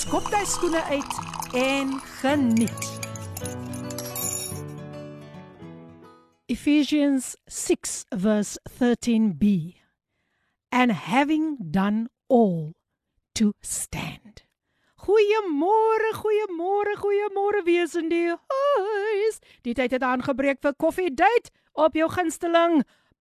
[0.00, 1.16] skop jy skoene uit
[1.60, 2.86] en geniet.
[6.48, 9.74] Ephesians 6 verse 13b
[10.72, 12.72] and having done all
[13.34, 14.46] to stand.
[15.04, 19.40] Goeiemôre, goeiemôre, goeiemôre wees in die huis.
[19.68, 22.80] Die tyd het aangebreek vir koffie date op jou gunsteling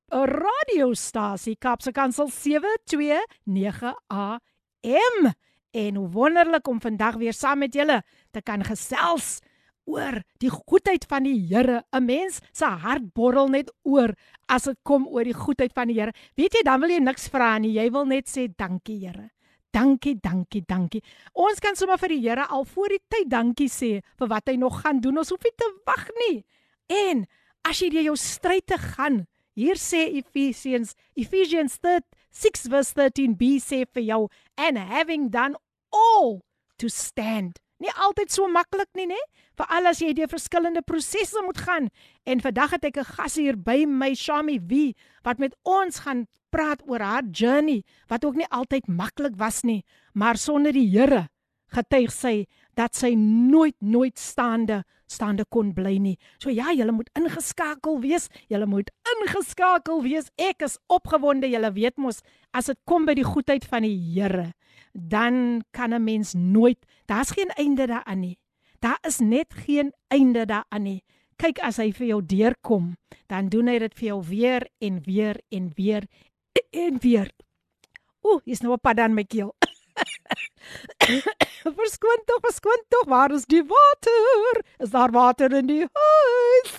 [0.10, 5.34] radiostasie Kapse Kansel 729 AM.
[5.72, 8.02] En hoe wonderlik om vandag weer saam met julle
[8.32, 9.40] te kan gesels
[9.90, 11.84] oor die goedheid van die Here.
[11.92, 14.14] 'n Mens se hart borrel net oor
[14.48, 16.14] as dit kom oor die goedheid van die Here.
[16.36, 17.74] Weet jy, dan wil jy niks vra nie.
[17.74, 19.30] Jy wil net sê dankie, Here.
[19.72, 21.04] Dankie, dankie, dankie.
[21.34, 24.56] Ons kan sommer vir die Here al voor die tyd dankie sê vir wat hy
[24.56, 25.18] nog gaan doen.
[25.18, 26.46] Ons hoef nie te wag nie.
[26.88, 27.26] En
[27.64, 29.26] as jy deur jou stryd te gaan,
[29.60, 31.74] Hier sê Ephesians Ephesians
[32.32, 35.56] 6 verse 13b sê vir jou and having done
[35.92, 36.42] all
[36.78, 37.60] to stand.
[37.80, 39.20] Nie altyd so maklik nie, nê?
[39.60, 41.88] Veral as jy deur verskillende prosesse moet gaan.
[42.28, 46.28] En vandag het ek 'n gas hier by my, Shami V, wat met ons gaan
[46.52, 49.84] praat oor haar journey wat ook nie altyd maklik was nie,
[50.14, 51.30] maar sonder die Here
[51.70, 56.18] getuig sy dat sy nooit nooit staande staande kon bly nie.
[56.38, 58.30] So ja, julle moet ingeskakel wees.
[58.48, 60.30] Julle moet ingeskakel wees.
[60.38, 61.50] Ek is opgewonde.
[61.50, 62.22] Julle weet mos
[62.54, 64.54] as dit kom by die goedheid van die Here,
[64.94, 68.38] dan kan 'n mens nooit, daar's geen einde daaraan nie.
[68.80, 71.04] Daar is net geen einde daaraan nie.
[71.38, 75.40] Kyk as hy vir jou deurkom, dan doen hy dit vir jou weer en weer
[75.50, 76.08] en weer
[76.72, 77.32] en weer.
[78.22, 79.59] Ooh, is nou 'n pad aan my keel.
[81.80, 84.62] Verskoon tog, verskoon tog, waar is die water?
[84.78, 86.76] Is daar water in die huis?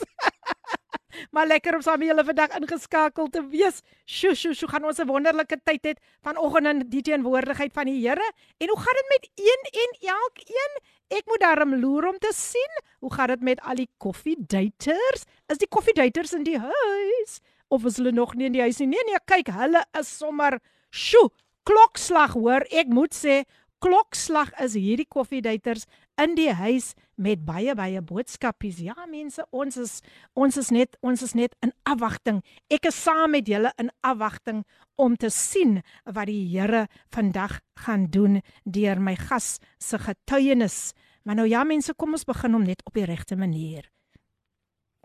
[1.35, 3.83] maar lekker om saam julle vandag ingeskakel te wees.
[4.07, 7.99] Sjoe, sjoe, sjoe, gaan ons 'n wonderlike tyd hê vanoggend in die teenwoordigheid van die
[8.01, 8.33] Here.
[8.59, 10.73] En hoe gaan dit met een en elkeen?
[11.11, 12.75] Ek moet daarom loer om te sien.
[13.01, 15.27] Hoe gaan dit met al die koffiedaters?
[15.49, 17.41] Is die koffiedaters in die huis?
[17.69, 18.87] Of is hulle nog nie in die huis nie?
[18.87, 20.61] Nee, nee, kyk, hulle is sommer
[20.91, 21.31] sjoe,
[21.71, 22.67] klokslag hoor.
[22.75, 23.43] Ek moet sê,
[23.81, 25.87] klokslag is hierdie koffiedaters
[26.21, 28.81] in die huis met baie baie boodskapies.
[28.85, 29.95] Ja mense, ons is
[30.35, 32.43] ons is net ons is net in afwagting.
[32.73, 34.65] Ek is saam met julle in afwagting
[35.01, 40.93] om te sien wat die Here vandag gaan doen deur my gas se getuienis.
[41.25, 43.89] Maar nou ja mense, kom ons begin om net op die regte manier.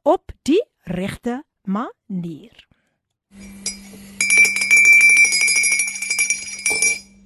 [0.04, 2.66] Op die regte manier.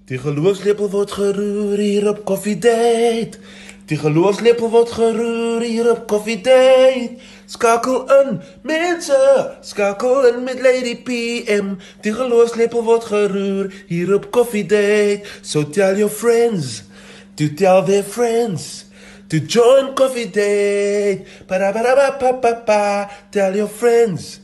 [0.10, 3.38] Die geloofslepel word geroer hier op Coffee Date.
[3.86, 7.20] Die geloofslepel word geroer hier op Coffee Date.
[7.46, 9.20] Skakel in, mense,
[9.62, 11.76] skakel in met Lady PM.
[12.02, 15.30] Die geloofslepel word geroer hier op Coffee Date.
[15.46, 16.90] So tell your friends,
[17.38, 18.88] to tell their friends.
[19.30, 21.46] To join Coffee Date.
[21.46, 22.84] Ba ba ba ba ba ba ba.
[23.30, 24.40] Tell your friends.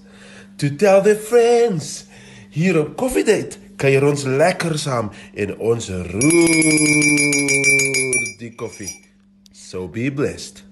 [0.61, 2.05] To tell their friends.
[2.53, 7.35] Hier op Coffee Date kuier ons lekker saam en ons roer
[8.39, 8.91] die koffie.
[9.51, 10.63] So be blessed.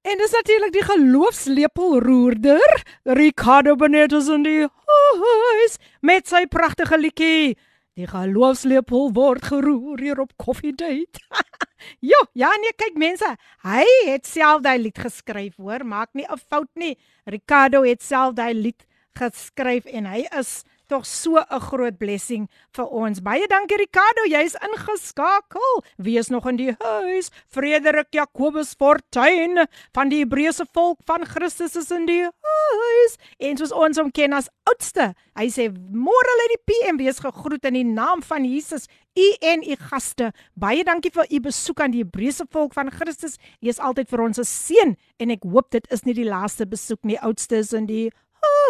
[0.00, 2.82] En dis natuurlik die geloofslepelroerder,
[3.18, 7.56] Ricardo Benetos in die huis met sy pragtige liedjie.
[7.98, 11.20] Die geloofslepel word geroer hier op Coffee Date.
[12.12, 13.28] ja, ja nee, kyk mense,
[13.66, 16.96] hy het self daai lied geskryf, hoor, maak nie 'n fout nie.
[17.26, 18.86] Ricardo het self daai lied
[19.18, 23.20] geskryf en hy is tog so 'n groot blessing vir ons.
[23.20, 25.84] Baie dankie Ricardo, jy's ingeskakel.
[25.96, 27.30] Wees nog in die huis.
[27.46, 33.16] Frederik Jacobus Fortuin van die Hebreëse volk van Christus is in die huis.
[33.38, 35.14] En soos ons hom ken as oudste.
[35.36, 38.88] Hy sê môre lê die PM wees gegroet in die naam van Jesus.
[39.18, 43.38] U en u gaste, baie dankie vir u besoek aan die Hebreëse volk van Christus.
[43.62, 46.66] U is altyd vir ons 'n seën en ek hoop dit is nie die laaste
[46.66, 47.18] besoek nie.
[47.18, 48.10] Oudstes in die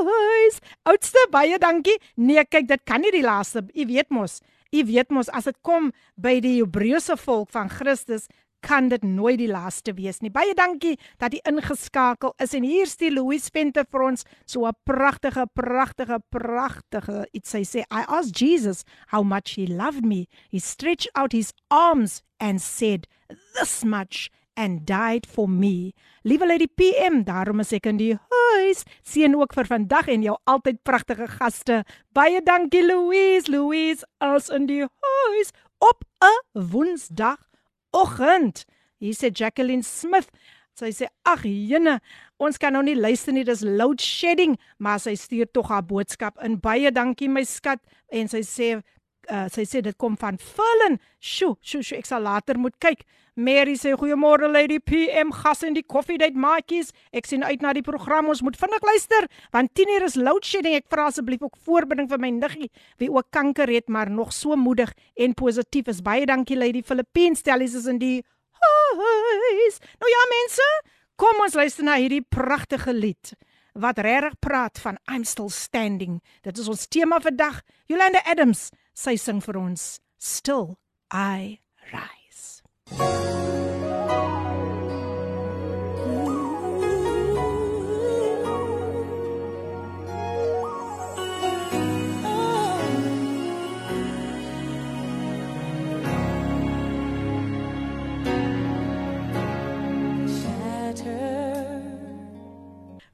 [0.09, 0.61] huis.
[0.89, 1.99] Oudste baie dankie.
[2.17, 3.65] Nee, kyk, dit kan nie die laaste.
[3.75, 4.41] U weet mos,
[4.73, 8.29] u weet mos as dit kom by die Hebreëse volk van Christus
[8.61, 10.31] kan dit nooit die laaste wees nie.
[10.33, 14.77] Baie dankie dat jy ingeskakel is en hier stuur Louis Venter vir ons so 'n
[14.85, 20.29] pragtige pragtige pragtige iets hy sê I asked Jesus how much he loved me.
[20.51, 23.07] He stretched out his arms and said
[23.55, 24.31] this much
[24.61, 25.95] and died for me.
[26.23, 28.85] Liewe Lady PM, daarom is ek in die huis.
[29.09, 31.79] Seën ook vir vandag en jou altyd pragtige gaste.
[32.13, 38.67] Baie dankie Louise, Louise as in die huis op 'n Woensdagoggend.
[39.01, 40.29] Hier sê Jacqueline Smith.
[40.77, 42.01] Sy sê ag jene,
[42.39, 46.37] ons kan nou nie luister nie, dis load shedding, maar sy stuur tog haar boodskap
[46.45, 46.61] in.
[46.61, 47.81] Baie dankie my skat
[48.13, 48.83] en sy sê
[49.32, 51.00] uh, sy sê dit kom van Fullen.
[51.20, 53.06] Sjoe, sjoe, sjoe, ek sal later moet kyk.
[53.36, 56.94] Mary sê goeiemôre Lady PM gas in die koffiedייט maatjies.
[57.12, 58.30] Ek sien uit na die program.
[58.32, 60.78] Ons moet vinnig luister want 10uur is load shedding.
[60.80, 62.70] Ek vra asseblief ook voorbinding vir my niggie
[63.02, 66.00] wie ook kanker het maar nog so moedig en positief is.
[66.06, 67.36] Baie dankie Lady Philippine.
[67.36, 68.22] Stellies is in die
[68.56, 69.82] huis.
[70.00, 70.70] Nou ja mense,
[71.20, 73.36] kom ons luister na hierdie pragtige lied
[73.76, 76.22] wat regtig praat van I'm still standing.
[76.48, 77.58] Dit is ons tema vir dag.
[77.92, 78.70] Yolanda Adams,
[79.01, 79.83] sy sing vir ons
[80.19, 80.77] Still
[81.11, 82.61] I Rise.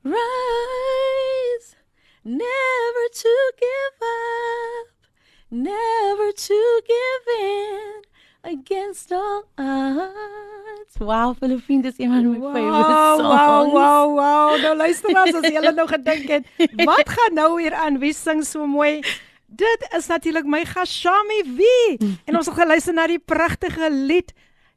[0.03, 1.69] Rise,
[2.25, 4.96] never to give up,
[5.51, 8.03] never to give in
[8.43, 10.95] against all odds.
[10.99, 13.33] Wow, Philippine, dis een van my favorite Wow, songs.
[13.33, 14.61] wow, wow, wow.
[14.63, 16.47] Nou luister as as julle nou gedink het,
[16.85, 17.99] wat gaan nou hier aan?
[17.99, 19.01] Wie sing so mooi?
[19.47, 21.69] Dit is natuurlik my gas Shami V.
[22.25, 24.33] En ons het geluister na die pragtige lied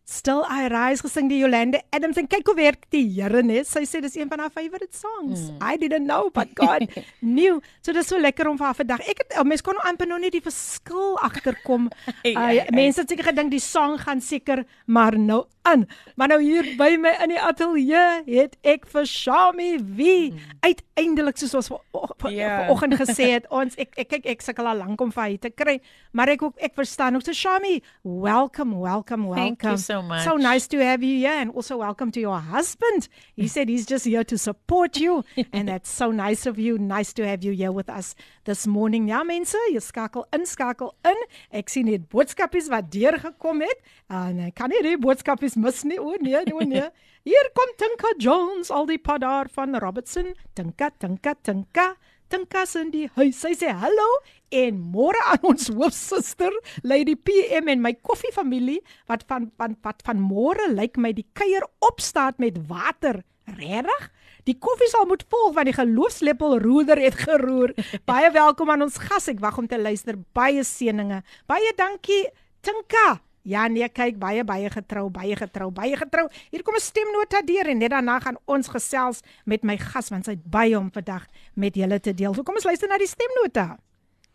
[0.09, 3.67] Still I Rise gesing deur Jolande Adams en kyk hoe werk die Here net.
[3.69, 5.51] Sy sê dis een van haar favorite songs.
[5.61, 6.87] I didn't know but God
[7.21, 7.59] knew.
[7.85, 9.03] So dis so lekker om vir haar vandag.
[9.05, 11.89] Ek het mense kon nou amper nog nie die verskil agterkom.
[12.25, 12.63] Ja, Uh, ja.
[12.73, 15.85] mense het seker gedink die sang gaan seker maar nou aan.
[16.17, 20.33] Maar nou hier by my in die ateljee het ek vir Shami wie
[20.65, 22.49] uiteindelik soos ons ver- ver- Ja.
[22.65, 25.49] vanoggend gesê het ons ek ek kyk ek sukkel al lank om vir haar te
[25.51, 25.77] kry,
[26.13, 29.55] maar ek ek verstaan ook so Shami, welcome, welcome, welcome.
[29.55, 30.23] Thank you so much.
[30.23, 33.07] So nice to have you here and also welcome to your husband.
[33.35, 35.23] He said he's just here to support you
[35.53, 36.77] and that's so nice of you.
[36.77, 38.15] Nice to have you here with us
[38.45, 39.07] this morning.
[39.09, 41.23] Ja mense, jy skakel in, skakel in.
[41.51, 43.83] Ek sien net boodskapies wat deurgekom het.
[44.09, 45.99] En ek kan nie die boodskapies mis nie.
[45.99, 46.89] O nee, o nee.
[47.29, 50.31] Hier kom Tinka Jones, al die pad daar van Robertson.
[50.55, 51.93] Tinka, Tinka, Tinka.
[52.29, 53.39] Tinka's in die huis.
[53.41, 54.07] Sy sê hallo
[54.49, 56.53] en môre aan ons hoofsuster
[56.83, 58.79] Lady PM en my koffiefamilie
[59.09, 63.23] wat van van wat van môre lyk my die kuier opstaat met water.
[63.49, 64.09] Regtig?
[64.45, 67.73] Die koffie sal moet volg want die geloofslepel roeder het geroer.
[68.09, 69.29] Baie welkom aan ons gas.
[69.29, 70.17] Ek wag om te luister.
[70.33, 71.23] Baie seëninge.
[71.49, 72.25] Baie dankie
[72.65, 73.19] Tinka.
[73.49, 76.27] Ja nee, kyk baie baie getrou, baie getrou, baie getrou.
[76.51, 80.25] Hier kom 'n stemnota deur en net daarna gaan ons gesels met my gas want
[80.25, 81.25] sy het baie om vandag
[81.55, 82.33] met julle te deel.
[82.33, 83.77] So kom ons luister na die stemnota.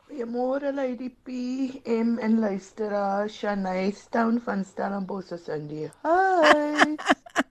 [0.05, 6.99] Goeiemôre Lady PM en luisteraar Shanay Stone van Stellenbosch is in die huis.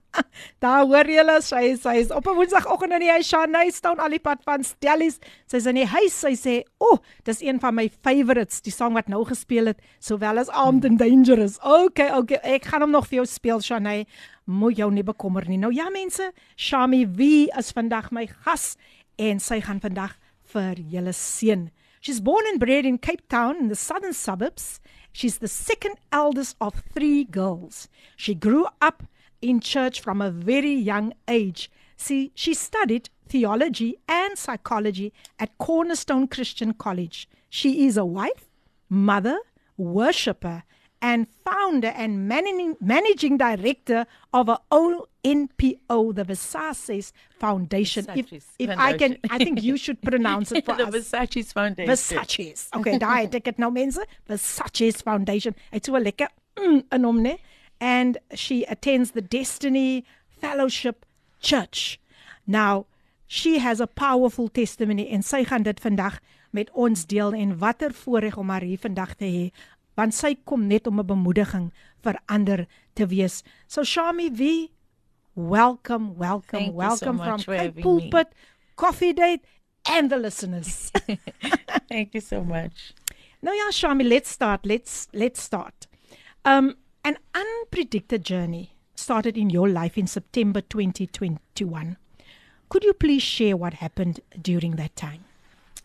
[0.62, 4.14] Daar hoor julle, sy sy is op 'n Woensdagoggend in die huis, Shanay staan al
[4.14, 5.18] die pad van Stellies.
[5.50, 6.14] Sy's in die huis.
[6.14, 9.82] Sy sê, "O, oh, dis een van my favorites, die sang wat nou gespeel het,
[9.98, 14.06] sowel as Armed and Dangerous." Okay, okay, ek gaan hom nog vir jou speel, Shanay.
[14.46, 15.58] Moet jou nie bekommer nie.
[15.58, 18.76] Nou ja, mense, Shami V is vandag my gas
[19.18, 20.14] en sy gaan vandag
[20.52, 21.70] vir julle seën.
[22.04, 24.78] She's born and bred in Cape Town in the southern suburbs.
[25.10, 27.88] She's the second eldest of three girls.
[28.14, 29.04] She grew up
[29.40, 31.70] in church from a very young age.
[31.96, 37.26] See, she studied theology and psychology at Cornerstone Christian College.
[37.48, 38.50] She is a wife,
[38.90, 39.38] mother,
[39.78, 40.64] worshipper,
[41.04, 48.06] and founder and managing, managing director of a ONPO, the Versace's Foundation.
[48.14, 49.30] If, Versace's if I can, Foundation.
[49.30, 50.94] I think you should pronounce it for the us.
[50.94, 51.94] Versace's Foundation.
[51.94, 52.68] Versace's.
[52.74, 54.00] Okay, daai het ek dit nou mense.
[54.30, 55.52] Versace's Foundation.
[55.74, 57.36] Hy't so lekker mm, in hom, né?
[57.80, 60.06] And she attends the Destiny
[60.40, 61.04] Fellowship
[61.40, 62.00] Church.
[62.46, 62.86] Now,
[63.26, 66.22] she has a powerful testimony en sy gaan dit vandag
[66.54, 69.46] met ons deel en watter voorreg om haar hier vandag te hê
[69.96, 71.72] want sy kom net om 'n bemoediging
[72.02, 73.42] vir ander te wees.
[73.66, 74.70] So Shami V,
[75.34, 77.82] welcome, welcome, Thank so welcome much from Cape.
[77.82, 78.28] Pulpit
[78.76, 79.44] Coffee Date
[79.88, 80.90] and the listeners.
[81.88, 82.94] Thank you so much.
[83.42, 84.66] Nou ja, Shami, let's start.
[84.66, 85.86] Let's let's start.
[86.44, 91.96] Um an unpredicted journey started in your life in September 2021.
[92.68, 95.24] Could you please share what happened during that time?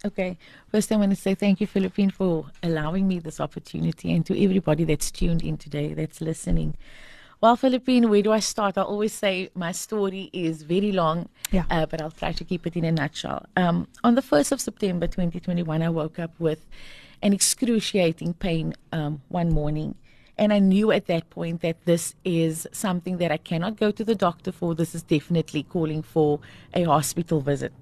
[0.05, 0.37] Okay.
[0.71, 4.43] First, I want to say thank you, Philippine, for allowing me this opportunity and to
[4.43, 6.75] everybody that's tuned in today, that's listening.
[7.41, 8.77] Well, Philippine, where do I start?
[8.77, 11.63] I always say my story is very long, Yeah.
[11.69, 13.45] uh, but I'll try to keep it in a nutshell.
[13.55, 16.65] Um, on the 1st of September 2021, I woke up with
[17.21, 19.95] an excruciating pain um, one morning.
[20.37, 24.05] And I knew at that point that this is something that I cannot go to
[24.05, 24.73] the doctor for.
[24.73, 26.39] This is definitely calling for
[26.73, 27.73] a hospital visit.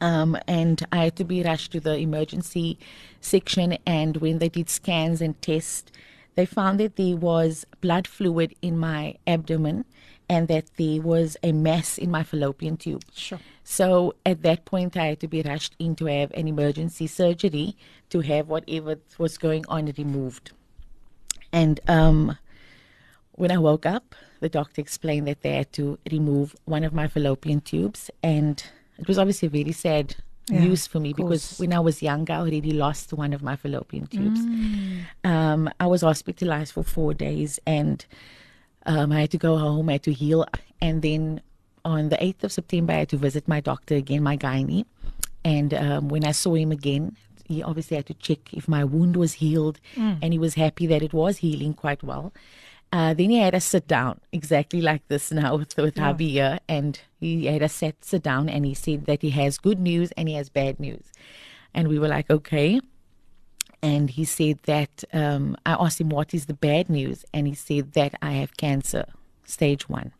[0.00, 2.78] Um, and I had to be rushed to the emergency
[3.20, 3.78] section.
[3.86, 5.90] And when they did scans and tests,
[6.34, 9.84] they found that there was blood fluid in my abdomen
[10.28, 13.04] and that there was a mass in my fallopian tube.
[13.14, 13.38] Sure.
[13.62, 17.76] So at that point, I had to be rushed in to have an emergency surgery
[18.10, 20.52] to have whatever was going on removed.
[21.52, 22.36] And um,
[23.32, 27.06] when I woke up, the doctor explained that they had to remove one of my
[27.06, 28.10] fallopian tubes.
[28.22, 28.62] And
[28.98, 30.16] it was obviously very sad
[30.50, 33.56] Yeah, news for me because when I was younger, I already lost one of my
[33.56, 34.40] fallopian tubes.
[34.40, 35.04] Mm.
[35.24, 38.04] Um, I was hospitalized for four days and
[38.86, 40.44] um, I had to go home, I had to heal.
[40.80, 41.40] And then
[41.84, 44.84] on the 8th of September, I had to visit my doctor again, my gynae.
[45.44, 49.16] And um, when I saw him again, he obviously had to check if my wound
[49.16, 49.78] was healed,
[50.22, 52.32] and he was happy that it was healing quite well.
[52.94, 57.00] Uh, then he had us sit down, exactly like this now with, with here, and
[57.18, 60.28] he had us sit, sit down, and he said that he has good news and
[60.28, 61.10] he has bad news.
[61.74, 62.80] And we were like, okay.
[63.82, 67.54] And he said that um, I asked him what is the bad news, and he
[67.54, 69.06] said that I have cancer,
[69.44, 70.12] stage one.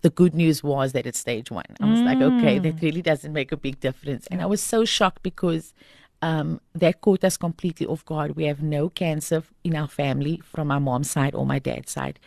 [0.00, 1.76] The good news was that it's stage one.
[1.78, 4.26] I was like, okay, that really doesn't make a big difference.
[4.28, 5.74] And I was so shocked because
[6.22, 8.36] um, that caught us completely off guard.
[8.36, 12.18] We have no cancer in our family from my mom's side or my dad's side,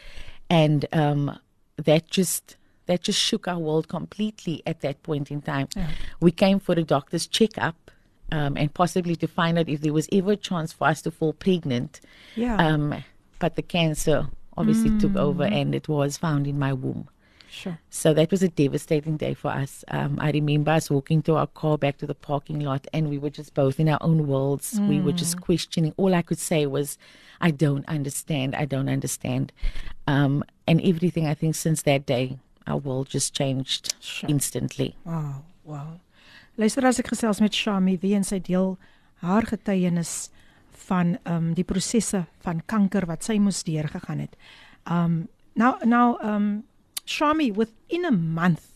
[0.49, 1.39] and um,
[1.77, 5.67] that just that just shook our world completely at that point in time.
[6.19, 7.91] We came for a doctor's checkup
[8.31, 11.11] um, and possibly to find out if there was ever a chance for us to
[11.11, 12.01] fall pregnant.
[12.35, 12.57] Yeah.
[12.57, 13.03] Um,
[13.39, 17.09] but the cancer obviously took over, and it was found in my womb.
[17.55, 17.77] Sure.
[17.89, 19.83] So that was a devastating day for us.
[19.87, 23.17] Um, I remember us walking to our car back to the parking lot, and we
[23.17, 24.79] were just both in our own worlds.
[24.89, 25.93] We were just questioning.
[25.97, 26.97] All I could say was,
[27.39, 28.55] I don't understand.
[28.55, 29.53] I don't understand.
[30.05, 34.29] Um, and everything, I think, since that day, our world just changed Sure.
[34.29, 34.95] instantly.
[35.05, 35.99] Wow, wow.
[36.57, 38.77] Luister as ek gesels met Shami, wie en sy deel
[39.23, 40.29] haar getuienis
[40.87, 44.35] van um, die prosesse van kanker wat sy moes deurgegaan het.
[44.85, 46.63] Um now now um
[47.05, 48.71] Shami within a month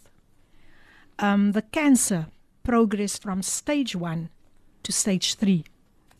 [1.17, 2.27] um the cancer
[2.63, 4.29] progressed from stage 1
[4.83, 5.63] to stage 3.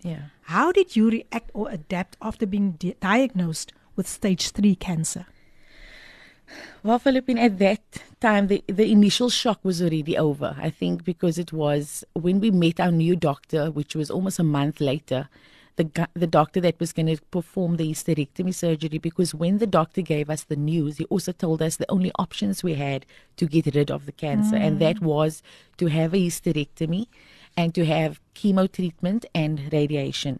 [0.01, 0.23] Yeah.
[0.43, 5.27] How did you react or adapt after being di- diagnosed with stage 3 cancer?
[6.81, 7.81] Well, Philippine, at that
[8.19, 10.55] time, the, the initial shock was already over.
[10.59, 14.43] I think because it was when we met our new doctor, which was almost a
[14.43, 15.29] month later,
[15.79, 18.97] the the doctor that was going to perform the hysterectomy surgery.
[18.97, 22.63] Because when the doctor gave us the news, he also told us the only options
[22.63, 23.05] we had
[23.37, 25.03] to get rid of the cancer, and that mm.
[25.13, 25.41] was
[25.77, 27.07] to have a hysterectomy
[27.55, 30.39] and to have chemo treatment and radiation.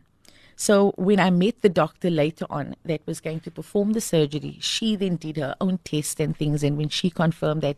[0.56, 4.58] So when I met the doctor later on that was going to perform the surgery,
[4.60, 6.64] she then did her own tests and things.
[6.64, 7.78] And when she confirmed that,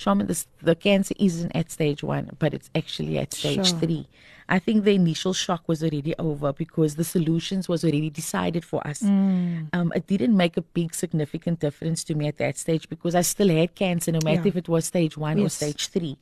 [0.00, 3.78] Shaman, this, the cancer isn't at stage one, but it's actually at stage Sure.
[3.80, 4.06] three.
[4.48, 8.80] I think the initial shock was already over because the solutions was already decided for
[8.90, 9.02] us.
[9.02, 13.20] Um, it didn't make a big significant difference to me at that stage because I
[13.20, 14.52] still had cancer, no matter Yeah.
[14.52, 16.16] if it was stage one or stage three.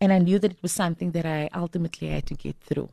[0.00, 2.88] And I knew that it was something that I ultimately had to get through.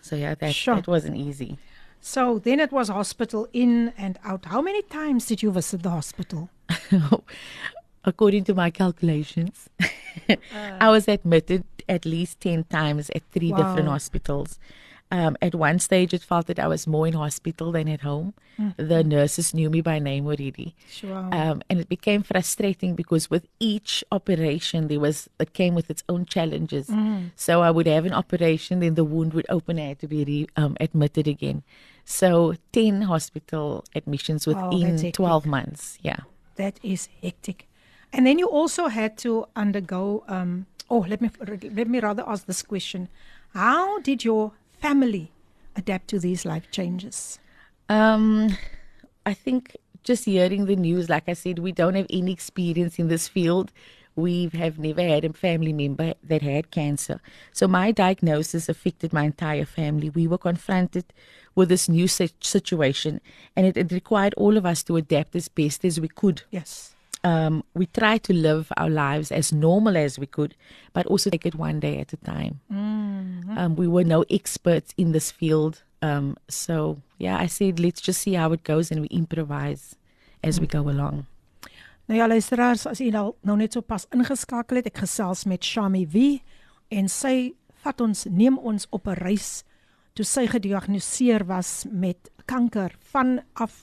[0.00, 0.76] So yeah, that, Sure.
[0.76, 1.58] that wasn't easy.
[2.00, 4.44] So then it was hospital in and out.
[4.54, 6.48] How many times did you visit the hospital?
[8.06, 9.68] according to my calculations,
[10.80, 14.58] I was admitted at least 10 times at three different hospitals.
[15.12, 18.34] Um, at one stage, it felt that I was more in hospital than at home.
[18.76, 20.74] The nurses knew me by name already.
[20.90, 21.28] Sure.
[21.30, 26.02] Um, and it became frustrating because with each operation, there was it came with its
[26.08, 26.90] own challenges.
[27.36, 30.24] So I would have an operation, then the wound would open, I had to be
[30.24, 31.62] re, um, admitted again.
[32.04, 35.14] So 10 hospital admissions within hectic.
[35.14, 35.98] 12 months.
[36.02, 36.20] Yeah.
[36.56, 37.68] That is hectic.
[38.12, 41.30] And then you also had to undergo um oh let me
[41.74, 43.08] let me rather ask this question.
[43.54, 45.32] How did your family
[45.74, 47.38] adapt to these life changes?
[47.88, 48.56] Um,
[49.24, 53.08] I think just hearing the news, like I said, we don't have any experience in
[53.08, 53.72] this field.
[54.14, 57.20] We have never had a family member that had cancer.
[57.52, 60.08] So my diagnosis affected my entire family.
[60.08, 61.04] We were confronted
[61.54, 63.20] with this new situation,
[63.54, 66.42] and it, it required all of us to adapt as best as we could.
[66.50, 66.95] Yes.
[67.26, 70.54] Um, we tried to live our lives as normal as we could,
[70.92, 72.60] but also take it one day at a time.
[72.70, 75.82] Um, we were no experts in this field.
[76.02, 79.96] Um, so, yeah, I said, let's just see how it goes and we improvise
[80.44, 81.26] as we go along.
[82.06, 85.64] Nou ja, luisteraars, as u nou, nou net so pas ingeskakel het, ek gesels met
[85.66, 86.38] Shami V
[86.94, 89.64] en sy vat ons neem ons op 'n reis
[90.14, 93.82] toe sy gediagnoseer was met kanker vanaf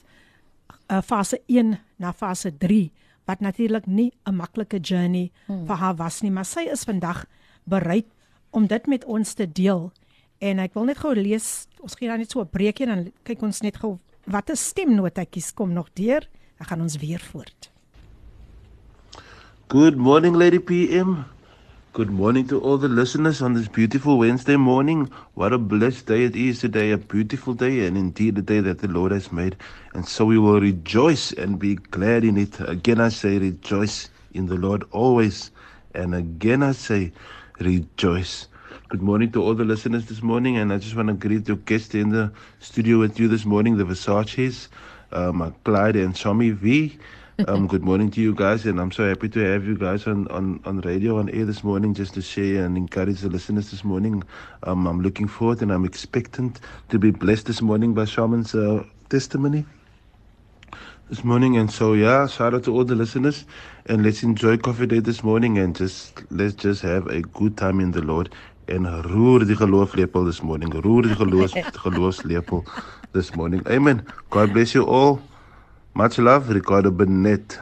[0.87, 2.87] uh, fase 1 na fase 3
[3.25, 5.65] wat natuurlik nie 'n maklike journey hmm.
[5.65, 7.25] vir haar was nie, maar sy is vandag
[7.63, 8.05] bereid
[8.51, 9.91] om dit met ons te deel.
[10.39, 13.41] En ek wil net gou lees, ons gee dan net so 'n breekie dan kyk
[13.41, 16.27] ons net gou watter stemnotetjies kom nog deur.
[16.57, 17.71] Dan gaan ons weer voort.
[19.67, 21.25] Good morning, Lady PM.
[21.93, 25.11] Good morning to all the listeners on this beautiful Wednesday morning.
[25.35, 28.79] What a blessed day it is today, a beautiful day, and indeed a day that
[28.79, 29.55] the Lord has made.
[29.93, 32.59] And so we will rejoice and be glad in it.
[32.61, 35.51] Again, I say, rejoice in the Lord always.
[35.93, 37.11] And again, I say,
[37.59, 38.47] rejoice.
[38.89, 41.57] Good morning to all the listeners this morning, and I just want to greet your
[41.57, 44.67] guests in the studio with you this morning, the Versace's,
[45.11, 46.97] um, Clyde and Shami V.
[47.39, 50.27] Um, good morning to you guys, and I'm so happy to have you guys on,
[50.27, 53.83] on, on radio on air this morning just to share and encourage the listeners this
[53.83, 54.21] morning.
[54.61, 56.59] Um, I'm looking forward and I'm expectant
[56.89, 59.65] to be blessed this morning by Shaman's uh, testimony
[61.09, 61.57] this morning.
[61.57, 63.45] And so, yeah, shout out to all the listeners,
[63.87, 67.79] and let's enjoy Coffee Day this morning and just let's just have a good time
[67.79, 68.29] in the Lord.
[68.67, 70.71] En roer die geloofslepel this morning.
[70.71, 72.63] Roer die geloofs geloofslepel
[73.11, 73.65] this morning.
[73.67, 74.05] Amen.
[74.29, 75.19] God bless you all.
[75.93, 77.59] Much love, Ricardo Benet.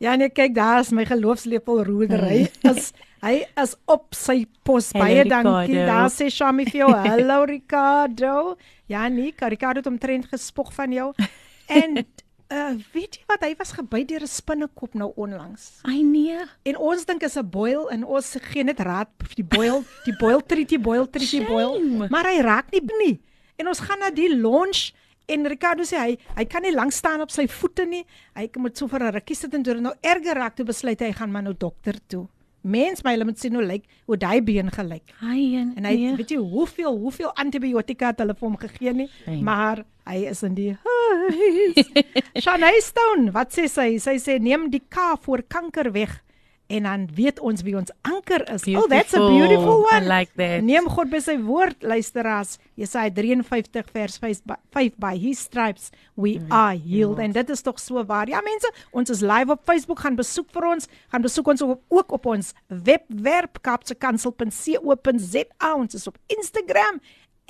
[0.00, 2.46] Ja nee, kyk daar is my geloofslepel roedery.
[2.70, 2.90] As
[3.22, 5.76] hy is op sy pos baie dankie.
[5.76, 8.56] Daar sê Shami vir jou, "Hallo Ricardo."
[8.88, 11.12] Ja nee, Ricardo het omtrent gespog van jou.
[11.72, 12.00] En
[12.52, 15.78] uh weet jy wat, hy was gebyt deur 'n spinnekop nou onlangs.
[15.88, 16.40] Ai nee.
[16.64, 20.16] En ons dink is 'n boil en ons gee net raad vir die boil, die
[20.18, 22.08] boil treaty boil treaty boil, Shame.
[22.08, 23.20] maar hy raak nie nie.
[23.56, 24.92] En ons gaan na die lunch
[25.28, 28.04] en Ricardo sê hy hy kan nie lank staan op sy voete nie.
[28.36, 31.12] Hy moet so vir 'n rukkie sit en toe nou erger raak toe besluit hy
[31.12, 32.28] gaan maar nou dokter toe.
[32.64, 35.02] Mens my hulle moet sien hoe lyk hoe daai been gelyk.
[35.20, 36.16] Ai en, En hy nee.
[36.16, 39.42] weet jy hoeveel hoeveel antibiotika het hulle vir hom gegee nie, Nee.
[39.42, 41.86] maar hy is in die huis.
[42.44, 43.98] Shanae Stone, wat sê sy?
[43.98, 46.22] Sy sê neem die K voor kanker weg
[46.72, 48.64] en dan weet ons wie ons anker is.
[48.72, 50.06] Oh, that's a beautiful I one.
[50.08, 50.62] like that.
[50.64, 52.56] Neem God by sy woord, luisteraars.
[52.80, 57.18] Jesaja 53 vers 5 by, 5 by his stripes we are healed.
[57.22, 58.28] En dit is tog so waar.
[58.30, 61.80] Ja mense, ons is live op Facebook, gaan besoek vir ons, gaan besoek ons op,
[61.92, 65.70] ook op ons webwerf kapsekansel.co.za.
[65.76, 67.00] Ons is op Instagram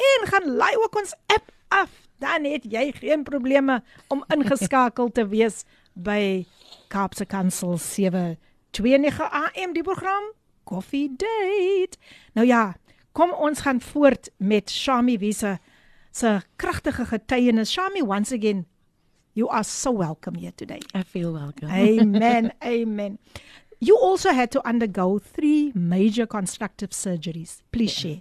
[0.02, 1.90] en gaan laai ook ons app af.
[2.22, 3.82] Dan het jy geen probleme
[4.12, 6.44] om ingeskakel te wees by
[6.92, 7.78] Kaapse Kansel
[8.72, 10.32] 729 AM die program
[10.64, 11.98] Coffee Date.
[12.32, 12.76] Nou ja,
[13.12, 15.58] kom ons gaan voort met Shami Wise
[16.10, 17.72] se kragtige getuienis.
[17.72, 18.66] Shami once again,
[19.32, 20.80] you are so welcome here today.
[20.94, 21.68] I feel welcome.
[21.70, 22.52] Amen.
[22.64, 23.18] amen.
[23.78, 27.62] You also had to undergo three major constructive surgeries.
[27.72, 28.20] Please share.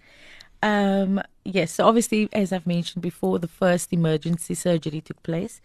[0.64, 5.62] Um, yes, so obviously, as I've mentioned before, the first emergency surgery took place.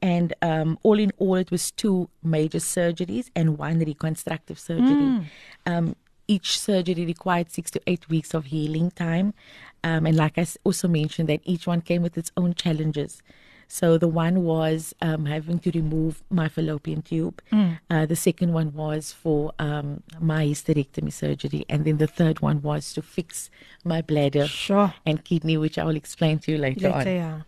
[0.00, 5.22] And um, all in all, it was two major surgeries and one reconstructive surgery.
[5.66, 5.96] Um,
[6.28, 9.34] each surgery required six to eight weeks of healing time.
[9.82, 13.22] Um, and like I also mentioned, that each one came with its own challenges.
[13.70, 17.42] So the one was um, having to remove my fallopian tube.
[17.90, 22.62] Uh, the second one was for um, my hysterectomy surgery, and then the third one
[22.62, 23.50] was to fix
[23.84, 24.94] my bladder Sure.
[25.04, 27.06] and kidney, which I will explain to you later, Later, on.
[27.06, 27.40] yeah.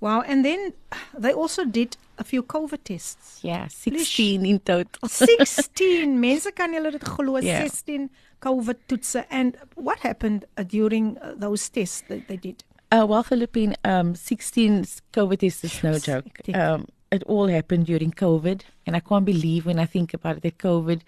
[0.00, 0.72] Wow, and then
[1.18, 3.40] they also did a few COVID tests.
[3.42, 5.08] Yeah, sixteen in total.
[5.08, 7.62] 16 mense kan julle dit glo Yeah.
[7.66, 13.04] 16 COVID toetse and what happened uh, during uh, those tests that they did Uh,
[13.04, 16.40] well, Philippine, um, 16 COVID tests is no joke.
[16.54, 20.42] Um, it all happened during COVID, and I can't believe when I think about it
[20.42, 21.02] that COVID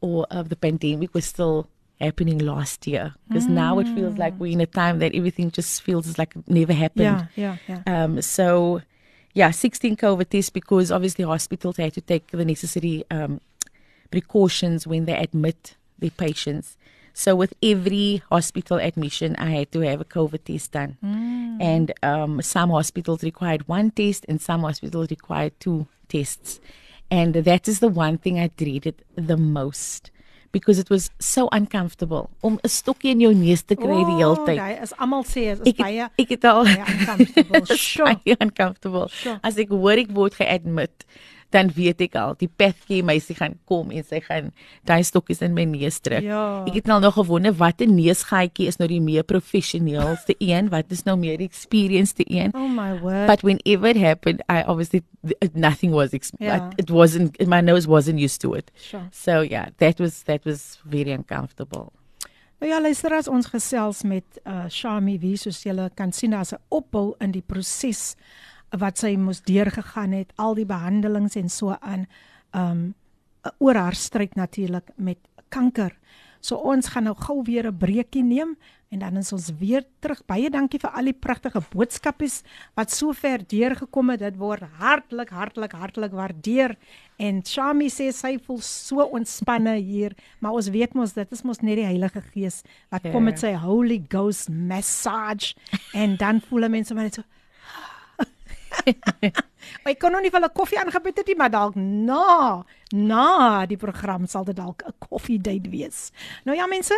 [0.00, 1.68] or uh, the pandemic was still
[2.00, 3.14] happening last year.
[3.28, 6.48] Because now it feels like we're in a time that everything just feels like it
[6.48, 7.04] never happened.
[7.04, 7.56] yeah yeah
[7.86, 8.80] yeah Um, so,
[9.34, 13.40] yeah, 16 COVID tests because obviously hospitals had to take the necessary um,
[14.10, 16.76] precautions when they admit their patients.
[17.14, 20.96] So, with every hospital admission, I had to have a COVID test done.
[21.60, 26.60] And um, some hospitals required one test, and some hospitals required two tests.
[27.10, 30.12] And that is the one thing I dreaded the most
[30.52, 32.30] because it was so uncomfortable.
[32.40, 34.58] Om 'n stokkie in jou neus te kry die hele tyd.
[34.58, 39.08] daai is almal sê is Ek baie ek het al baie uncomfortable sure baie uncomfortable.
[39.08, 39.38] Sure.
[39.42, 41.04] As ek hoor ek word geadmit,
[41.50, 44.50] dan weet ek al die petjie meisie gaan kom en sy gaan
[44.84, 46.22] daai stokkies in my neus druk.
[46.22, 46.64] Ja.
[46.68, 51.04] Ek het nou nog gewonder watter neusgaatjie is nou die meer professionele een, wat is
[51.04, 52.52] nou meer experienced een.
[52.54, 53.26] Oh my word.
[53.26, 56.70] But whenever it happened, I obviously th- nothing was Yeah.
[56.76, 58.70] it wasn't my nose wasn't used to it.
[58.76, 59.08] Sure.
[59.12, 61.92] So yeah, that was that was very uncomfortable.
[62.60, 66.52] Nou ja, luister as ons gesels met uh Shami wie soos julle kan sien as
[66.52, 68.16] 'n opbou in die proses
[68.70, 72.06] wat sy moes deurgegaan het, al die behandelings en so aan
[72.52, 72.94] um
[73.62, 75.94] oor haar stryd natuurlik met kanker.
[76.40, 78.56] So ons gaan nou gou weer 'n breekie neem
[78.90, 80.22] en dan is ons weer terug.
[80.26, 82.42] Baie dankie vir al die pragtige boodskapies
[82.74, 84.20] wat sover deurgekom het.
[84.20, 86.76] Dit word hartlik hartlik hartlik waardeer.
[87.18, 91.60] En Shami sê sy voel so ontspanne hier, maar ons weet mos dit is mos
[91.60, 95.54] net die Heilige Gees wat kom met sy Holy Ghost massage
[95.92, 97.37] en dan voel 'n mens sommer net so Maar
[99.90, 103.76] ek kon nog nie vir hulle koffie aangebied het nie, maar dalk na na die
[103.80, 106.10] program sal dit dalk 'n koffie date wees.
[106.44, 106.94] Nou ja mense,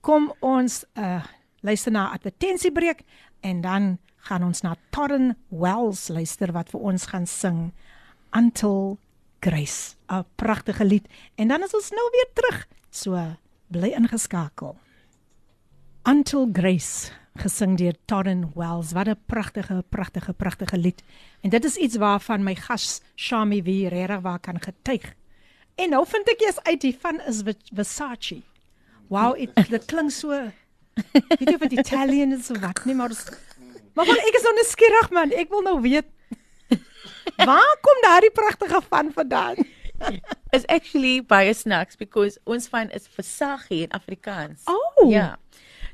[0.00, 1.22] kom ons uh
[1.64, 3.00] luister na advertensiebreek
[3.40, 7.72] en dan gaan ons na Torren Wells luister wat vir ons gaan sing
[8.36, 8.98] Until
[9.40, 11.08] Grace, 'n pragtige lied.
[11.36, 12.66] En dan is ons nou weer terug.
[12.90, 13.36] So
[13.68, 14.76] bly ingeskakel.
[16.04, 18.92] Until Grace gesing deur Torren Wells.
[18.92, 21.02] Wat 'n pragtige, pragtige, pragtige lied.
[21.40, 25.14] En dit is iets waarvan my gas Shami wie regtig waar kan getuig.
[25.74, 28.42] En nou vind ek eers uit hiervan is Ver- Versace.
[29.08, 33.08] Wow, dit dit klink so weet jy of dit Italian is of wat nie, maar
[33.08, 33.26] dis
[33.94, 35.30] Maar wel ek is nou nuuskierig man.
[35.30, 36.04] Ek wil nou weet
[37.36, 39.56] waar kom daardie pragtige van vandaan?
[40.50, 44.62] It's actually baie snacks because ons van is Versace in Afrikaans.
[44.64, 45.10] Oh.
[45.10, 45.38] Ja.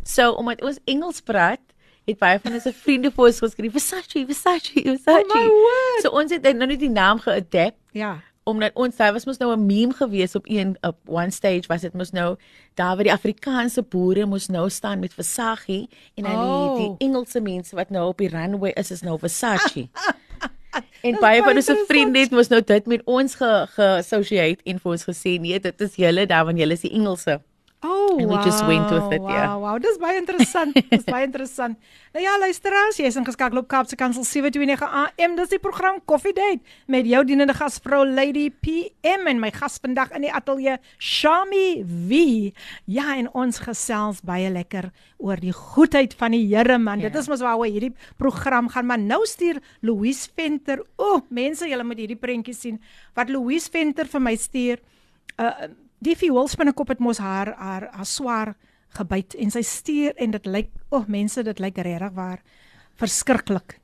[0.04, 1.60] So omdat ons Engels praat,
[2.08, 5.44] het baie van ons vriende vir ons geskryf Versace, Versace, Versace.
[5.44, 6.00] Oh.
[6.02, 8.20] So ons het nou net die naam geadapt Ja.
[8.44, 11.80] omdat ons daar was mos nou 'n meme gewees op een op one stage was
[11.82, 12.36] dit mos nou
[12.74, 15.86] daar waar die Afrikaanse boere mos nou staan met Versace
[16.16, 16.76] en dan Oh.
[16.76, 19.88] die, die Engelse mense wat nou op die runway is is nou Versace.
[21.06, 24.92] en baie van ons vriende het mos nou dit met ons ge geassosieer en vir
[24.92, 27.40] ons gesê nee dit is julle daar want julle is die Engelse.
[27.82, 29.54] Oh, And we just went with it, wow, yeah.
[29.56, 30.74] Wow, dis baie interessant.
[30.90, 31.78] dis baie interessant.
[32.12, 35.36] Nou ja, luisteraars, jy is ingeskakel op Kaapse Kansel 729 AM.
[35.38, 36.58] Dis die program Coffee Date
[36.90, 42.18] met jou dienende gasvrou Lady PM en my gas vandag in die ateljee Shami V.
[42.90, 44.90] Ja, en ons gesels baie lekker
[45.22, 46.98] oor die goedheid van die Here man.
[46.98, 47.20] Dit Ja.
[47.22, 50.82] is mos waaroor hierdie program gaan, maar nou stuur Louise Venter.
[50.98, 52.80] O, oh, mense, julle moet hierdie prentjie sien
[53.14, 54.82] wat Louise Venter vir my stuur.
[55.38, 58.54] Uh die vioolspinnekop het mos haar haar haar swaar
[58.96, 62.40] gebyt en sy stuur en dit lyk o, oh, mense, dit lyk regtig waar
[62.98, 63.76] verskriklik.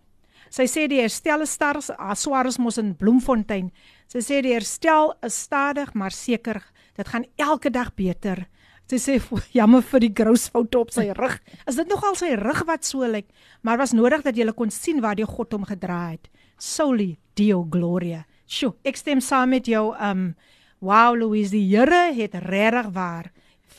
[0.50, 3.70] Sy sê die herstel is stadig, haar swaar is mos in Bloemfontein.
[4.10, 6.62] Sy sê die herstel is stadig maar seker.
[6.96, 8.46] Dit gaan elke dag beter.
[8.86, 11.40] Sy sê "Vo- jammer vir die grousfoute op sy rug.
[11.66, 13.26] Is dit nogal sy rug wat so lyk?
[13.62, 16.28] Maar was nodig dat jy kon sien waar die God hom gedra het.
[16.58, 18.24] Soli Dio Gloria.
[18.46, 19.94] Sjoe, ek stem saam met jou.
[20.00, 20.34] Um
[20.80, 23.30] wow Louise, die Here het regtig waar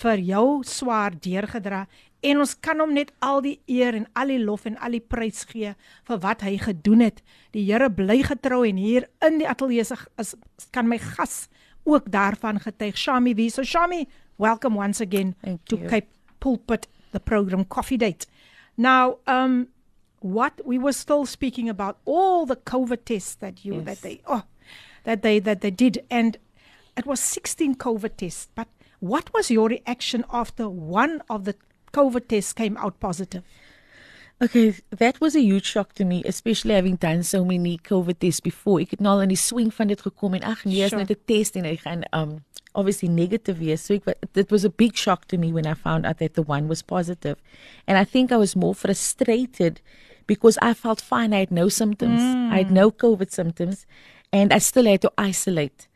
[0.01, 1.85] vir jou swaar deurgedra
[2.25, 5.01] en ons kan hom net al die eer en al die lof en al die
[5.03, 5.73] prys gee
[6.07, 7.21] vir wat hy gedoen het.
[7.53, 10.35] Die Here bly getrou en hier in die ateljee se is
[10.73, 11.47] kan my gas
[11.85, 12.97] ook daarvan getuig.
[12.97, 13.49] Shami wie?
[13.49, 14.07] So Shami,
[14.37, 15.87] welcome once again Thank to you.
[15.87, 18.25] Cape Pulpit the program Coffee Date.
[18.75, 19.67] Now, um
[20.19, 23.85] what we were still speaking about all the COVID tests that you Yes.
[23.85, 24.43] that they oh
[25.03, 26.37] that they that they did and
[26.97, 28.47] it was 16 COVID tests.
[28.55, 28.67] But
[28.99, 31.55] what was your reaction after one of the
[31.93, 33.43] COVID tests came out positive?
[34.39, 38.39] Okay, that was a huge shock to me, especially having done so many COVID tests
[38.39, 38.79] before.
[38.81, 41.01] Ek het nou al in die swing van dit gekom en ag nee, is Sure.
[41.01, 42.43] net 'n test en hy gaan um
[42.75, 43.81] obviously negative wees.
[43.81, 44.03] So ek
[44.35, 46.83] it was a big shock to me when I found out that the one was
[46.83, 47.37] positive.
[47.87, 49.81] And I think I was more frustrated
[50.27, 51.33] because I felt fine.
[51.33, 52.21] I had no symptoms.
[52.21, 53.87] I had no COVID symptoms
[54.31, 55.87] and I still had to isolate.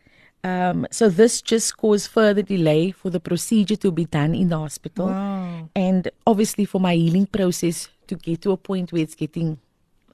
[0.44, 4.58] Um, so this just caused further delay for the procedure to be done in the
[4.58, 5.70] hospital Wow.
[5.76, 9.60] and obviously for my healing process to get to a point where it's getting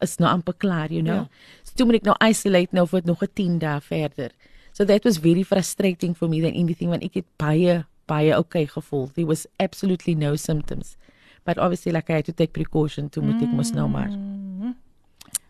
[0.01, 1.15] it's nou amper klaar, you know.
[1.15, 1.27] Ja.
[1.63, 4.31] So toe moet ek nou isolate nou vir nog 'n 10 dae verder.
[4.73, 8.65] So that was very frustrating for me than anything when ek het baie baie okay
[8.67, 9.07] gevoel.
[9.15, 10.97] There was absolutely no symptoms.
[11.45, 14.11] But obviously like I had to take precaution to moet ek mos nou maar.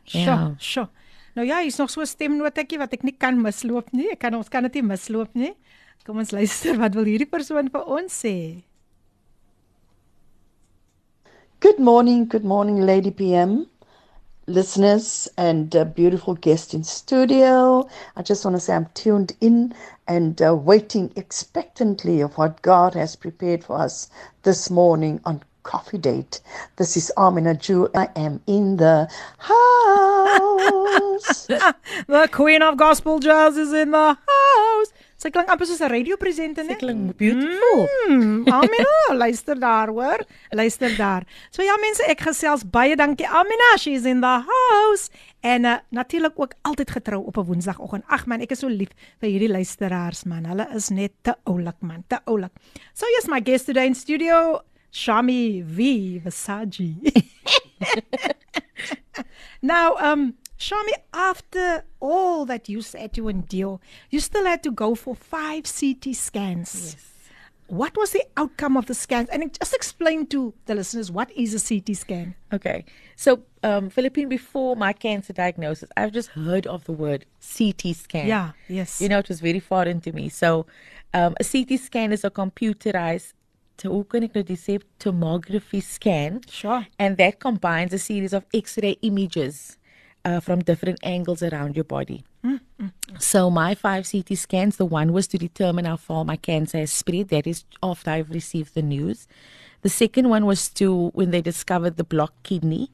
[0.06, 0.56] Sjoe, Ja.
[0.60, 0.88] sjoe.
[1.38, 4.10] Nou ja, hier's nog so 'n stemnotetjie wat ek nie kan misloop nie.
[4.12, 5.54] Ek kan ons kan dit nie misloop nie.
[6.06, 8.64] Kom ons luister wat wil hierdie persoon vir ons sê.
[11.60, 13.68] Good morning, good morning, Lady PM.
[14.48, 17.86] listeners and uh, beautiful guest in studio.
[18.16, 19.74] I just want to say I'm tuned in
[20.08, 24.10] and uh, waiting expectantly of what God has prepared for us
[24.44, 26.40] this morning on Coffee Date.
[26.78, 27.90] This is Amina Jew.
[27.94, 29.58] I am in the house.
[32.08, 34.90] The Queen of Gospel Jazz is in the house.
[35.18, 36.78] Sy klink amper soos 'n radiopresenter, né?
[36.78, 37.88] Dit klink beautiful.
[38.06, 40.22] Mm, Amina, luister daar, hoor.
[40.54, 41.26] Luister daar.
[41.50, 45.10] So ja mense, ek gesels baie dankie Amina, she's in the house.
[45.42, 48.06] En uh, natuurlik ook altyd getrou op 'n Woensdagoggend.
[48.08, 50.46] Ag man, ek is so lief vir hierdie luisteraars man.
[50.46, 52.54] Hulle is net te oulik man, te oulik.
[52.94, 57.30] So yes, my guest today in studio, Shami V Versace.
[59.62, 64.96] now, um Shami, after all that you had to endure, you still had to go
[64.96, 66.94] for five CT scans.
[66.94, 67.14] Yes.
[67.68, 69.30] What was the outcome of the scans?
[69.30, 72.34] And just explain to the listeners what is a CT scan.
[72.54, 72.86] Okay.
[73.18, 78.28] So, um, Philippine, before my cancer diagnosis, I've just heard of the word CT scan.
[78.28, 79.02] Yeah, yes.
[79.02, 80.30] You know, it was very foreign to me.
[80.30, 80.66] So,
[81.14, 83.34] um, a CT scan is a computerized
[83.84, 86.86] hoe kan ek nou dit sê tomography scan Sure.
[87.00, 89.78] and that combines a series of x-ray images
[90.26, 92.24] uh, from different angles around your body.
[93.20, 96.92] So my five CT scans, the one was to determine how far my cancer has
[96.92, 97.30] spread.
[97.30, 99.28] That is after I've received the news.
[99.82, 102.92] The second one was to when they discovered the blocked kidney.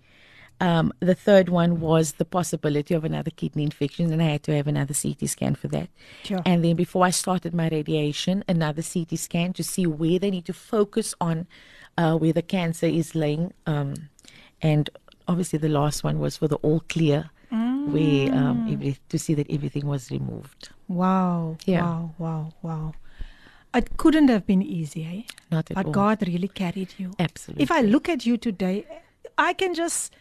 [0.64, 4.56] Um, the third one was the possibility of another kidney infection, and I had to
[4.56, 5.90] have another CT scan for that.
[6.24, 6.42] Sure.
[6.46, 10.46] And then before I started my radiation, another CT scan to see where they need
[10.46, 11.48] to focus on
[11.98, 13.54] uh, where the cancer is laying.
[13.66, 14.10] Um,
[14.62, 14.90] and
[15.28, 19.52] obviously, the last one was for the all clear, where um, every, to see that
[19.52, 20.70] everything was removed.
[20.88, 21.58] Wow.
[21.66, 21.84] Yeah.
[21.84, 22.94] Wow, wow, wow.
[23.76, 25.34] It couldn't have been easy, eh?
[25.52, 25.92] Not at But all.
[25.92, 27.12] God really carried you.
[27.20, 27.64] Absolutely.
[27.64, 28.86] If I look at you today,
[29.38, 30.16] I can just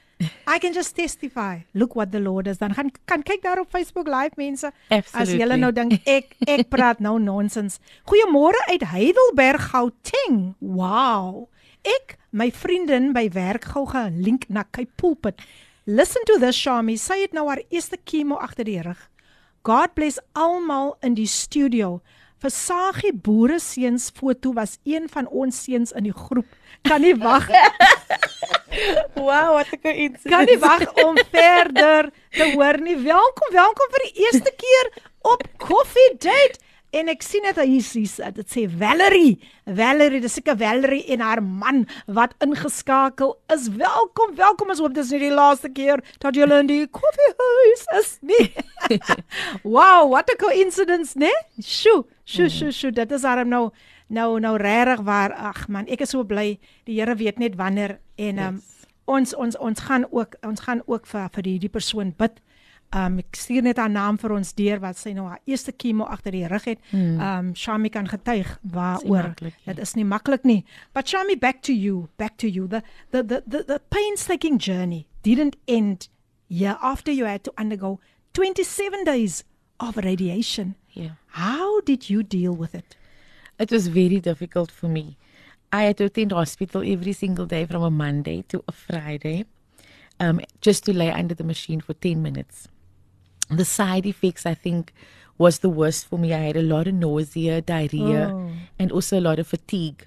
[0.46, 1.60] I can just testify.
[1.74, 2.74] Look what the Lord has done.
[2.74, 4.66] Gaan kan kyk daar op Facebook live mense.
[4.88, 5.38] As Absolutely.
[5.40, 7.78] julle nou dink ek ek praat nou nonsens.
[8.08, 10.54] Goeiemôre uit Heidelberg, Gauteng.
[10.60, 11.48] Wow.
[11.82, 15.40] Ek my vriendin by werk gou gelink na Cape Pulpit.
[15.86, 16.96] Listen to this Shami.
[16.96, 19.08] Sy het nou haar eerste chemo agter die rug.
[19.66, 22.00] God bless almal in die studio.
[22.42, 26.46] Versagie boere seuns foto was een van ons seuns in die groep.
[26.82, 27.46] Kan nie wag
[29.14, 30.28] wow, what a coincidence.
[30.28, 32.96] kan nie wag om verder te hoor nie.
[33.04, 34.92] Welkom, welkom vir die eerste keer
[35.34, 36.60] op Coffee Date.
[36.92, 39.38] En ek sien dit hier is dit sê Valerie.
[39.64, 43.70] Valerie, dis seker Valerie en haar man wat ingeskakel is.
[43.72, 44.74] Welkom, welkom.
[44.74, 48.50] Ons hoop dis nie die laaste keer dat julle in die koffiehuis is nie.
[49.76, 51.32] wow, what a coincidence, né?
[51.60, 52.92] Sjoe, sjoe, sjoe, sjoe.
[52.92, 53.70] Dit is arm nou
[54.12, 55.32] nou nou regtig waar.
[55.32, 56.58] Ag man, ek is so bly.
[56.88, 58.62] Die Here weet net wanneer en um,
[59.10, 62.40] ons ons ons gaan ook ons gaan ook vir vir die, die persoon bid.
[62.92, 66.04] Um ek stuur net haar naam vir ons deur wat sy nou haar eerste chemo
[66.12, 66.80] agter die rug het.
[66.90, 67.20] Hmm.
[67.20, 69.32] Um Shami kan getuig waaroor.
[69.64, 70.60] Dit is nie maklik nie.
[70.92, 72.68] But Shami back to you, back to you.
[72.68, 76.08] The the the the, the painstaking journey didn't end
[76.48, 77.98] year after you had to undergo
[78.34, 79.44] 27 days
[79.80, 80.74] of radiation.
[80.92, 81.16] Yeah.
[81.28, 82.96] How did you deal with it?
[83.62, 85.16] It was very difficult for me.
[85.72, 89.44] I had to attend hospital every single day from a Monday to a Friday,
[90.18, 92.66] um, just to lay under the machine for 10 minutes.
[93.48, 94.92] The side effects, I think,
[95.38, 96.34] was the worst for me.
[96.34, 98.50] I had a lot of nausea, diarrhea, Oh.
[98.78, 100.06] and also a lot of fatigue.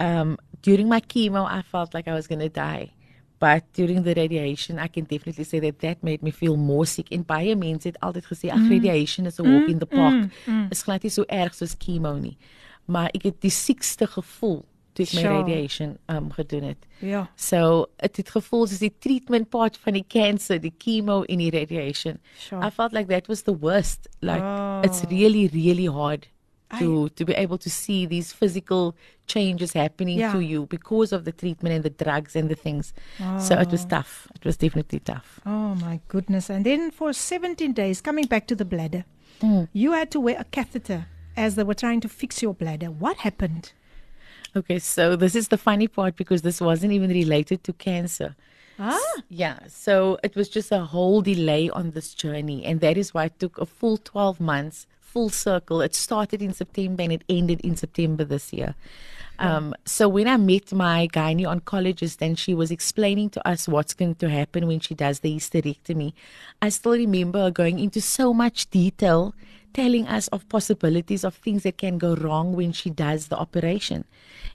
[0.00, 2.92] Um, during my chemo, I felt like I was going to die.
[3.38, 7.12] But during the radiation, I can definitely say that that made me feel more sick.
[7.12, 10.30] En baie mense het altyd gesê, ag radiation is a walk in the park.
[10.72, 12.36] Is glad nie so erg soos chemo nie.
[12.86, 14.64] Maar ek het die siekste gevoel
[14.96, 15.34] toe ek my Sure.
[15.42, 16.86] radiation um gedoen het.
[17.04, 17.28] Ja.
[17.36, 21.50] So it het gevoel soos die treatment part van die cancer, die chemo en die
[21.50, 22.18] radiation.
[22.38, 22.64] Sure.
[22.66, 24.08] I felt like that was the worst.
[24.20, 24.42] Like
[24.86, 25.10] it's Oh.
[25.10, 26.28] really really hard
[26.78, 28.94] to to be able to see these physical
[29.26, 30.32] changes happening Yeah.
[30.32, 32.92] to you because of the treatment and the drugs and the things.
[33.38, 34.26] So it was tough.
[34.34, 35.40] It was definitely tough.
[35.44, 36.48] Oh my goodness.
[36.50, 39.04] And then for 17 days, coming back to the bladder,
[39.40, 39.68] Mm.
[39.74, 41.04] you had to wear a catheter
[41.36, 42.86] as they were trying to fix your bladder.
[42.90, 43.72] What happened?
[44.54, 48.34] Okay, so this is the funny part because this wasn't even related to cancer.
[48.78, 53.12] Ah, Yeah, so it was just a whole delay on this journey, and that is
[53.14, 55.80] why it took a full 12 months, full circle.
[55.80, 58.74] It started in September and it ended in September this year.
[59.38, 63.92] Um, so when I met my gynae oncologist and she was explaining to us what's
[63.92, 66.14] going to happen when she does the hysterectomy,
[66.62, 69.34] I still remember going into so much detail,
[69.76, 74.04] telling us of possibilities of things that can go wrong when she does the operation.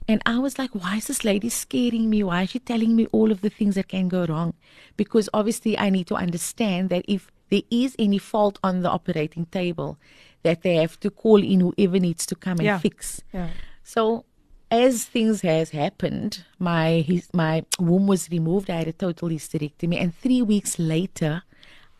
[0.08, 2.24] And I was like, why is this lady scaring me?
[2.24, 4.54] Why is she telling me all of the things that can go wrong?
[4.96, 9.46] Because obviously I need to understand that if there is any fault on the operating
[9.46, 9.96] table,
[10.42, 12.78] that they have to call in whoever needs to come and Yeah.
[12.78, 13.22] fix.
[13.32, 13.46] Ja.
[13.84, 14.24] So
[14.72, 18.70] as things has happened, my his, my womb was removed.
[18.70, 21.42] I had a total hysterectomy, and three weeks later,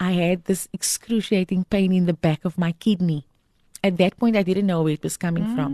[0.02, 3.24] I had this excruciating pain in the back of my kidney.
[3.84, 5.70] At that point, I didn't know where it was coming from.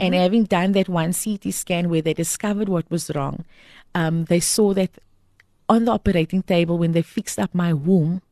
[0.00, 3.44] And having done that one CT scan where they discovered what was wrong,
[3.94, 4.92] um, they saw that
[5.68, 8.22] on the operating table when they fixed up my womb,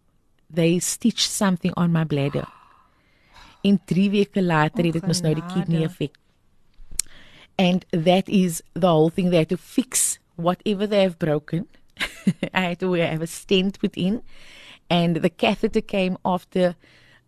[0.48, 2.46] they stitched something on my bladder.
[3.62, 6.14] En 3 weke later het dit mos nou die kidney effek.
[7.58, 9.30] And that is the whole thing.
[9.30, 11.66] They had to fix whatever they have broken.
[12.54, 14.22] I had to have a stent put in,
[14.90, 16.74] and the catheter came after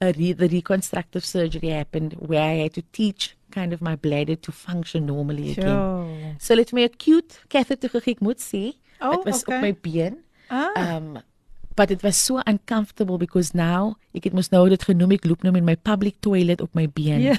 [0.00, 4.36] a re- the reconstructive surgery happened, where I had to teach kind of my bladder
[4.36, 6.36] to function normally again.
[6.38, 8.74] So let my acute catheter gegee, ek moet sê.
[9.00, 9.56] Oh, Dit was okay.
[9.56, 10.18] op my been.
[10.50, 10.70] Ah.
[10.96, 11.18] Um
[11.78, 15.44] but it was so uncomfortable because now ek het mos nou dit genoem ek loop
[15.46, 17.20] nou met my public toilet op my been.
[17.22, 17.36] Ja.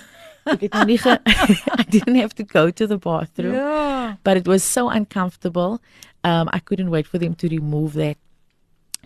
[0.47, 1.17] Ek het nou nie ge,
[1.79, 3.53] I didn't have to go to the bathroom.
[3.55, 4.17] Ja.
[4.23, 5.79] But it was so uncomfortable.
[6.23, 8.17] Um I couldn't wait for them to remove that.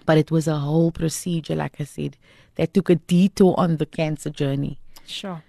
[0.06, 2.18] But it was a whole procedure like I said
[2.56, 4.78] that took a detour on the cancer journey.
[5.06, 5.42] Sure.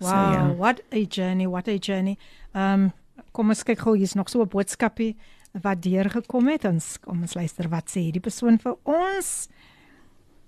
[0.00, 0.52] So, Wow, ja.
[0.52, 2.18] what a journey, what a journey.
[2.54, 2.92] Um,
[3.32, 5.14] kom ons kyk gou, hier's nog so 'n boodskapie
[5.62, 6.64] wat deurgekom het.
[6.64, 9.48] Ons kom ons luister wat sê die persoon vir ons.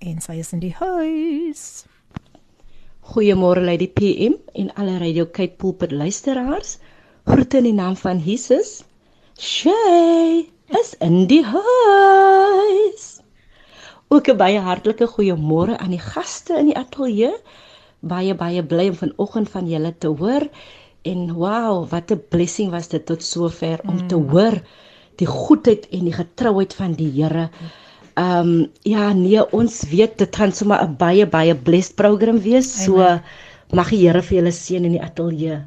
[0.00, 1.86] En sy is in die huis.
[3.06, 6.78] Goeiemôre Lady PM en alle Radio Cape Pulpit luisteraars.
[7.24, 8.82] Groete in die naam van Jesus.
[9.38, 13.20] Shay is in die huis.
[14.08, 17.34] Ook 'n baie hartlike goeiemôre aan die gaste in die ateljee.
[18.00, 20.48] Baie baie bly om vanoggend van julle te hoor
[21.02, 24.62] en wow, wat 'n blessing was dit tot sover om te hoor
[25.16, 27.50] die goedheid en die getrouheid van die Here.
[28.14, 32.84] Ehm um, ja, nee, ons weet dit gaan sommer 'n baie baie blessed program wees.
[32.84, 33.20] So
[33.72, 35.64] mag die Here vir julle seën in die ateljee.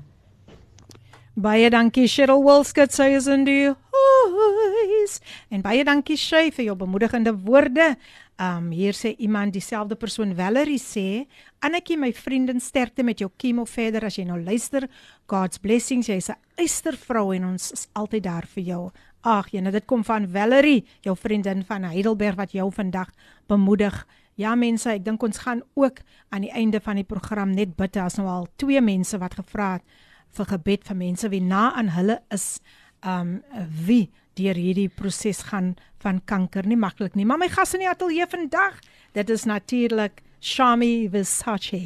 [1.35, 5.19] Baie dankie Cheryl Wilskut, sy is in die huis.
[5.49, 7.95] En baie dankie Shay vir jou bemoedigende woorde.
[8.39, 11.27] Um hier sê iemand dieselfde persoon Valerie sê,
[11.59, 14.85] Annetjie my vriendin sterkte met jou chemo verder as jy nou luister.
[15.27, 18.91] God's blessings, jy's 'n eystervrou en ons is altyd daar vir jou.
[19.23, 23.11] Ag, jene, dit kom van Valerie, jou vriendin van Heidelberg wat jou vandag
[23.47, 24.07] bemoedig.
[24.35, 25.99] Ja mense, ek dink ons gaan ook
[26.29, 27.93] aan die einde van die program net bid.
[27.93, 29.83] Daar's nou al twee mense wat gevra het
[30.31, 32.61] vir gebed vir mense wie na aan hulle is
[33.05, 33.41] um
[33.85, 37.25] wie deur hierdie proses gaan van kanker nie maklik nie.
[37.25, 38.79] Maar my gas in die ateljee vandag,
[39.13, 41.81] dit is natuurlik Shami Versace.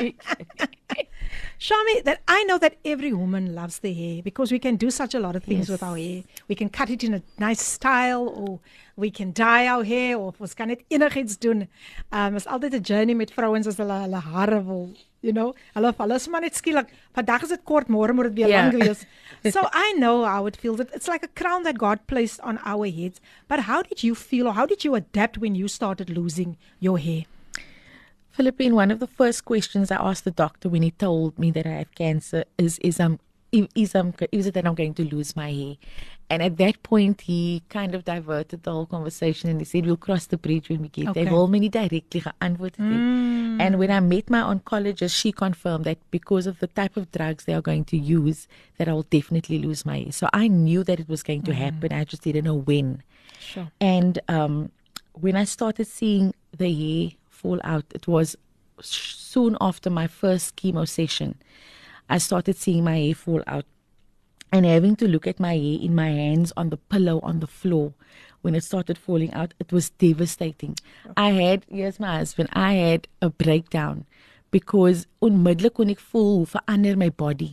[1.60, 5.14] Shami, that I know that every woman loves their hair because we can do such
[5.14, 5.68] a lot of things Yes.
[5.68, 6.22] with our hair.
[6.48, 8.60] We can cut it in a nice style or
[8.96, 11.68] we can dye our hair of ons kan net enigiets doen.
[12.12, 14.90] Um is altyd 'n journey met vrouens as hulle hulle hare wil,
[15.22, 15.54] you know.
[15.74, 16.88] Hulle hulle is maar net skielik.
[17.16, 18.62] Vandag is dit kort, môre moet dit weer Ja.
[18.62, 19.04] lang wees.
[19.54, 20.80] So I know how it feels.
[20.80, 23.20] It's like a crown that God placed on our heads.
[23.48, 26.98] But how did you feel or how did you adapt when you started losing your
[26.98, 27.24] hair?
[28.30, 31.66] Philippine, one of the first questions I asked the doctor when he told me that
[31.66, 33.18] I have cancer is is um
[33.52, 35.76] is um is it that I'm going to lose my hair?
[36.32, 39.96] And at that point, he kind of diverted the whole conversation and he said, "We'll
[39.96, 41.24] cross the bridge when we get Okay.
[41.24, 43.00] there." My nie directly geantwoord het nie.
[43.58, 47.44] And when I met my oncologist, she confirmed that because of the type of drugs
[47.44, 48.46] they are going to use,
[48.78, 50.12] that I will definitely lose my hair.
[50.12, 51.92] So I knew that it was going to happen.
[51.92, 53.02] I just didn't know when.
[53.40, 53.68] Sure.
[53.80, 54.70] And um,
[55.12, 58.36] when I started seeing the hair fall out, it was
[58.80, 61.34] soon after my first chemo session.
[62.10, 63.64] I started seeing my hair fall out
[64.52, 67.46] and having to look at my hair in my hands on the pillow on the
[67.46, 67.94] floor.
[68.42, 70.76] When it started falling out, it was devastating.
[71.16, 74.06] I had, yes, my husband, I had a breakdown
[74.50, 77.52] because onmiddellik kon ek voel verander my body.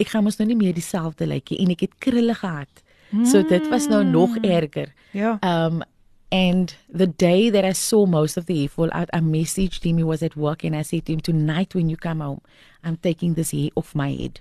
[0.00, 2.82] Ek gaan mos nou nie meer dieselfde lyk nie en ek het krulle gehad.
[3.30, 4.88] So dit was nou nog erger.
[5.12, 5.38] Ja.
[5.42, 5.84] Um,
[6.32, 9.98] and the day that I saw most of the hair fall out, I messaged him.
[9.98, 12.40] He was at work, and I said to him, "Tonight, when you come home,
[12.84, 14.40] I'm taking this hair off my head."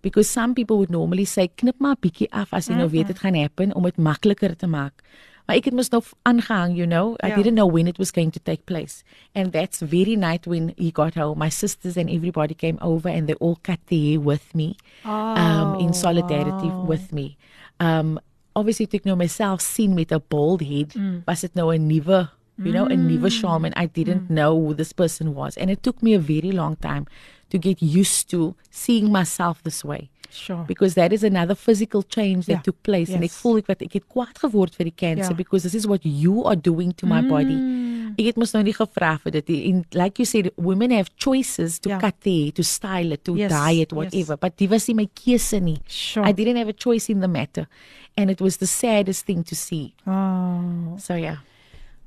[0.00, 3.18] Because some people would normally say, "Knip maar bietjie af as jy nou weet dit
[3.18, 5.02] gaan happen om dit makliker te maak."
[5.46, 7.16] Maar ek het mos nou aangehang, you know.
[7.22, 7.36] I Ja.
[7.36, 9.04] didn't know when it was going to take place.
[9.34, 11.38] And that's very night when he got home.
[11.38, 14.76] My sisters and everybody came over and they all cut the hair with me.
[15.04, 16.86] um in solidarity wow.
[16.88, 17.36] with me.
[17.78, 18.18] Um
[18.54, 20.94] obviously toe ek nou myself sien met 'n bald head,
[21.26, 22.28] was dit nou 'n nuwe
[22.62, 23.72] you know, 'n nuwe charm shaman.
[23.76, 25.56] I didn't know who this person was.
[25.56, 27.04] And it took me a very long time
[27.54, 30.10] to get used to seeing myself this way.
[30.34, 30.64] Sure.
[30.66, 33.36] because that is another physical change that Ja, took place en ek yes.
[33.38, 35.36] voel ek wat ek het kwaad geword vir die cancer Ja.
[35.38, 37.54] because this is what you are doing to my body.
[38.18, 39.60] Ek het mos nou nie gevra vir dit nie.
[39.70, 42.00] en like you said women have choices to Ja.
[42.02, 43.96] cut their hair, to style it, to Yes, dye it yes.
[43.96, 45.78] whatever but dit was nie my keuse nie.
[45.86, 46.26] Sure.
[46.26, 47.68] I didn't have a choice in the matter
[48.16, 49.94] and it was the saddest thing to see.
[50.04, 50.96] Oh.
[50.98, 51.36] So yeah.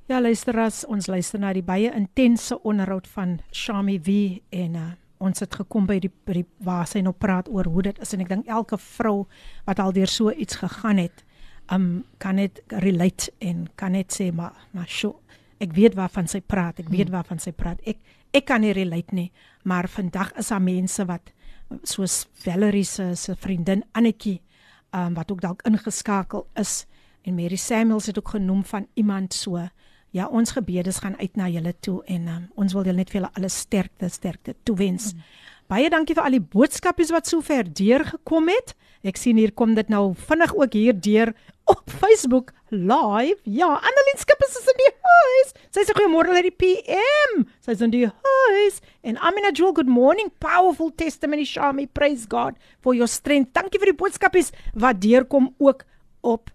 [0.10, 4.92] Ja, luisteras, ons luister na die baie intense onderhoud van Shami V en uh,
[5.24, 8.14] ons het gekom by die, by die waar sy nou praat oor hoe dit is
[8.14, 9.26] en ek dink elke vrou
[9.66, 11.24] wat al deur so iets gegaan het,
[11.74, 15.18] um kan net relate en kan net sê maar maar sjo,
[15.60, 17.82] ek weet waarvan sy praat, ek weet waarvan sy praat.
[17.86, 17.98] Ek
[18.36, 19.32] ek kan nie relate nie,
[19.64, 21.32] maar vandag is daar mense wat
[21.84, 24.42] soos Valerie se se vriendin Annetjie
[24.96, 26.86] um, wat ook dalk ingeskakel is
[27.28, 29.68] en Mary Samuels het ook genoem van iemand so
[30.16, 33.22] ja ons gebedes gaan uit na julle toe en um, ons wil julle net vir
[33.22, 35.14] julle alle sterkte sterkte toewens.
[35.14, 35.24] Mm.
[35.68, 38.72] Baie dankie vir al die boodskapies wat sover deurgekom het.
[39.08, 41.34] Ek sien hier kom dit nou vinnig ook hier deur
[41.68, 43.36] op Facebook live.
[43.44, 45.54] Ja, Annelien Skippers is in die huis.
[45.76, 47.44] Sy sê goeiemôre uit die PM.
[47.64, 48.80] Sy's in die huis.
[49.04, 50.32] En Amina Jewel, good morning.
[50.40, 51.88] Powerful testimony, Shami.
[51.88, 53.52] Praise God for your strength.
[53.56, 55.84] Dankie vir die boodskapies wat deurkom ook
[56.24, 56.48] op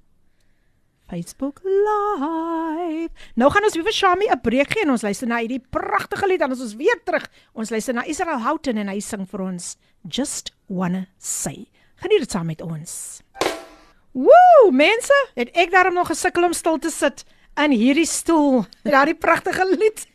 [1.13, 3.13] Facebook live.
[3.37, 6.27] Nou gaan ons weer vir Shami 'n breek gee en ons luister na hierdie pragtige
[6.27, 7.29] lied is ons weer terug.
[7.53, 9.77] Ons luister na Israel Houghton en hy sing vir ons
[10.09, 11.69] Just Wanna Say.
[11.97, 13.21] Geniet dit saam met ons.
[14.13, 17.25] Woew, mense, het ek daarom nog gesukkel om stil te sit
[17.57, 20.07] in hierdie stoel met daardie pragtige lied.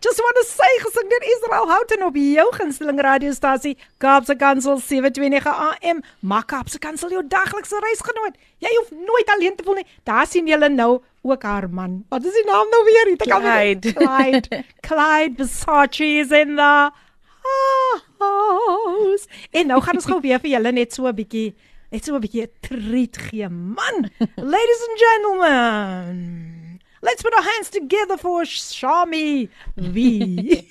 [0.00, 5.46] Just want to say gesing deur Israel Houghton op jou gunsteling radiostasie Kaapse Kansel 729
[5.46, 6.00] AM.
[6.20, 8.36] Maak Kaapse Kansel jou daglikse reisgenoot.
[8.64, 9.86] Jy hoef nooit alleen te voel nie.
[10.08, 12.04] Daar sien julle nou ook haar man.
[12.08, 13.12] Wat is die naam nou weer?
[13.12, 13.92] Ek al weer- Clyde.
[13.92, 14.64] Clyde.
[14.80, 16.90] Clyde Versace is in the
[18.18, 19.28] house.
[19.52, 21.54] En nou gaan ons gou weer vir julle net so 'n bietjie
[21.92, 23.48] net so 'n bietjie 'n treat gee.
[23.48, 26.63] Man, ladies and gentlemen.
[27.04, 30.64] Let's put our hands together for Shami V.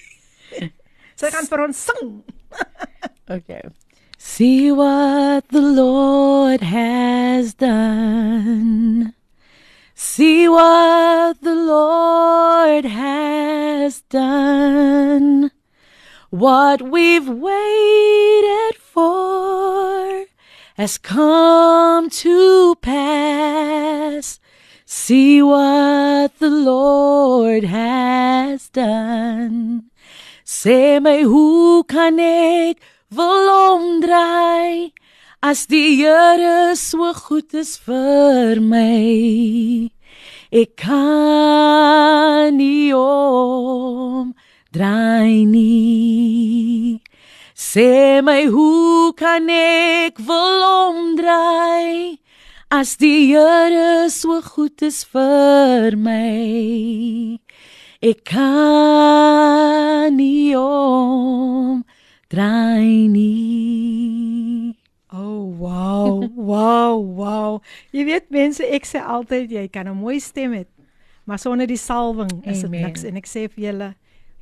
[1.13, 2.23] Sy gaan vir ons sing.
[3.29, 3.61] Okay.
[4.17, 9.13] See what the Lord has done.
[9.93, 15.51] See what the Lord has done.
[16.31, 20.25] What we've waited for
[20.77, 24.39] has come to pass.
[24.95, 29.89] See what the Lord has done.
[30.45, 32.77] Sê my hoe kan ek
[33.09, 34.93] wil omdraai
[35.41, 39.89] as die Here so goed is vir my.
[40.53, 44.35] Ek kan nie om
[44.71, 47.01] draai nie.
[47.57, 52.21] Sê my hoe kan ek wil omdraai
[52.73, 57.37] as die Here so goed is vir my.
[58.01, 61.83] Ek kan nie om
[62.33, 64.73] draai nie.
[65.13, 67.61] Oh wow, wow, wow.
[67.93, 70.65] Jy weet mense, ek sê altyd jy kan 'n mooi stem hê,
[71.29, 73.93] maar sonder die salwing is dit niks en ek sê vir julle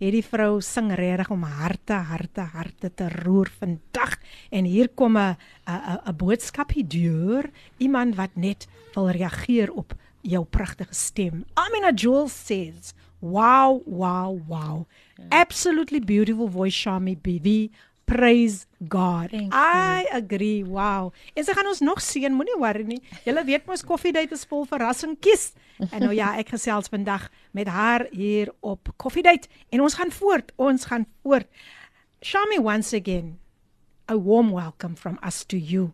[0.01, 4.15] Hierdie vrou sing regtig om harte, harte, harte te roer vandag.
[4.49, 5.37] En hier kom 'n
[5.67, 11.45] 'n 'n boodskapie deur, iemand wat net wil reageer op jou pragtige stem.
[11.53, 14.87] Amina Jewel says, "Wow, wow, wow.
[15.29, 17.69] Absolutely beautiful voice, Shami BV.
[18.10, 19.30] Praise God.
[19.30, 20.62] Thank I agree.
[20.64, 21.12] Wow.
[21.34, 23.00] En sy gaan ons nog seën, moenie worry nie.
[23.26, 25.48] Julle weet mos koffiedייט is vol verrassing kies.
[25.90, 27.26] En nou ja, ek gesels vandag
[27.56, 30.54] met haar hier op koffiedייט en ons gaan voort.
[30.56, 31.50] Ons gaan voort.
[32.22, 33.38] Shami once again
[34.08, 35.92] a warm welcome from us to you.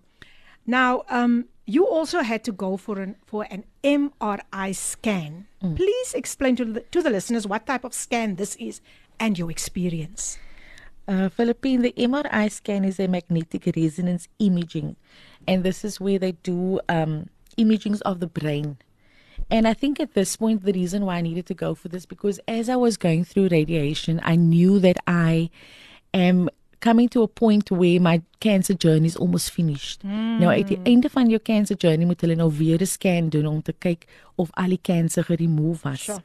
[0.68, 5.46] Now, um you also had to go for an for an MRI scan.
[5.62, 8.80] Please explain to the, to the listeners what type of scan this is
[9.18, 10.38] and your experience.
[11.07, 14.97] Uh, Philippine, the MRI scan is a magnetic resonance imaging,
[15.47, 18.77] and this is where they do um, imagings of the brain.
[19.49, 22.05] And I think at this point, the reason why I needed to go for this
[22.05, 25.49] because as I was going through radiation, I knew that I
[26.13, 26.49] am
[26.79, 30.03] coming to a point where my cancer journey is almost finished.
[30.03, 30.39] Mm.
[30.39, 33.45] Nou at die einde van jou cancer journey moet hulle nou weer 'n scan doen
[33.45, 34.05] om te kyk
[34.35, 36.03] of al die kanker geremove was.
[36.03, 36.21] Sure.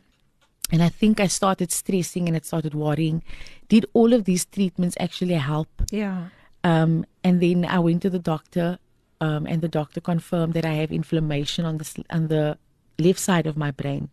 [0.73, 3.23] And I think I started stressing and it started worrying.
[3.69, 5.69] Did all of these treatments actually help?
[5.91, 6.29] Yeah.
[6.65, 8.79] Um, and then I went to the doctor,
[9.21, 12.57] um, and the doctor confirmed that I have inflammation on the on the
[12.99, 14.09] left side of my brain.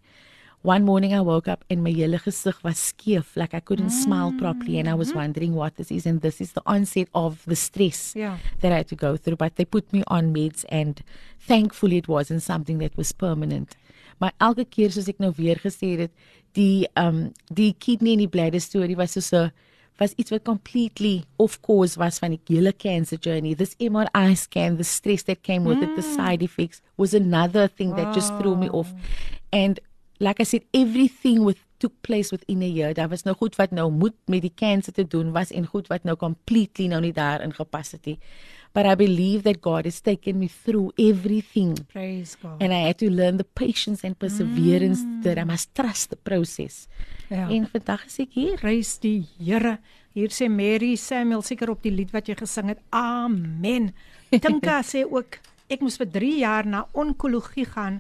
[0.62, 4.34] One morning I woke up and my hele gesig was skeef, like I couldn't smile
[4.38, 6.05] properly, and I was wondering what this is.
[6.05, 8.36] And this is the onset of the stress Ja.
[8.60, 9.38] that I had to go through.
[9.38, 11.01] But they put me on meds, and
[11.39, 13.78] thankfully it wasn't something that was permanent.
[14.20, 16.13] Maar elke keer soos ek nou weer gesê het,
[16.57, 19.51] die um die kidney en die bladder storie was so 'n
[19.99, 23.55] was iets wat completely off course was van die hele cancer journey.
[23.55, 27.95] This MRI scan, the stress that came with it, the side effects was another thing
[27.95, 28.93] that just threw me off.
[29.51, 29.80] And
[30.20, 32.93] like I said, everything with took place within a year.
[32.93, 35.88] Daar was nou goed wat nou moet met die cancer te doen was en goed
[35.88, 38.17] wat nou completely nou nie daarin gepas het nie.
[38.72, 41.74] But I believe that God has taken me through everything.
[41.91, 42.61] Praise God.
[42.61, 46.88] And I had to learn the patience and perseverance that I must trust the process.
[47.30, 47.49] Ja.
[47.49, 48.57] En vandag is ek hier.
[48.61, 49.80] Prys die Here.
[50.13, 52.82] Hier sê Mary Samuel seker op die lied wat jy gesing het.
[52.93, 53.91] Amen.
[54.43, 55.39] Tinka sê ook
[55.70, 57.99] ek moes vir 3 jaar na onkologie gaan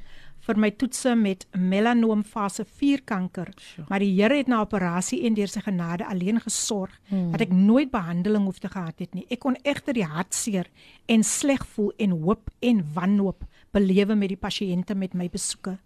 [0.49, 3.51] vir my toetse met melanoom fase 4 kanker.
[3.89, 7.31] Maar die Here het na operasie en deur sy genade alleen gesorg hmm.
[7.35, 9.27] dat ek nooit behandeling hoef te gehad het nie.
[9.29, 10.69] Ek kon egter die hartseer
[11.07, 13.45] en sleg voel en hoop en wanhoop
[13.75, 15.77] belewe met die pasiënte met my besoeke.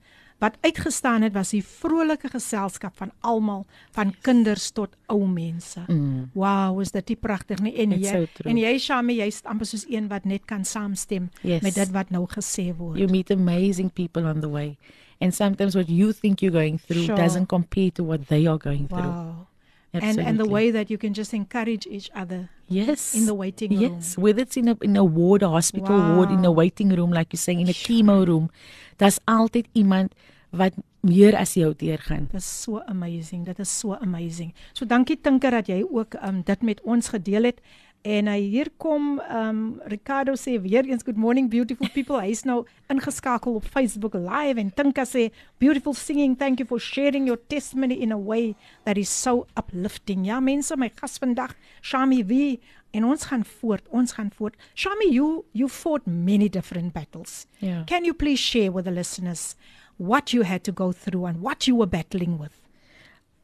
[0.44, 3.62] Wat uitgestaan het was die vrolike geselskap van almal,
[3.96, 5.80] van kinders tot ou mense.
[5.88, 6.26] Mm.
[6.36, 7.72] Wow, is dit nie pragtig nie?
[7.80, 11.30] En It's jy so en jy Shami, jy's amper soos een wat net kan saamstem
[11.48, 11.62] Yes.
[11.64, 13.00] met dit wat nou gesê word.
[13.00, 14.76] You meet amazing people on the way.
[15.24, 17.16] And sometimes what you think you're going through Sure.
[17.16, 19.14] doesn't compare to what they are going through.
[19.16, 19.48] wow.
[19.94, 20.54] And and the Absolutely.
[20.54, 23.14] way that you can just encourage each other Yes.
[23.14, 23.94] in the waiting room.
[23.96, 26.16] Yes, whether it's in a in a ward, a hospital Wow.
[26.16, 28.50] ward, in a waiting room, like you're saying, in a chemo room,
[28.98, 30.12] daar's altyd iemand
[30.54, 32.28] wat meer as jou deurgaan.
[32.32, 33.45] Dit is so amazing.
[33.45, 34.54] Dit is so amazing.
[34.74, 37.64] So dankie Tinker dat jy ook um dit met ons gedeel het.
[38.04, 42.20] En uh, hier kom um Ricardo sê weer eens good morning beautiful people.
[42.22, 46.38] Hy's nou ingeskakel op Facebook live en Tinka sê beautiful singing.
[46.38, 50.28] Thank you for sharing your testimony in a way that is so uplifting.
[50.28, 52.60] Ja mense, my gas vandag Shami V
[52.93, 53.88] en ons gaan voort.
[53.89, 54.60] Ons gaan voort.
[54.76, 57.47] Shami, you you fought many different battles.
[57.58, 57.84] Ja.
[57.86, 59.56] Can you please share with the listeners
[59.98, 62.60] what you had to go through and what you were battling with?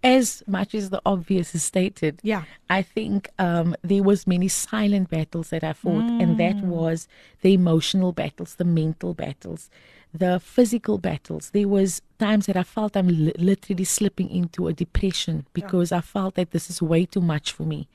[0.02, 2.44] As much as the obvious is stated, Yeah.
[2.70, 7.08] I think um, there was many silent battles that I fought, and that was
[7.42, 9.70] the emotional battles, the mental battles,
[10.14, 11.50] the physical battles.
[11.50, 16.00] There was times that I felt I'm li- literally slipping into a depression because I
[16.00, 17.90] felt that this is way too much for me.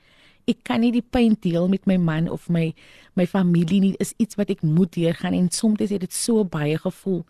[0.47, 2.71] Ek kan nie die pyn deel met my man of my
[3.17, 3.95] my familie nie.
[3.99, 7.23] Is iets wat ek moet deurgaan en soms het dit so baie gevoel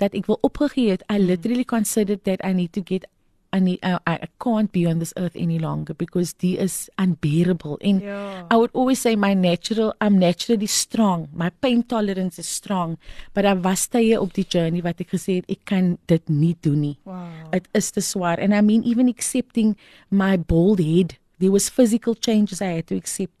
[0.00, 1.04] dat ek wil opgegee het.
[1.12, 3.06] I literally considered that I need to get
[3.52, 7.78] I need I, I can't be on this earth any longer because die is unbearable.
[7.82, 8.46] And Ja.
[8.50, 11.28] I would always say my natural I'm naturally strong.
[11.32, 12.96] My pain tolerance is strong,
[13.34, 16.54] but I was tye op die journey wat ek gesê het ek kan dit nie
[16.62, 16.96] doen nie.
[17.04, 17.26] Wow.
[17.52, 19.76] It is te swaar and I mean even accepting
[20.10, 21.18] my bald head.
[21.40, 23.34] There was physical changes I had to accept.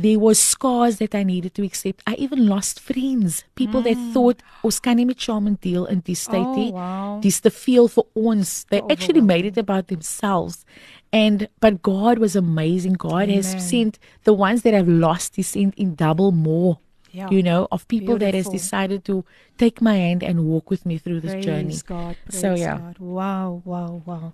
[0.00, 2.02] There was scars that I needed to accept.
[2.06, 3.44] I even lost friends.
[3.54, 6.70] People that thought ons kan nie met Shaman deel in die state Oh, nie.
[6.72, 7.18] wow.
[7.20, 8.64] Dis te veel vir ons.
[8.70, 10.64] They actually made it about themselves.
[11.12, 12.94] And but God was amazing.
[12.94, 16.78] God has sent the ones that have lost, He sent in double more.
[17.12, 17.28] Yeah.
[17.28, 19.24] You know, of people that has decided to
[19.58, 21.76] take my hand and walk with me through this Praise journey.
[21.84, 22.16] God.
[22.24, 22.78] Praise So, yeah.
[22.78, 22.98] God.
[23.02, 24.32] Wow, wow, wow.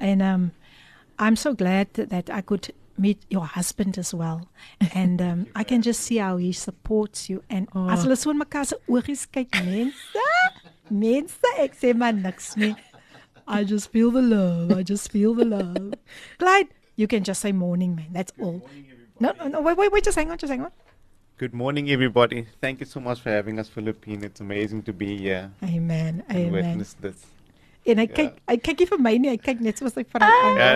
[0.00, 0.50] And um
[1.18, 4.48] I'm so glad that I could meet your husband as well.
[4.94, 7.88] And um I can just see how he supports you and Oh.
[7.90, 10.24] as hulle so in mekaar se oogies kyk mense,
[11.04, 12.74] mense ek sê maar niks nie.
[13.46, 14.72] I just feel the love.
[14.78, 15.94] I just feel the love.
[16.38, 18.08] Clyde, you can just say morning man.
[18.12, 18.58] That's all.
[19.20, 20.72] No, no, no, wait, wait, wait, just hang on, just hang on.
[21.38, 22.46] Good morning, everybody.
[22.60, 24.24] Thank you so much for having us, Philippine.
[24.24, 26.24] It's amazing to be here Amen.
[26.28, 26.52] and Amen.
[26.52, 27.24] witness this.
[27.86, 30.24] En hy kyk, hy kyk nie vir my nie, hy kyk net soos hy vir
[30.26, 30.58] hom.
[30.58, 30.70] Ja.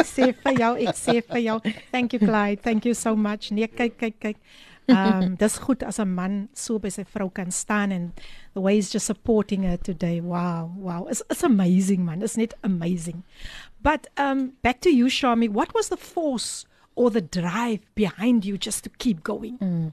[0.00, 1.58] ek sê vir jou, ek sê vir jou.
[1.92, 2.62] Thank you Clyde.
[2.62, 3.52] Thank you so much.
[3.54, 4.40] Nee, kyk, kyk, kyk.
[4.88, 8.12] Um dis goed as 'n man so by sy vrou kan staan en
[8.52, 10.20] the way he's just supporting her today.
[10.20, 11.06] Wow, wow.
[11.06, 12.20] It's it's amazing man.
[12.22, 13.22] It's net amazing.
[13.80, 16.66] But um back to you Shami, what was the force
[16.96, 19.92] or the drive behind you just to keep going?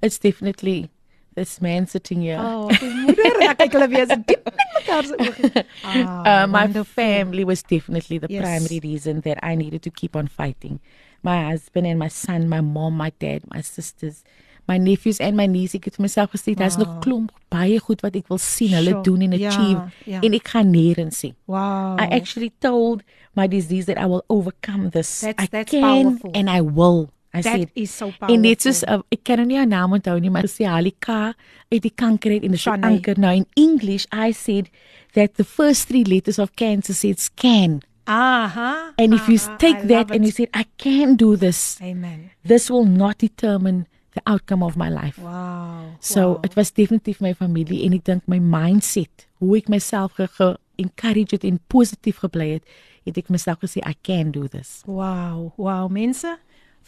[0.00, 0.90] It's definitely
[1.38, 2.38] this man sitting here.
[2.42, 5.64] Oh, die moeder, ek kyk hulle weer so diep in mekaar se oë.
[5.86, 8.42] Uh, my family was definitely the Yes.
[8.44, 10.80] primary reason that I needed to keep on fighting.
[11.26, 14.20] my husband and my son, my mom, my dad, my sisters,
[14.68, 15.74] my nephews and my niece.
[15.74, 16.84] Ek het vir myself gesê daar's Wow.
[16.84, 19.02] nog klomp baie goed wat ek wil sien hulle Sure.
[19.08, 20.20] doen en achieve ja.
[20.22, 21.34] en ek gaan nêrens sien.
[21.50, 21.98] Wow.
[21.98, 23.02] I actually told
[23.34, 25.10] my disease that I will overcome this.
[25.26, 26.30] That's- I that's can powerful.
[26.38, 27.10] and I will.
[27.34, 28.72] I That said is so En dit powerful.
[28.72, 31.34] soos uh, ek kan nou nie haar naam onthou nie, maar sy Halika
[31.70, 32.90] uit die kanker uit en dit Shanae.
[32.90, 34.70] anker nou in English I said
[35.12, 37.82] that the first three letters of cancer said scan.
[38.06, 38.94] Aha.
[38.98, 40.34] And if you aha, take I that and you it.
[40.36, 42.30] said I can do this, Amen.
[42.44, 45.18] this will not determine the outcome of my life.
[45.18, 45.96] Wow.
[46.00, 46.40] So wow.
[46.42, 51.34] dit was definitief my familie en ek dink my mindset, hoe ek myself ge encourage
[51.36, 52.64] het en positief gebly het,
[53.04, 54.82] het ek myself gesê I can do this.
[54.86, 56.38] Wow, wow mense,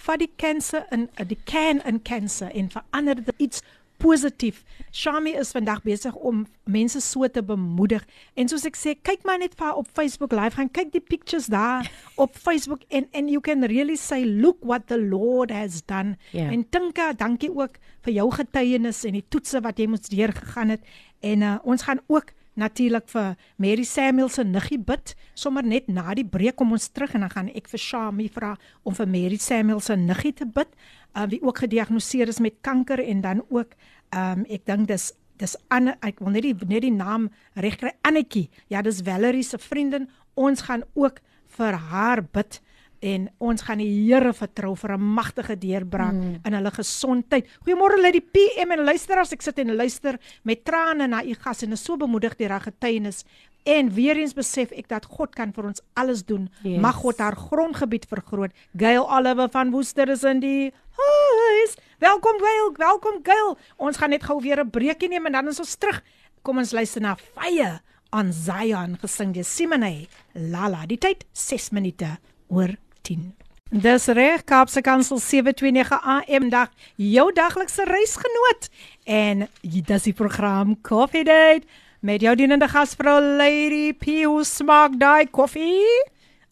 [0.07, 3.63] vat die kanker in uh, die can in kanker en verander dit iets
[4.01, 4.65] positief.
[4.93, 8.07] Shami is vandag besig om mense so te bemoedig.
[8.35, 11.05] En soos ek sê, kyk maar net vir haar op Facebook live, gaan kyk die
[11.05, 11.89] pictures daar
[12.25, 16.17] op Facebook en and you can really say look what the Lord has done.
[16.33, 16.49] Ja.
[16.49, 20.85] En Tinka, dankie ook vir jou getuienis en die toetse wat jy moes deurgegaan het.
[21.21, 26.15] En uh, ons gaan ook natuurlik vir Mary Samuel se niggie bid sommer net na
[26.15, 28.55] die breek kom ons terug en dan gaan ek vir Shami vra
[28.85, 30.69] om vir Mary Samuel se niggie te bid
[31.17, 33.75] uh, wie ook gediagnoseer is met kanker en dan ook
[34.15, 38.51] um, ek dink dis dis Anne ek wil net die net die naam regkry Annetjie.
[38.69, 40.09] Ja dis Valerie se vriendin.
[40.37, 41.21] Ons gaan ook
[41.57, 42.61] vir haar bid
[43.01, 46.41] en ons gaan die Here vertrou vir 'n magtige deurbraak mm.
[46.45, 47.49] in hulle gesondheid.
[47.65, 51.63] Goeiemôre lê die PM en luisteraars, ek sit en luister met trane na u gas
[51.63, 53.25] en is so bemoedig deur haar getuienis.
[53.65, 56.49] En weer eens besef ek dat God kan vir ons alles doen.
[56.63, 56.81] Yes.
[56.81, 58.53] Mag God haar grondgebied vergroot.
[58.77, 61.77] Gail Oliver van Woester is in die huis.
[61.99, 63.59] Welkom Gail, welkom Gail.
[63.77, 66.03] Ons gaan net gou weer 'n breekie neem en dan is ons terug.
[66.43, 67.81] Kom ons luister na Fire
[68.13, 70.87] on Zion gesing deur Simone Lala.
[70.87, 73.35] Die tyd 6 minute oor 10.
[73.71, 78.67] Dis reg Kaapse Kansel 729 AM dag jou daglikse reisgenoot
[79.05, 81.67] en dis die program Coffee Date
[82.01, 85.87] met jou dienende gasvrou Lady P hoe smaak daai koffie?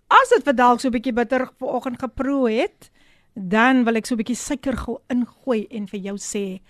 [0.09, 2.90] As dit dalk so 'n bietjie bitter vanoggend geproe het,
[3.34, 6.61] dan wil ek so 'n bietjie suiker gou ingooi en vir jou sê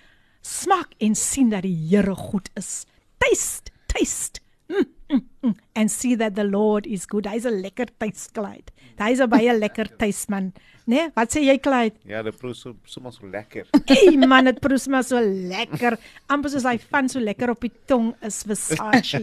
[0.40, 2.86] smaak en sien dat die Here goed is.
[3.18, 4.40] Taste, taste.
[4.70, 7.26] Mm, mm, mm, and see that the Lord is good.
[7.26, 8.70] Hy's 'n lekker tuisklaait.
[8.98, 10.52] Hy's 'n baie lekker tuisman.
[10.88, 10.94] Né?
[10.96, 11.10] Nee?
[11.14, 12.00] Wat sê jy Clyde?
[12.08, 13.68] Ja, dit proe so sommer so lekker.
[13.94, 15.98] Ey man, dit proes maar so lekker.
[16.32, 19.20] Amper soos hy van so lekker op die tong is Versace.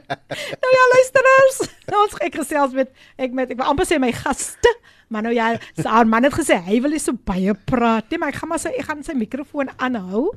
[0.62, 1.62] nou ja, luisteraars,
[1.96, 2.90] ons ek gesels met
[3.22, 4.72] ek met ek wil amper sê my gaste,
[5.12, 5.52] maar nou ja,
[5.86, 8.62] haar man het gesê hy wil nie so baie praat nie, maar ek gaan maar
[8.62, 10.32] sy ek gaan sy mikrofoon aanhou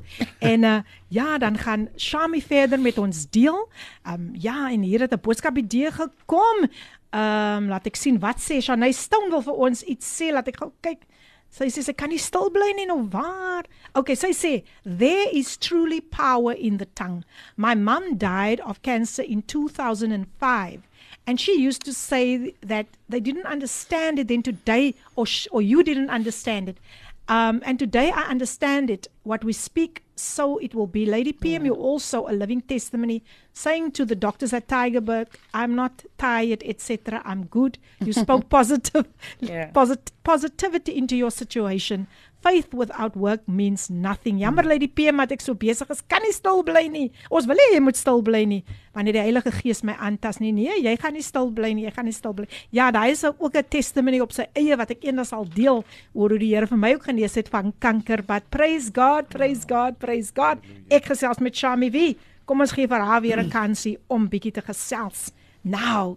[0.46, 0.76] en uh,
[1.10, 3.58] ja, dan gaan Shami verder met ons deel.
[4.06, 6.70] Ehm um, ja, en hier het 'n boodskap idee gekom.
[7.10, 10.48] Ehm um, laat ek sien wat sê Shanay Stone wil vir ons iets sê, laat
[10.48, 11.06] ek gou kyk.
[11.50, 13.66] Sy sê sy kan nie stil bly nie nou waar.
[13.98, 14.52] Okay, sy sê
[14.84, 17.24] there is truly power in the tongue.
[17.56, 20.86] My mum died of cancer in 2005
[21.26, 25.82] and she used to say that they didn't understand it then today or or you
[25.82, 26.78] didn't understand it.
[27.26, 29.08] Um, and today I understand it.
[29.24, 31.06] What we speak, so it will be.
[31.06, 36.04] Lady PM, you're also a living testimony, saying to the doctors at Tigerberg, I'm not
[36.18, 37.22] tired, etc.
[37.24, 37.78] I'm good.
[38.04, 39.06] You spoke positive,
[39.40, 39.70] Yeah.
[39.72, 42.06] posit- positivity into your situation.
[42.40, 44.38] Faith without work means nothing.
[44.40, 46.00] Jammer Lady PM dat ek so besig is.
[46.08, 47.10] Kan nie stil bly nie.
[47.28, 48.62] Ons wil hê jy moet stil bly nie.
[48.96, 50.52] Wanneer die Heilige Gees my aantas nie.
[50.56, 51.84] Nee, jy gaan nie stil bly nie.
[51.84, 52.48] Jy gaan nie stil bly.
[52.72, 55.84] Ja, daar is ook 'n testimony op sy eie wat ek eendag sal deel
[56.14, 58.22] oor hoe die Here vir my ook genees het van kanker.
[58.22, 60.58] But praise God, praise God, praise God.
[60.90, 62.16] Ek gesels met Shami wie.
[62.46, 65.30] Kom ons gee vir haar weer 'n kansie om bietjie te gesels.
[65.62, 66.16] Now,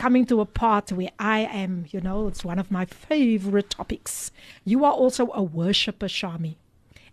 [0.00, 4.32] coming to a part where I am, you know, it's one of my favorite topics.
[4.64, 6.54] You are also a worshipper, Shami,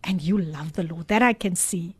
[0.05, 1.09] and you love the Lord.
[1.09, 1.97] That I can see.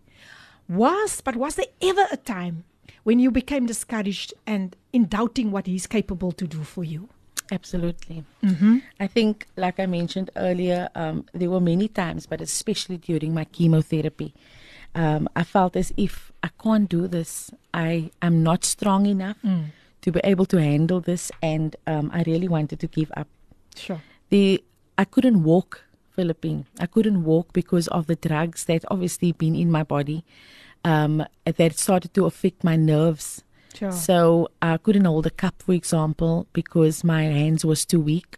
[0.70, 2.64] Was, but was there ever a time
[3.04, 7.10] when you became discouraged and in doubting what He's capable to do for you?
[7.52, 8.24] Absolutely.
[8.42, 8.78] Mm-hmm.
[8.98, 13.44] I think, like I mentioned earlier, um, there were many times, but especially during my
[13.44, 14.34] chemotherapy,
[14.96, 17.52] um, I felt as if I can't do this.
[17.74, 19.38] I am not strong enough
[20.08, 23.28] to be able to handle this, and um, I really wanted to give up.
[23.76, 24.01] Sure.
[24.30, 24.64] The
[24.97, 25.84] I couldn't walk,
[26.16, 26.66] Philippine.
[26.80, 30.24] I couldn't walk because of the drugs that obviously been in my body.
[30.86, 33.43] Um, that started to affect my nerves.
[33.74, 33.91] Sure.
[33.91, 38.38] So I couldn't hold a cup, for example, because my hands was too weak,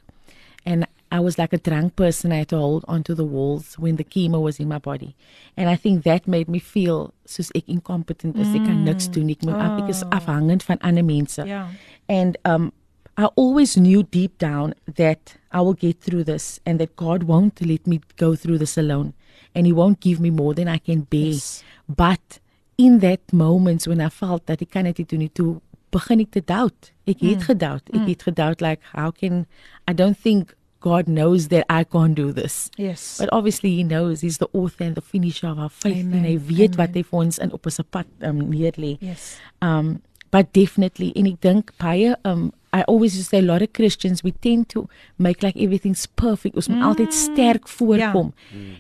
[0.66, 2.32] and I was like a drunk person.
[2.32, 5.16] I had to hold onto the walls when the chemo was in my body,
[5.58, 8.50] and I think that made me feel soos ek incompetent is.
[8.54, 8.90] Ek kan mm.
[8.90, 9.30] niks doen.
[9.30, 10.10] Ek moet ek is oh.
[10.14, 11.42] afhangend van ander mense.
[11.46, 11.70] Yeah.
[12.08, 12.72] And um,
[13.18, 17.60] I always knew deep down that I will get through this and that God won't
[17.62, 19.14] let me go through this alone
[19.56, 21.34] and He won't give me more than I can bear.
[21.34, 21.64] Yes.
[21.88, 22.40] But
[22.78, 25.58] in that moments when I felt that ek kan dit nie doen nie, toe
[25.92, 26.94] begin ek te doubt.
[27.10, 27.48] Ek het mm.
[27.50, 27.90] gedoubt.
[27.90, 28.08] Ek mm.
[28.14, 29.46] het gedoubt like how can
[29.88, 32.72] I don't think God knows that I can't do this.
[32.78, 33.18] Yes.
[33.20, 36.20] But obviously he knows he's the author and the finisher of our faith Amen.
[36.20, 37.04] en hy weet wat Amen.
[37.04, 38.98] hy vir ons in op 'n pad um, neerlê.
[39.02, 39.38] yes.
[39.62, 40.02] Um
[40.32, 43.74] but definitely en ek dink baie um I always used to say a lot of
[43.74, 46.56] Christians we tend to make like everything's perfect.
[46.56, 48.32] Ons moet altyd sterk voorkom.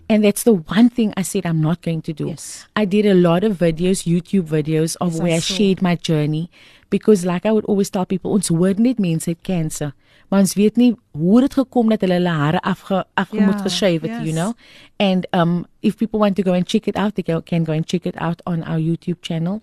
[0.07, 2.27] And that's the one thing I said I'm not going to do.
[2.27, 2.67] Yes.
[2.75, 5.55] I did a lot of videos, YouTube videos of Yes, where I saw.
[5.55, 6.51] shared my journey
[6.89, 9.93] because like I would always tell people ons hoor net mense het cancer.
[10.29, 14.05] Maar ons weet nie hoe dit gekom dat hulle hulle hare afge afgemoed Ja, geshave
[14.07, 14.35] het, you yes.
[14.35, 14.53] know.
[14.97, 17.85] And um if people want to go and check it out, they can go and
[17.85, 19.59] check it out on our YouTube channel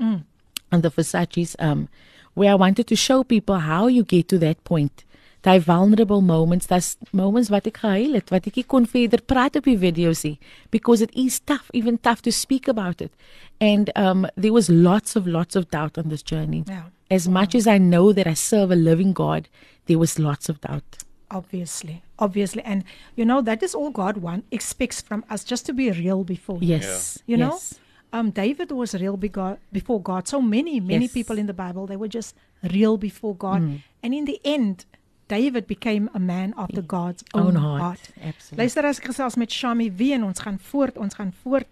[0.73, 1.89] on the Versace's um
[2.35, 5.05] where I wanted to show people how you get to that point.
[5.43, 9.57] Daai vulnerable moments, that's moments wat ek gehuil het, wat ek nie kon verder praat
[9.57, 10.39] op die video's nie
[10.71, 13.13] because it is tough, even tough to speak about it.
[13.61, 16.65] And um there was lots of lots of doubt on this journey.
[16.67, 16.91] Yeah.
[17.11, 19.49] As much as I know that I serve a living God,
[19.87, 20.99] there was lots of doubt.
[21.31, 22.03] Obviously.
[22.19, 22.63] Obviously.
[22.63, 22.85] And
[23.15, 26.57] you know, that is all God one expects from us just to be real before
[26.57, 26.69] Him.
[26.69, 27.19] Yes.
[27.27, 27.53] You know?
[27.53, 27.75] yes.
[28.13, 30.27] Um, David was real be God, before God.
[30.29, 31.13] So many, many Yes.
[31.13, 32.35] people in the Bible, they were just
[32.73, 33.61] real before God.
[33.63, 33.83] Mm.
[34.03, 34.87] And in the end,
[35.29, 37.83] David became a man after God's own, Own heart.
[37.83, 38.01] heart.
[38.23, 38.65] Absolutely.
[38.65, 41.67] Luister as ek gesels met Shami wie en ons gaan voort, ons gaan voort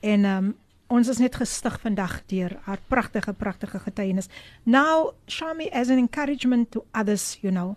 [0.00, 0.54] en um,
[0.90, 4.28] ons is net gestig vandag deur haar pragtige pragtige getuienis.
[4.66, 7.76] Now Shami as an encouragement to others, you know,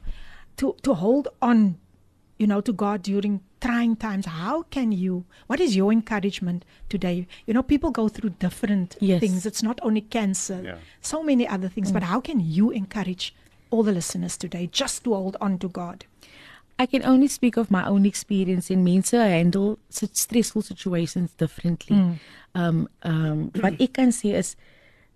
[0.57, 1.77] to to hold on,
[2.39, 4.25] you know, to God during trying times.
[4.25, 5.23] How can you?
[5.47, 7.27] What is your encouragement today?
[7.45, 9.19] You know, people go through different Yes.
[9.21, 9.45] things.
[9.45, 10.61] It's not only cancer.
[10.63, 10.77] Yeah.
[11.01, 13.33] So many other things, but how can you encourage
[13.69, 16.05] all the listeners today just to hold on to God?
[16.79, 21.95] I can only speak of my own experience in mense handle such stressful situations differently.
[22.55, 24.55] Um um wat ek kan sê is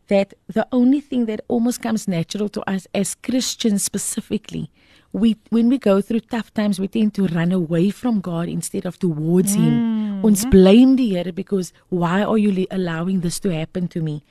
[0.08, 4.70] that the only thing that almost comes natural to us as Christians specifically
[5.12, 8.86] we when we go through tough times we tend to run away from God instead
[8.86, 10.24] of towards him.
[10.24, 14.24] Ons blame die Here because why are you allowing this to happen to me?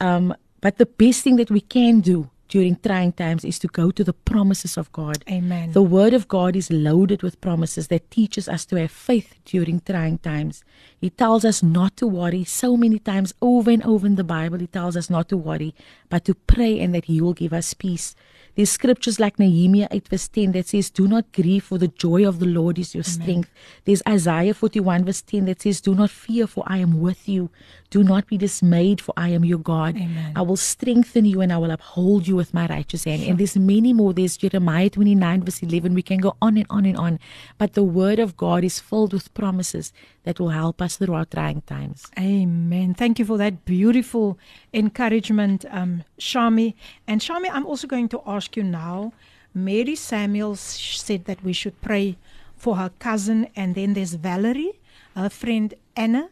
[0.00, 3.90] Um but the best thing that we can do during trying times is to go
[3.92, 5.24] to the promises of God.
[5.30, 5.70] Amen.
[5.72, 9.80] The word of God is loaded with promises that teaches us to have faith during
[9.80, 10.64] trying times.
[11.00, 14.58] He tells us not to worry so many times over and over in the Bible.
[14.58, 15.74] He tells us not to worry,
[16.08, 18.16] but to pray and that he will give us peace.
[18.56, 22.26] There's scriptures like Nehemiah 8 verse 10 that says, Do not grieve, for the joy
[22.26, 23.48] of the Lord is your strength.
[23.84, 27.50] There's Isaiah 41 verse 10 that says, Do not fear, for I am with you.
[27.90, 29.96] Do not be dismayed, for I am your God.
[29.96, 30.32] Amen.
[30.36, 33.24] I will strengthen you and I will uphold you with my righteous hand.
[33.24, 34.12] And there's many more.
[34.12, 35.94] There's Jeremiah 29 verse 11.
[35.94, 37.18] We can go on and on and on.
[37.58, 41.24] But the word of God is filled with promises that will help us through our
[41.24, 42.06] trying times.
[42.16, 42.94] Amen.
[42.94, 44.38] Thank you for that beautiful
[44.72, 46.74] encouragement, um, Shami.
[47.08, 49.12] And Shami, I'm also going to ask you now.
[49.52, 52.16] Mary Samuels said that we should pray
[52.56, 54.78] for her cousin, and then there's Valerie,
[55.16, 56.28] her friend Anna,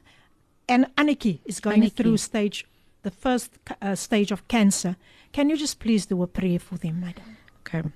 [0.68, 1.92] and Aniki is going Aniki.
[1.92, 2.66] through stage,
[3.02, 4.96] the first uh, stage of cancer.
[5.32, 7.36] Can you just please do a prayer for them, madam?
[7.60, 7.88] Okay.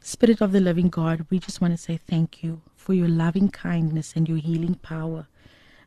[0.00, 3.50] Spirit of the living God, we just want to say thank you for your loving
[3.50, 5.26] kindness and your healing power.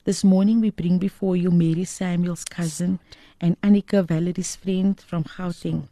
[0.04, 3.00] This morning we bring before you Mary Samuel's cousin
[3.40, 5.88] and Annika Valerie's friend from Gauteng.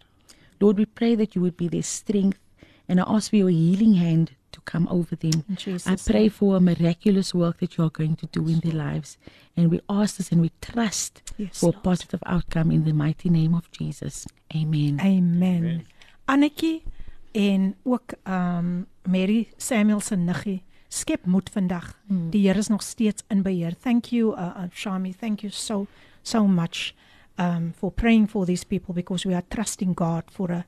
[0.60, 2.40] Lord, we pray that you would be their strength
[2.88, 5.44] and I ask for your healing hand to come over them.
[5.56, 8.74] Jesus' I pray for a miraculous work that you are going to do in their
[8.92, 9.18] lives.
[9.56, 13.30] And we ask this and we trust Yes, for a positive outcome in the mighty
[13.30, 14.26] name of Jesus.
[14.56, 15.00] Amen.
[15.00, 15.86] Amen.
[16.26, 16.82] Annetjie
[17.32, 21.94] en ook um Mary Samuel se niggie skep moed vandag.
[22.08, 22.30] Hmm.
[22.30, 23.74] Die Here is nog steeds in beheer.
[23.82, 25.88] Thank you uh, uh Shami, thank you so
[26.22, 26.94] so much
[27.38, 30.66] um for praying for these people because we are trusting God for a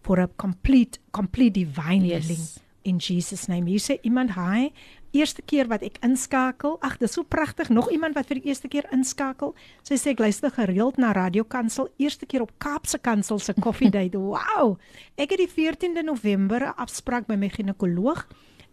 [0.00, 2.26] for a complete complete divine Yes.
[2.26, 2.46] healing
[2.88, 3.68] in Jesus name.
[3.70, 4.70] Hier sê iemand hi,
[5.16, 6.76] eerste keer wat ek inskakel.
[6.84, 7.70] Ag, dis so pragtig.
[7.72, 9.54] Nog iemand wat vir die eerste keer inskakel.
[9.86, 13.92] Sy sê ek luister gereeld na Radio Kansel, eerste keer op Kaapse Kansel se Coffee
[13.92, 14.18] Date.
[14.28, 14.76] Wow.
[15.20, 18.26] Ek het die 14de November 'n afspraak by my ginekoloog.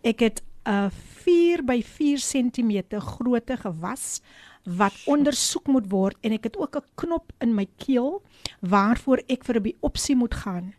[0.03, 0.89] Ek het 'n
[1.24, 4.22] 4 by 4 cm grootte gewas
[4.66, 8.22] wat ondersoek moet word en ek het ook 'n knop in my keel
[8.61, 10.74] waarvoor ek vir 'n biopsie moet gaan.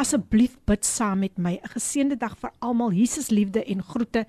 [0.00, 1.58] Asseblief bid saam met my.
[1.60, 2.92] 'n Geseënde dag vir almal.
[2.92, 4.24] Jesus liefde en groete.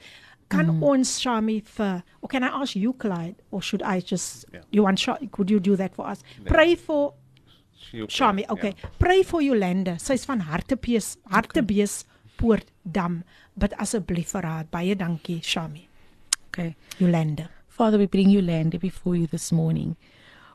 [0.51, 0.83] Kan mm.
[0.83, 4.63] ons Shami vir or can I ask you Clyde or should I just Yeah.
[4.71, 6.23] you want Sha- could you do that for us?
[6.43, 7.13] Pray for
[7.91, 8.73] pray, Shami, okay.
[8.99, 9.97] Pray for Yolanda.
[9.99, 12.05] Sy's van Hartebees, Hartebees
[12.37, 13.23] Poortdam.
[13.57, 14.65] Bid asseblief vir haar.
[14.71, 15.87] Baie dankie, Shami.
[16.47, 16.75] Okay.
[16.99, 17.49] Yolanda.
[17.67, 19.95] Father, we bring Yolanda before you this morning.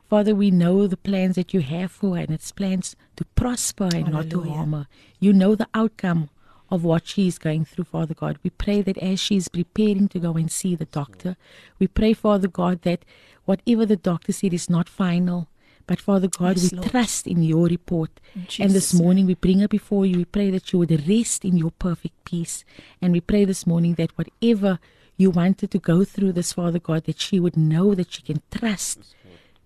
[0.09, 3.89] Father, we know the plans that you have for her, and it's plans to prosper
[3.93, 4.53] and not to Hallelujah.
[4.55, 4.87] harm her.
[5.19, 6.29] You know the outcome
[6.69, 8.37] of what she is going through, Father God.
[8.43, 11.35] We pray that as she is preparing to go and see the doctor,
[11.79, 13.03] we pray, Father God, that
[13.45, 15.47] whatever the doctor said is not final.
[15.87, 16.89] But Father God, Yes, we Lord.
[16.91, 18.11] trust in your report.
[18.35, 20.17] In And this morning we bring her before you.
[20.17, 22.65] We pray that you would rest in your perfect peace.
[23.01, 24.79] And we pray this morning that whatever
[25.15, 28.41] you wanted to go through this, Father God, that she would know that she can
[28.51, 29.15] trust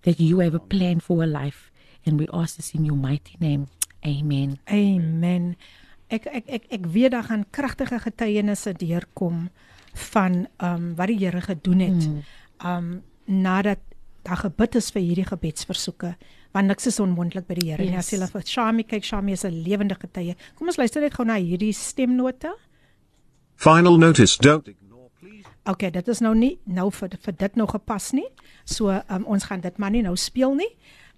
[0.02, 1.70] that you have a plan for her life.
[2.04, 3.68] And we ask this in your mighty name.
[4.04, 4.58] Amen.
[4.70, 5.56] Amen.
[6.10, 9.48] Ek ek ek ek weet daar gaan kragtige getuienisse deurkom
[10.12, 12.08] van ehm um, wat die Here gedoen het.
[12.08, 12.22] Mm.
[12.58, 13.78] Ehm um, nadat
[14.22, 16.16] daar gebid is vir hierdie gebedsversoeke
[16.52, 17.94] want niks is onmoontlik by die Here nie.
[17.94, 18.12] Yes.
[18.12, 20.36] As jy vir Shami kyk, Shami is 'n lewende getuie.
[20.54, 22.52] Kom ons luister net gou na hierdie stemnote.
[23.56, 24.68] Final notice don't.
[25.62, 28.26] Okay, dit is nou nie nou vir vir dit nou gepas nie.
[28.64, 30.70] So um, ons gaan dit maar nie nou speel nie.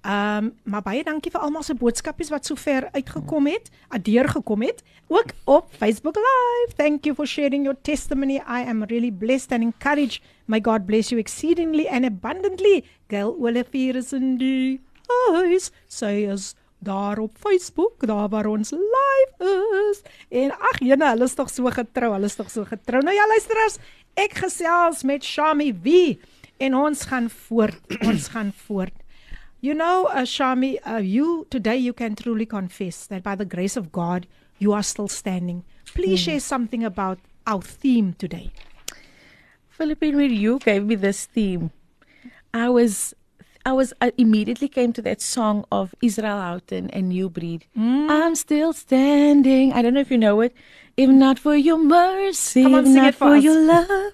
[0.04, 4.62] Ehm um, maar baie dankie vir almal se boodskapies wat sover uitgekom het, adeur gekom
[4.62, 6.76] het, ook op Facebook Live.
[6.76, 8.36] Thank you for sharing your testimony.
[8.36, 10.20] I am really blessed and encouraged.
[10.46, 12.84] May God bless you exceedingly and abundantly.
[13.08, 14.80] Gail Olivier is in die
[15.32, 15.70] huis.
[15.88, 16.52] Sy is
[16.84, 19.52] daar op Facebook, daar waar ons live
[19.90, 20.02] is.
[20.28, 23.00] En ag jene, hulle is tog so getrou, hulle is tog so getrou.
[23.02, 23.78] Nou ja, luisteraars,
[24.16, 26.18] ek gesels met Shami wie
[26.62, 28.94] en ons gaan voort, ons gaan voort.
[29.60, 33.76] You know, uh, Shami, uh, you today you can truly confess that by the grace
[33.76, 34.26] of God
[34.58, 35.64] you are still standing.
[35.94, 38.50] Please share something about our theme today.
[39.68, 41.70] Philippine, when you gave me this theme,
[42.52, 43.14] I was,
[43.66, 47.64] I was, I immediately came to that song of Israel Houghton and New Breed.
[47.76, 48.10] Mm.
[48.10, 49.72] I'm still standing.
[49.72, 50.54] I don't know if you know it.
[50.98, 54.12] If not for your mercy, on, if not for for your love,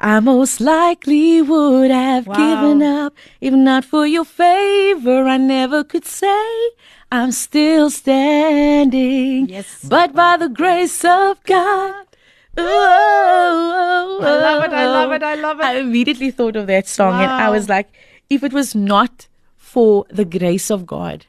[0.00, 2.34] I most likely would have Wow.
[2.36, 3.14] given up.
[3.40, 6.70] If not for your favor, I never could say
[7.10, 9.48] I'm still standing.
[9.48, 9.84] Yes.
[9.88, 12.06] But by the grace of God.
[12.56, 15.14] Oh, oh, I love it, I love oh.
[15.14, 15.64] it, I love it.
[15.64, 17.90] I immediately thought of that song and I was like,
[18.30, 19.26] if it was not
[19.56, 21.26] for the grace of God,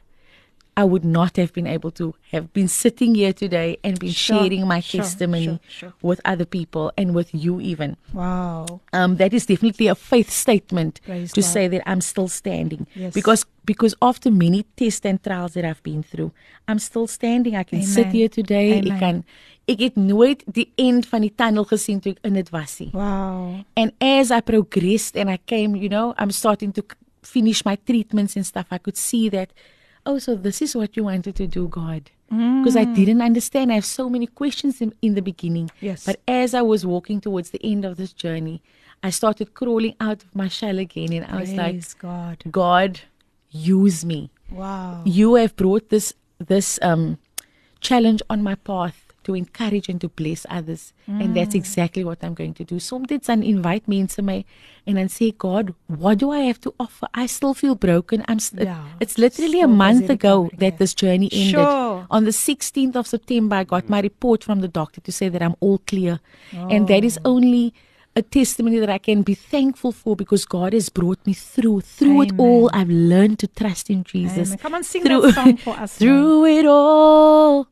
[0.78, 4.40] I would not have been able to have been sitting here today and been Sure,
[4.40, 7.98] sharing my sure, testimony sure, with other people and with you even.
[8.14, 8.80] Wow.
[8.94, 11.48] Um, that is definitely a faith statement Praise to God.
[11.48, 12.88] say that I'm still standing.
[12.96, 13.14] Yes.
[13.14, 16.32] Because because after many tests and trials that I've been through,
[16.70, 17.56] I'm still standing.
[17.56, 18.80] I can sit here today.
[18.80, 19.00] Amen.
[19.00, 19.26] Kan
[19.68, 22.90] ek het nooit die end van die tunnel gesien toe ek in dit was nie.
[22.94, 23.62] Wow.
[23.78, 26.84] And as I progressed and I came, you know, I'm starting to
[27.24, 28.66] finish my treatments and stuff.
[28.72, 29.52] I could see that,
[30.06, 32.10] oh, so this is what you wanted to do, God.
[32.30, 33.72] Because I didn't understand.
[33.72, 35.70] I have so many questions in, in the beginning.
[35.82, 36.06] Yes.
[36.06, 38.62] But as I was walking towards the end of this journey,
[39.04, 41.12] I started crawling out of my shell again.
[41.12, 42.44] And I was like, Praise God.
[42.50, 43.02] God,
[43.52, 45.02] use me Wow.
[45.06, 47.18] you have brought this this um
[47.82, 51.34] challenge on my path to encourage and to bless others and mm.
[51.34, 52.80] that's exactly what I'm going to do.
[52.80, 54.44] Soms dit dan invite mense my
[54.86, 57.08] en dan sê God, what do I have to offer?
[57.14, 58.24] I still feel broken.
[58.28, 60.78] I'm st- Yeah, it's literally a month ago that yeah.
[60.78, 61.52] this journey ended.
[61.52, 62.06] Sure.
[62.10, 63.90] On the 16th of September I got mm.
[63.90, 66.20] my report from the doctor to say that I'm all clear.
[66.52, 67.36] And that is Oh.
[67.36, 67.74] only
[68.16, 71.82] a testimony that I can be thankful for because God has brought me through.
[71.82, 74.58] Through it all, I've learned to trust in Jesus Amen.
[74.58, 75.96] Come on, sing through, that song for us.
[76.00, 76.06] now.
[76.06, 77.68] through it all,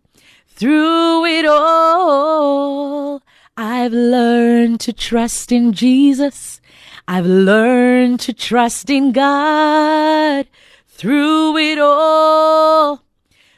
[0.60, 3.24] through it all,
[3.56, 6.60] I've learned to trust in Jesus.
[7.08, 10.48] I've learned to trust in God.
[10.86, 13.02] Through it all,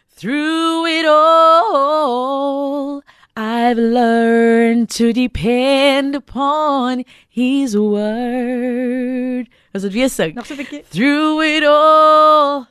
[0.10, 3.02] through it all,
[3.36, 9.48] I've learned to depend upon His word.
[9.74, 10.36] As dit weer sing.
[10.36, 10.84] Nog so 'n bietjie.
[10.86, 12.68] Through it all,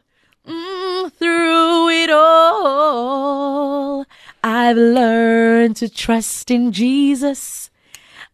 [0.47, 4.05] mm, through it all,
[4.43, 7.71] I've learned to trust in Jesus.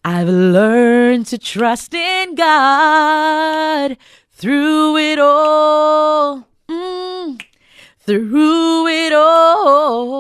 [0.05, 3.97] I've learned to trust in God.
[4.31, 7.43] Through it all, mm,
[7.99, 10.13] through it all,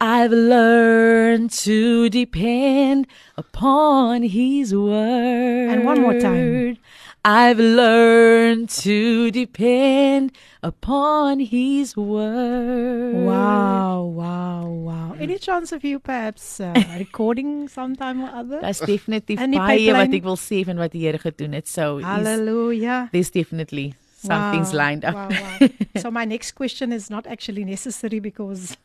[0.00, 3.06] I've learned to depend
[3.36, 5.70] upon His word.
[5.70, 6.78] And one more time.
[7.26, 13.14] I've learned to depend upon His word.
[13.24, 15.16] Wow, wow, wow.
[15.18, 18.60] Any chance of you perhaps uh, recording sometime or other?
[18.60, 20.14] That's definitely baie wat pipeline.
[20.20, 21.66] ek wil sê van wat die Here gedoen het.
[21.66, 23.08] So Hallelujah.
[23.12, 25.14] there's definitely something's Wow, lined up.
[25.16, 25.68] Wow, wow.
[26.04, 28.76] so my next question is not actually necessary because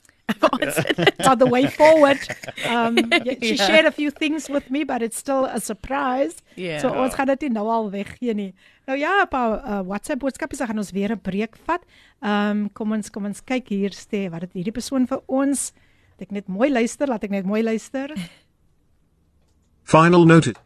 [1.29, 2.19] on the way forward,
[2.69, 3.65] um, y- she Yeah.
[3.67, 6.35] shared a few things with me, but it's still a surprise.
[6.55, 6.79] Yeah.
[6.81, 8.53] So ons gaan dit nie nou al weggee nie.
[8.87, 11.81] Nou ja, pa uh, WhatsApp boodskapies, dan gaan ons weer 'n breek vat.
[12.21, 15.71] Ehm um, kom ons kom ons kyk hier ste wat het hierdie persoon vir ons.
[16.19, 18.09] Laat ek net mooi luister, laat ek net mooi luister.
[19.93, 20.59] Final notice.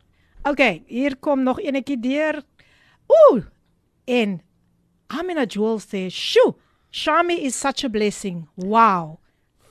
[0.46, 2.42] Okay, hier kom nog enetjie deur.
[3.08, 3.44] Ooh.
[4.06, 4.42] En
[5.08, 6.56] Amina Jewel sê, "Shoo,
[6.92, 8.48] Shami is such a blessing.
[8.56, 9.20] Wow.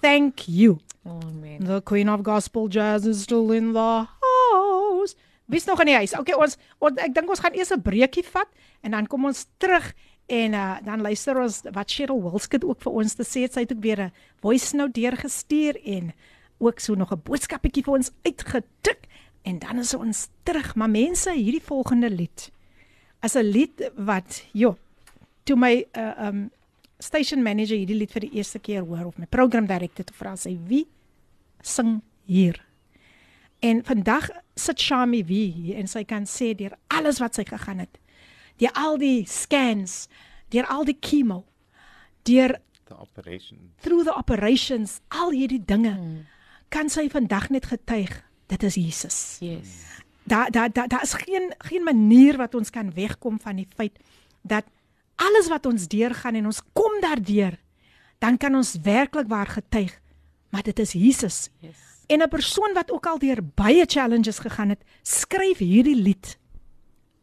[0.02, 1.64] Thank you." Oh man.
[1.64, 5.14] The Queen of Gospel Jazz is still in the house.
[5.46, 6.14] Wie's nog in die huis?
[6.18, 8.48] Okay, ons, ons ek dink ons gaan eers 'n breekie vat
[8.82, 9.92] en dan kom ons terug
[10.26, 13.52] en uh, dan luister ons wat Cheryl Wilskut ook vir ons te sê het.
[13.54, 16.12] Sy het ook weer 'n voice note deurgestuur en
[16.58, 19.06] ook so nog 'n boodskapetjie vir ons uitgetik
[19.42, 20.74] en dan is ons terug.
[20.74, 22.52] Maar mense, hierdie volgende lied
[23.22, 24.76] as 'n lied wat jo
[25.44, 26.50] toe my uh, um
[27.02, 30.36] station manager hierdie lied vir die eerste keer hoor of my program director te vra
[30.38, 30.86] sy wie
[31.62, 32.00] sing
[32.30, 32.58] hier.
[33.62, 34.28] En vandag
[34.58, 37.98] sit Shami wie hier en sy kan sê deur alles wat sy gegaan het.
[38.58, 40.06] Deur al die scans,
[40.54, 41.44] deur al die chemo,
[42.28, 43.72] deur The operation.
[43.80, 46.26] through the operations, al hierdie dinge hmm.
[46.68, 48.20] kan sy vandag net getuig
[48.52, 49.18] dit is Jesus.
[49.40, 49.70] Yes.
[50.28, 53.98] Daar daar daar daar is geen geen manier wat ons kan wegkom van die feit
[54.42, 54.64] dat
[55.22, 57.56] alles wat ons deurgaan en ons kom daardeur,
[58.22, 59.94] dan kan ons werklik waar getuig,
[60.50, 61.48] maar dit is Jesus.
[61.60, 61.78] Yes.
[62.06, 66.38] En 'n persoon wat ook al deur baie challenges gegaan het, skryf hierdie lied.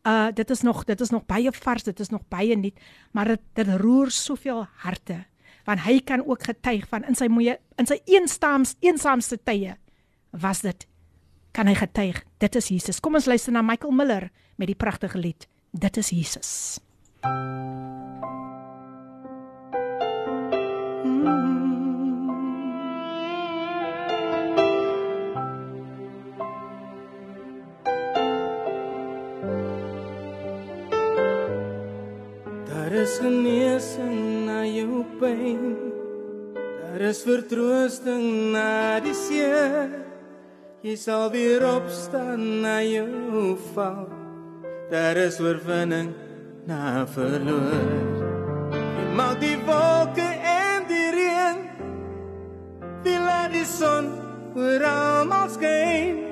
[0.03, 2.79] Uh dit is nog dit is nog baie vars, dit is nog baie nuut,
[3.11, 5.25] maar dit dit roer soveel harte.
[5.65, 9.77] Want hy kan ook getuig van in sy moeë in sy eenstaams eensaamste tye
[10.31, 10.87] was dit
[11.51, 12.99] kan hy getuig dit is Jesus.
[12.99, 16.79] Kom ons luister na Michael Miller met die pragtige lied Dit is Jesus.
[17.23, 17.31] Daar
[32.91, 35.77] is genesing na jou pyn.
[36.55, 39.91] Daar is vertroosting na die seer.
[40.81, 44.07] Jy sal weer opstaan na jou val.
[44.89, 46.28] Daar is oorwinning
[46.69, 47.89] na verloor.
[48.77, 51.59] Jy maak die wolke en die reën.
[53.03, 54.13] Wie laat die son
[54.55, 56.25] oor almal skyn?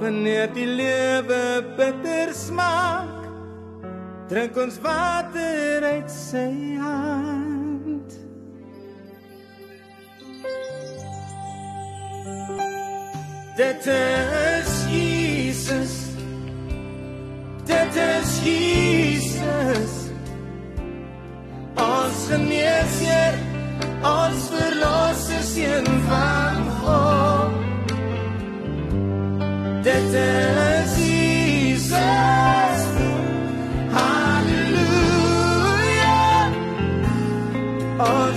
[0.00, 1.40] Wanneer die lewe
[1.76, 3.20] bitter smaak
[4.30, 8.14] Drink ons water uit sy hand.
[13.58, 15.99] Dit is Jesus.
[17.70, 19.92] Dit is Jesus.
[21.74, 23.34] Ons geneesheer,
[24.02, 27.52] ons verlosser seun van God.
[29.82, 32.80] Dit is Jesus.
[33.94, 35.40] Halleluja.
[37.98, 38.29] Ons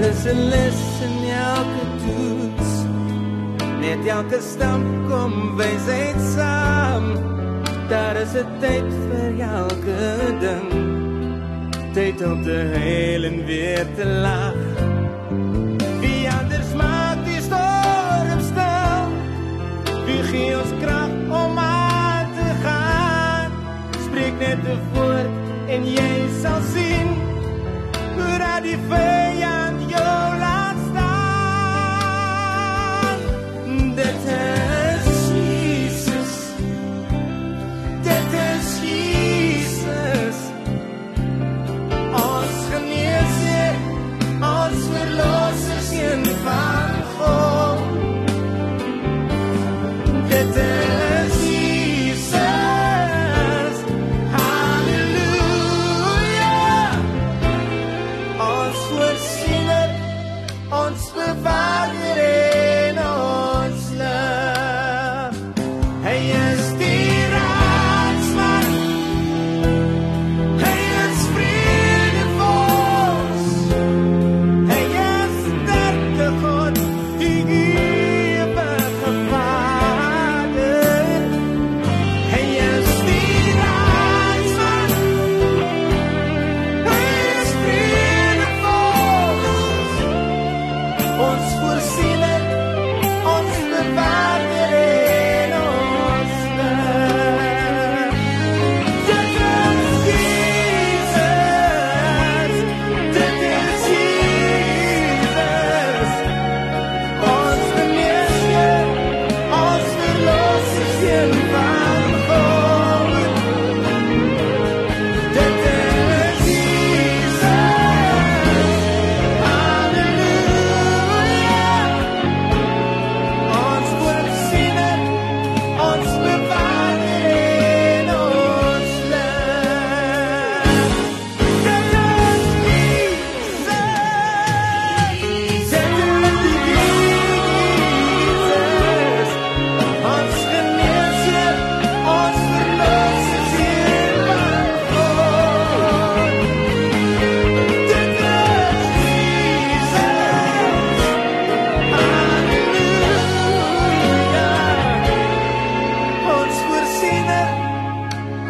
[0.00, 2.70] Daar is 'n les in elke toets.
[3.80, 7.04] Net elke stam kom wysheid saam.
[7.88, 10.02] Daar is 'n tyd vir elke
[10.44, 10.70] ding.
[11.92, 14.60] Tyd om te huil en weer te lag.
[16.00, 19.04] Wie anders maak die storm stil?
[20.06, 23.50] Wie gee ons krag om aan te gaan?
[24.06, 25.32] Spreek net 'n woord
[25.74, 27.08] en jy sal sien
[28.16, 29.29] hoe die vyand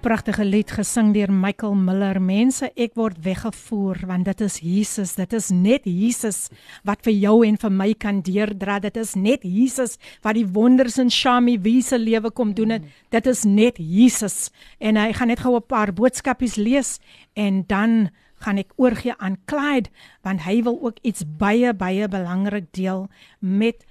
[0.00, 2.16] pragtige lied gesing deur Michael Miller.
[2.22, 5.12] Mense, ek word weggevoer want dit is Jesus.
[5.18, 6.48] Dit is net Jesus
[6.88, 8.78] wat vir jou en vir my kan deurdra.
[8.80, 12.86] Dit is net Jesus wat die wonders in Shami wie se lewe kom doen het.
[13.12, 14.48] Dit is net Jesus.
[14.80, 16.98] En hy gaan net gou 'n paar boodskapies lees
[17.36, 19.90] en dan gaan ek oorgie aan Clyde
[20.22, 23.08] want hy wil ook iets baie baie belangrik deel
[23.40, 23.84] met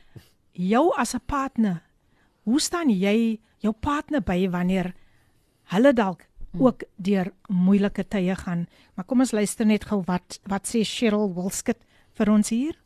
[0.54, 1.84] jou as 'n partner.
[2.44, 4.94] Hoe staan jy jou partner by wanneer
[5.74, 6.26] hulle dalk
[6.58, 8.66] ook deur moeilike tye gaan.
[8.96, 11.82] Maar kom ons luister net gou wat wat sê Cheryl Wilskut
[12.18, 12.78] vir ons hier.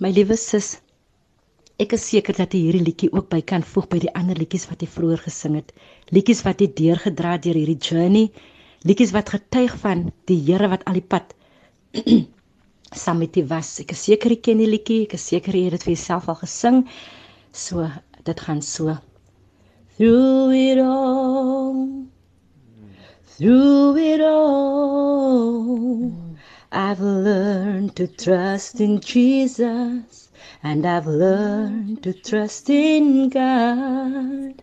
[0.00, 0.78] My liewe sis,
[1.80, 4.66] ek is seker dat jy hierdie liedjie ook by kan voeg by die ander liedjies
[4.70, 5.70] wat jy vroeër gesing het.
[6.10, 8.26] Liedjies wat jy deurgedra het deur hierdie journey,
[8.88, 11.34] liedjies wat getuig van die Here wat al die pad
[13.04, 13.76] saam met jy was.
[13.84, 16.28] Ek is seker jy ken die liedjie, ek is seker jy het dit vir jouself
[16.32, 16.82] al gesing.
[17.52, 17.86] So,
[18.26, 18.96] dit gaan so.
[20.00, 22.06] Through it all,
[23.26, 26.10] through it all,
[26.72, 30.30] I've learned to trust in Jesus,
[30.62, 34.62] and I've learned to trust in God.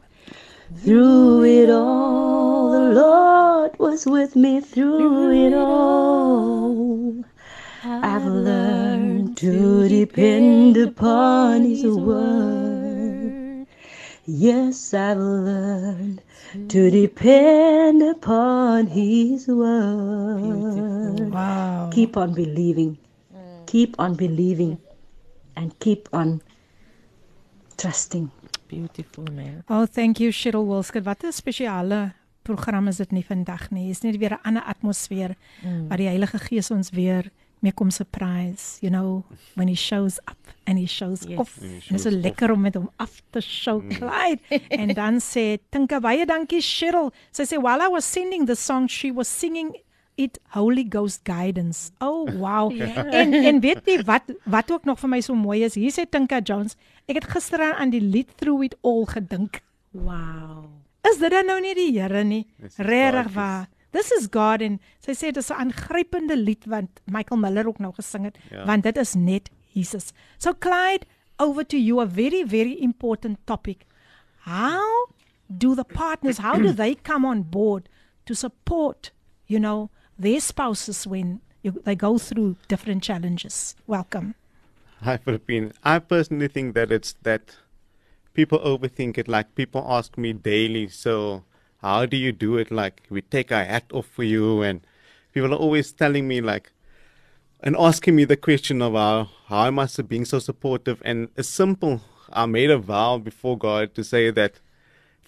[0.78, 7.24] Through it all, the Lord was with me through it all.
[7.84, 12.87] I've learned to depend upon His word.
[14.30, 16.22] Yes, I've learned
[16.68, 21.32] to depend upon His word.
[21.32, 21.90] Wow.
[21.94, 22.98] Keep on believing,
[23.66, 24.78] keep on believing,
[25.56, 26.42] and keep on
[27.78, 28.30] trusting.
[28.68, 29.64] Beautiful man.
[29.70, 31.04] Oh, thank you Cheryl Wilskut.
[31.06, 32.12] Wat 'n spesiale
[32.44, 33.90] program is dit nie vandag nie.
[33.90, 35.88] Is net weer 'n ander atmosfeer Mm.
[35.88, 39.24] waar die Heilige Gees ons weer mee kom surprise, you know,
[39.56, 40.37] when he shows up
[40.68, 41.40] and he shows Yes.
[41.40, 41.58] off.
[41.62, 44.40] En En dit is so lekker om met hom af te show Clyde.
[44.82, 47.12] en dan sê Tinka baie dankie Cheryl.
[47.32, 49.72] Sy sê while I was singing the song she was singing
[50.18, 51.92] it Holy Ghost guidance.
[52.02, 52.72] Oh wow.
[53.22, 55.76] En en weet jy wat wat ook nog vir my so mooi is?
[55.76, 56.76] Hier sê Tinka Jones,
[57.08, 59.62] ek het gister aan die lied Through It All gedink.
[59.92, 60.66] Wow.
[61.08, 62.46] Is dit dan nou nie die Here nie?
[62.78, 63.68] Regtig waar.
[63.96, 67.80] This is God en sy sê dit is 'n aangrypende lied wat Michael Miller ook
[67.80, 68.66] nou gesing het, Ja.
[68.66, 70.12] want dit is net Jesus.
[70.40, 71.06] So Clyde,
[71.38, 73.86] over to you a very very important topic.
[74.40, 74.88] How
[75.64, 77.84] do the partners how do they come on board
[78.26, 79.12] to support,
[79.46, 83.76] you know, their spouses when you, they go through different challenges?
[83.86, 84.34] Welcome.
[85.04, 85.74] Hi, Philippine.
[85.84, 87.56] I personally think that it's that
[88.34, 89.28] people overthink it.
[89.28, 91.44] Like people ask me daily, so
[91.84, 92.72] how do you do it?
[92.72, 94.82] Like we take our hat off for you, and
[95.34, 96.72] people are always telling me like,
[97.62, 101.02] and asking me the question of how how am I being so supportive?
[101.04, 102.02] And it's simple.
[102.32, 104.60] I made a vow before God to say that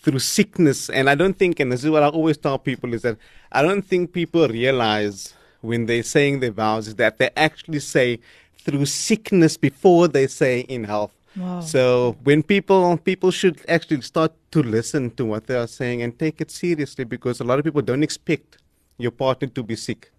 [0.01, 3.01] through sickness, and I don't think, and this is what I always tell people, is
[3.01, 3.17] that
[3.51, 8.19] I don't think people realize when they're saying their vows is that they actually say
[8.59, 11.11] through sickness before they say in health.
[11.35, 11.61] Wow.
[11.61, 16.17] So when people people should actually start to listen to what they are saying and
[16.17, 18.57] take it seriously because a lot of people don't expect
[18.97, 20.11] your partner to be sick.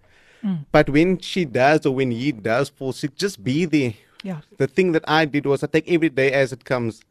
[0.72, 3.94] But when she does or when he does fall sick, just be there.
[4.22, 4.40] Yeah.
[4.58, 7.02] The thing that I did was I take every day as it comes.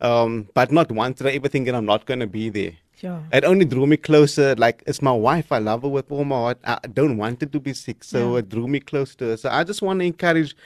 [0.00, 2.72] Um, but not once did I ever think that I'm not going to be there.
[2.96, 3.22] Sure.
[3.32, 4.54] It only drew me closer.
[4.56, 5.52] Like, it's my wife.
[5.52, 6.58] I love her with all my heart.
[6.64, 8.02] I don't want her to be sick.
[8.04, 8.38] So Yeah.
[8.40, 9.36] it drew me close to her.
[9.36, 10.56] So I just want to encourage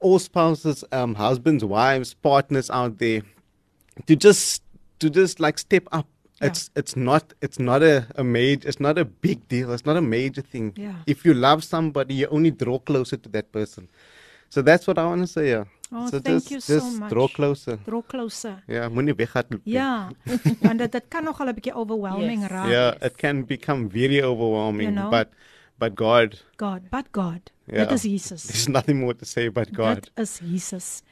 [0.00, 3.22] all spouses, um, husbands, wives, partners out there
[4.06, 4.62] to just,
[5.00, 6.06] to just like step up.
[6.42, 6.48] Yeah.
[6.50, 9.96] It's it's not it's not a, a major it's not a big deal it's not
[9.96, 10.94] a major thing Yeah.
[11.06, 13.88] if you love somebody you only draw closer to that person
[14.50, 15.64] so that's what I want to say yeah
[15.94, 17.10] Oh, so thank just, you so just much.
[17.12, 18.54] draw closer Draw closer.
[18.68, 19.74] ja moenie weghardloop nie.
[19.76, 20.10] Ja,
[20.66, 22.50] want dit dit kan nogal 'n bietjie overwhelming Yes.
[22.50, 22.68] raak.
[22.74, 25.10] yeah it can become very overwhelming You know?
[25.10, 25.28] but
[25.78, 27.42] but God God, but God.
[27.68, 27.84] Yeah.
[27.84, 28.42] Dit is Jesus.
[28.48, 31.02] there's nothing more to say but God Dit is Jesus.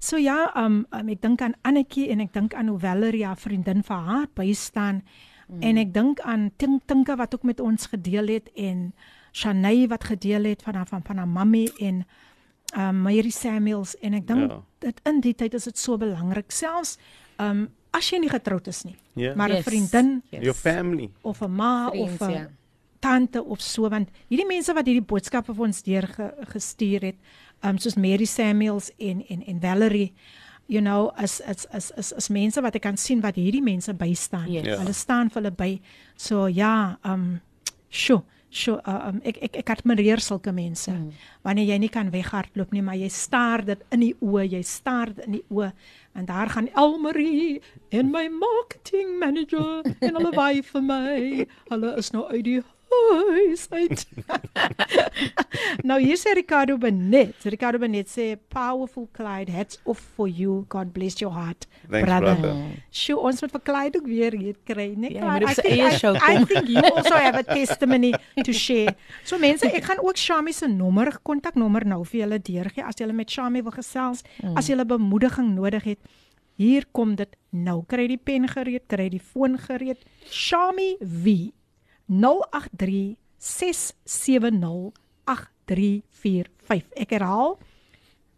[0.00, 3.36] So ja, um, um ek dink aan Annetjie en ek dink aan hoe Valerie haar
[3.36, 5.02] vriendin vir haar bystaan
[5.48, 5.60] mm.
[5.60, 8.94] en ek dink aan Tink Tinka wat ook met ons gedeel het en
[9.36, 12.00] Shanay wat gedeel het van haar van van haar mammy en
[12.78, 14.62] um Mary Samuels en ek dink Ja.
[14.78, 16.96] dit in die tyd is dit so belangrik selfs
[17.38, 19.34] um as jy nie getroud is nie, Ja.
[19.34, 19.64] maar 'n Yes.
[19.64, 20.42] vriendin Yes.
[20.42, 22.48] your family of 'n ma Vriends, of 'n ja.
[23.00, 27.16] tante of so want hierdie mense wat hierdie boodskappe vir ons deur ge, gestuur het
[27.62, 30.12] um soos Mary Samuels en en en Valerie
[30.66, 33.94] you know as as as as, as mense wat ek kan sien wat hierdie mense
[33.94, 34.66] bystaan Yes.
[34.66, 34.78] Ja.
[34.82, 35.80] hulle staan vir hulle by
[36.16, 37.40] so ja um
[37.90, 40.90] sjo So uh, um, ek ek ek admireer sulke mense.
[40.90, 41.12] Mm.
[41.46, 45.12] Wanneer jy nie kan weghardloop nie, maar jy staar dit in die oë, jy staar
[45.14, 45.68] dit in die oë
[46.18, 47.60] en daar gaan Elmarie
[47.94, 51.46] en my marketing manager en hulle waai vir my.
[51.70, 52.58] Hulle is nou uit die
[52.90, 54.06] huis uit.
[55.88, 57.34] nou hier sê Ricardo Benet.
[57.44, 60.64] Ricardo Benet sê powerful Clyde hats off for you.
[60.68, 61.66] God bless your heart.
[61.90, 62.34] Thanks, brother.
[62.36, 62.56] brother.
[62.90, 65.12] Sjoe, ons moet vir Clyde ook weer hier kry, né?
[65.14, 66.46] Ja, moet op I sy think- eie I- show I kom.
[66.46, 68.12] think you also have a testimony
[68.44, 68.96] to share.
[69.24, 73.12] So mense, ek gaan ook Shami se nommer, kontaknommer nou vir julle deurgee as julle
[73.16, 74.56] met Shami wil gesels, Mm.
[74.56, 75.98] as julle bemoediging nodig het.
[76.60, 77.82] Hier kom dit nou.
[77.88, 79.96] Kry die pen gereed, kry die foon gereed.
[80.30, 81.50] Shami V
[82.10, 84.92] 083 670
[85.24, 86.84] 8345.
[86.98, 87.58] Ek herhaal.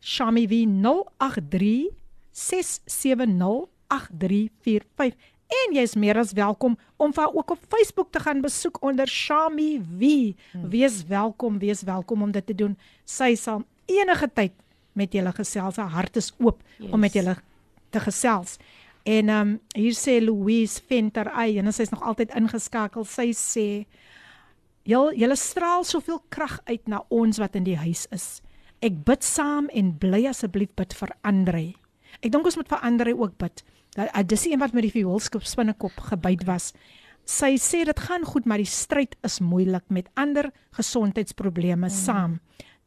[0.03, 1.91] Shami V 083
[2.33, 5.17] 670 8345.
[5.53, 9.81] En jy's meer as welkom om vir ook op Facebook te gaan besoek onder Shami
[9.99, 10.33] V.
[10.69, 12.77] Wees welkom, wees welkom om dit te doen.
[13.05, 14.55] Sy sal enige tyd
[14.93, 15.77] met julle gesels.
[15.77, 16.91] Haar hart is oop yes.
[16.91, 17.37] om met julle
[17.93, 18.57] te gesels.
[19.03, 23.05] En ehm um, hier sê Louise Venter, ay, en sy's nog altyd ingeskakel.
[23.05, 23.67] Sy sê
[24.83, 28.41] Julle julle straal soveel krag uit na ons wat in die huis is.
[28.83, 31.69] Ek bid saam en bly asseblief bid vir Andre.
[32.19, 33.63] Ek dink ons moet vir Andre ook bid.
[33.95, 36.73] Dat uh, dis die een wat met die vioolskop spinnekop gebyt was.
[37.29, 41.95] Sy sê dit gaan goed, maar die stryd is moeilik met ander gesondheidsprobleme mm.
[41.95, 42.41] saam.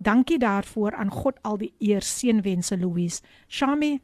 [0.04, 3.24] Dankie daarvoor aan God al die eer seënwense Louise.
[3.48, 4.02] Shami,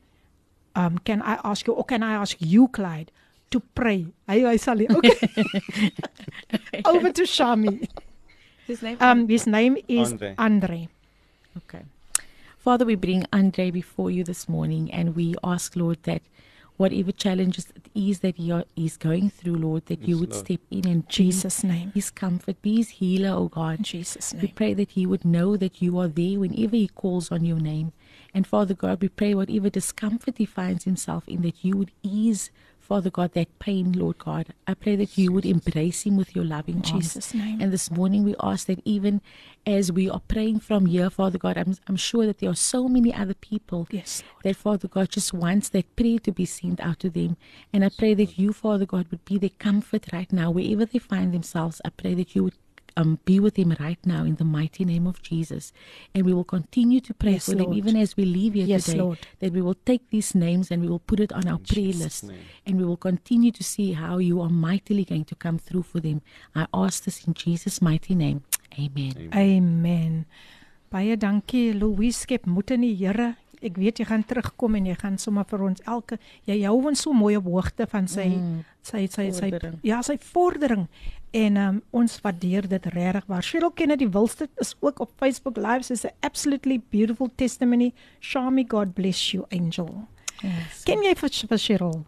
[0.76, 3.11] um can I ask you or can I ask you Clyde
[3.52, 4.07] to pray?
[4.27, 4.81] Hy hy sal.
[4.81, 5.91] Okay.
[6.85, 7.88] Over to Shami.
[8.68, 10.35] His name Um, his name is Andre.
[10.38, 10.88] Andre.
[11.57, 11.84] Okay.
[12.57, 16.22] Father, we bring Andre before you this morning and we ask, Lord, that
[16.77, 20.45] whatever challenges it is that he are, he's going through, Lord, that you would Lord.
[20.45, 21.91] step in and Jesus' name.
[21.93, 23.84] his comfort, be his healer, oh In God.
[23.84, 27.45] Jesus' We pray that he would know that you are there whenever he calls on
[27.45, 27.91] your name.
[28.33, 32.49] And Father God, we pray whatever discomfort he finds himself in, that you would ease,
[32.79, 34.53] Father God, that pain, Lord God.
[34.67, 36.91] I pray that you would embrace him with your loving arms.
[36.91, 37.59] Jesus' name.
[37.61, 39.21] And this morning we ask that even
[39.65, 42.87] as we are praying from here, Father God, I'm, I'm sure that there are so
[42.87, 44.43] many other people Yes, Lord.
[44.43, 47.37] that Father God just wants that prayer to be sent out to them.
[47.73, 50.99] And I pray that you, Father God, would be their comfort right now, wherever they
[50.99, 51.81] find themselves.
[51.83, 52.55] I pray that you would
[53.02, 55.73] um, be with them right now in the mighty name of Jesus.
[56.14, 57.78] And we will continue to pray Yes, for them Lord.
[57.78, 58.99] even as we leave here Yes, today.
[59.02, 59.18] Lord.
[59.40, 62.03] That we will take these names and we will put it on our prayer Jesus'
[62.03, 62.23] list.
[62.30, 62.45] name.
[62.68, 65.99] And we will continue to see how you are mightily going to come through for
[65.99, 66.22] them.
[66.56, 68.44] I ask this in Jesus' mighty name.
[68.78, 69.30] Amen.
[69.34, 70.26] Amen.
[70.91, 73.36] Baie dankie Louise skep moed in die Here.
[73.61, 76.18] Ek weet jy gaan terugkom en jy gaan sommer vir ons elke
[76.49, 79.76] jy hou ons so mooi op hoogte van sy mm, sy sy sy vordering.
[79.86, 80.88] ja, sy vordering.
[81.31, 83.27] En um, ons waardeer dit regtig.
[83.27, 85.81] Maar Cheryl Kennedy Wilsted is ook op Facebook Live.
[85.81, 87.93] Sy's 'n absolutely beautiful testimony.
[88.19, 90.07] Shami God bless you angel.
[90.41, 90.83] Yes.
[90.83, 92.05] Ken jy vir, vir Cheryl?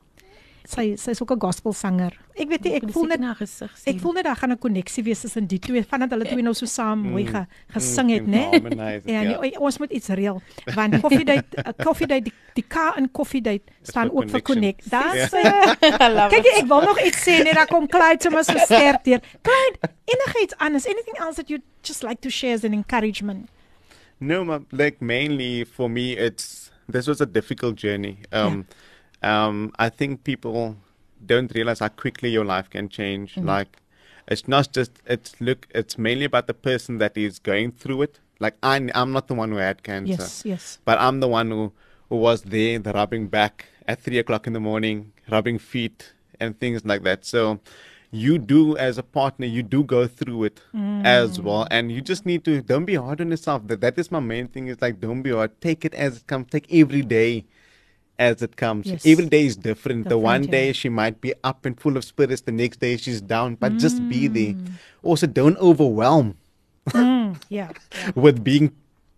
[0.63, 2.13] Sy sy's ook 'n gospelsanger.
[2.39, 3.93] Ek weet nie, ek voel net na gesig sien.
[3.93, 6.53] Ek voel net daar gaan 'n konneksie wees tussen die twee vandat hulle twee nou
[6.53, 8.51] so saam mm, mooi ge, mm, gesing het, mm, né?
[8.51, 9.31] Ja, nee?
[9.33, 10.41] Ja, ja, ons moet iets reël
[10.73, 14.29] want Coffee Date, uh, eh, Coffee Date die, die K in Coffee Date staan ook
[14.29, 14.89] vir connect.
[14.89, 15.75] Daar's yeah.
[15.81, 19.19] uh, Kyk, ek wil nog iets sê net daar kom Clyde sommer so sterk deur.
[19.41, 23.49] Clyde, enigiets anders, anything else that you just like to share as an encouragement?
[24.19, 28.17] No, ma, like mainly for me it's this was a difficult journey.
[28.31, 28.45] Ja.
[28.45, 28.91] Um yeah
[29.23, 30.77] um, I think people
[31.25, 33.37] don't realize how quickly your life can change.
[33.37, 33.77] Like,
[34.27, 35.67] it's not just it's look.
[35.73, 38.19] It's mainly about the person that is going through it.
[38.39, 40.79] Like I, I'm not the one who had cancer, Yes, yes.
[40.85, 41.71] but I'm the one who
[42.09, 46.59] who was there, the rubbing back at three o'clock in the morning, rubbing feet and
[46.59, 47.25] things like that.
[47.25, 47.59] So.
[48.15, 50.61] You do as a partner, you do go through it
[51.03, 53.65] as well, and you just need to don't be hard on yourself.
[53.65, 54.67] That that is my main thing.
[54.67, 55.59] Is like don't be hard.
[55.61, 56.45] Take it as it comes.
[56.51, 57.45] Take every day
[58.19, 58.85] as it comes.
[58.87, 59.05] Yes.
[59.05, 60.03] Every day is different.
[60.05, 62.41] the Different, one day she might be up and full of spirits.
[62.41, 63.55] The next day she's down.
[63.55, 64.55] But just be there.
[65.03, 66.37] Also, don't overwhelm
[66.89, 67.71] Mm, yeah.
[68.15, 68.71] with being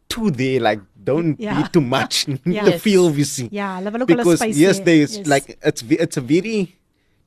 [0.08, 0.60] too there.
[0.60, 1.62] Like don't Yeah.
[1.64, 2.26] be too much.
[2.26, 2.82] the Yes.
[2.82, 3.50] feel you see.
[3.52, 4.86] Wil Because yes, hê.
[4.86, 5.28] there's Yes.
[5.28, 6.76] like it's it's a very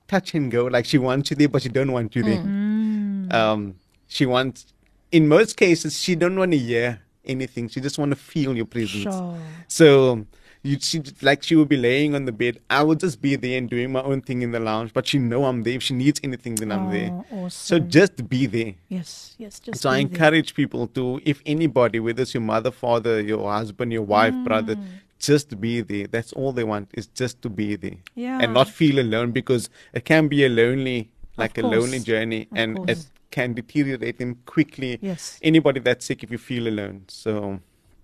[0.06, 0.66] touch and go.
[0.66, 2.38] Like she wants you there, but she don't want you there.
[2.38, 3.32] Mm.
[3.32, 3.74] Um,
[4.06, 4.66] she wants.
[5.10, 7.68] In most cases, she don't want to hear anything.
[7.68, 9.02] She just want to feel your presence.
[9.04, 9.38] Sure.
[9.66, 10.24] So
[10.62, 12.58] you she like she would be laying on the bed.
[12.68, 15.18] I would just be there and doing my own thing in the lounge, but she
[15.18, 15.74] know I'm there.
[15.74, 17.24] If she needs anything, then I'm there.
[17.32, 18.74] Oh, So just be there.
[18.88, 20.12] Yes, yes, just So I be there.
[20.12, 24.74] encourage people to, if anybody, whether it's your mother, father, your husband, your wife, brother,
[24.76, 24.84] Mm.
[25.18, 26.06] just be there.
[26.06, 28.38] That's all they want is just to be there Yeah.
[28.42, 32.58] and not feel alone because it can be a lonely, like a lonely journey, Of
[32.58, 32.90] and course.
[32.90, 34.98] it can deteriorate them quickly.
[35.02, 35.38] Yes.
[35.42, 37.02] Anybody that's sick, if you feel alone.
[37.08, 37.60] So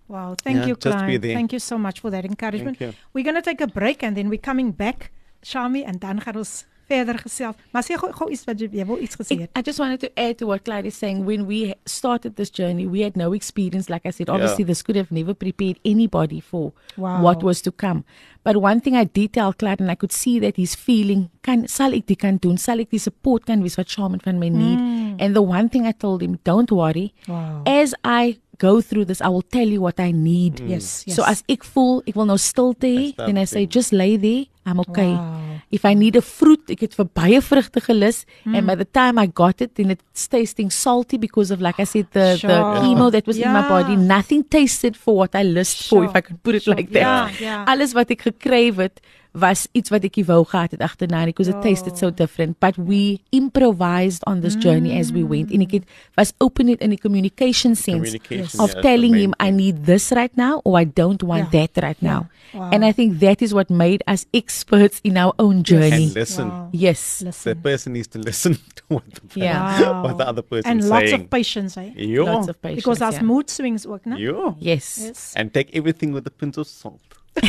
[0.09, 1.21] Wow, thank Yeah, you, just Klein.
[1.21, 2.79] Thank you so much for that encouragement.
[3.13, 5.11] We're going to take a break and then we're coming back,
[5.43, 7.57] Shami, and dan gaan ons verder gesels.
[7.73, 9.51] Maar sê gou gou iets wat jy, jy wil iets gesê I, het.
[9.57, 11.25] I just wanted to add to what Clyde is saying.
[11.25, 13.89] When we started this journey, we had no experience.
[13.89, 14.69] Like I said, obviously, Yeah.
[14.69, 17.23] this could have never prepared anybody for Wow.
[17.23, 18.05] what was to come.
[18.45, 21.67] But one thing I did tell Clyde, and I could see that he's feeling, kan,
[21.69, 22.59] sal ek die kan doen?
[22.59, 24.79] Sal ek die support kan wees wat Shaman van my need?
[24.79, 25.17] Hmm.
[25.19, 27.15] And the one thing I told him, don't worry.
[27.27, 27.63] Wow.
[27.65, 30.61] As I go through this, I will tell you what I need.
[30.61, 31.17] Yes, yes.
[31.17, 34.47] So as ek voel, ek wil nou stilte, hê, then I say just lay there.
[34.67, 35.13] I'm okay.
[35.13, 35.41] Wow.
[35.71, 38.55] If I need a fruit, ek het vir baie vrugte gelus Hmm.
[38.55, 41.85] and by the time I got it, then it's tasting salty because of like I
[41.85, 42.49] said the Sure.
[42.51, 43.93] the chemo that was in my body.
[43.93, 44.07] Yeah.
[44.17, 46.05] Nothing tasted for what I lust for, Sure.
[46.05, 46.75] if I could put it Sure.
[46.75, 47.03] like that.
[47.41, 47.65] Ja, ja.
[47.65, 49.01] Alles wat ek gekryf het
[49.35, 53.19] was iets wat ek wou gehad het agterna because it tasted so different but we
[53.33, 55.85] improvised on this journey as we went en ek het
[56.17, 59.57] was open it in the communication sense Communication, of yeah, telling him I thing.
[59.57, 61.67] need this right now or I don't want Yeah.
[61.67, 62.71] that right now Wow.
[62.73, 66.49] and I think that is what made us experts in our own journey and listen.
[66.49, 66.69] Wow.
[66.73, 67.61] yes The Listen.
[67.63, 69.81] person needs to listen to what the, Yeah.
[69.81, 70.03] Wow.
[70.05, 71.23] what the other person And is lots saying.
[71.25, 71.91] of patience, eh?
[71.97, 72.25] Yo.
[72.25, 73.27] lots of patience Because daar's yeah.
[73.31, 74.17] mood swings ook, né?
[74.19, 74.57] Yo.
[74.61, 75.33] yes Yes.
[75.39, 77.01] And take everything with a pinch of salt.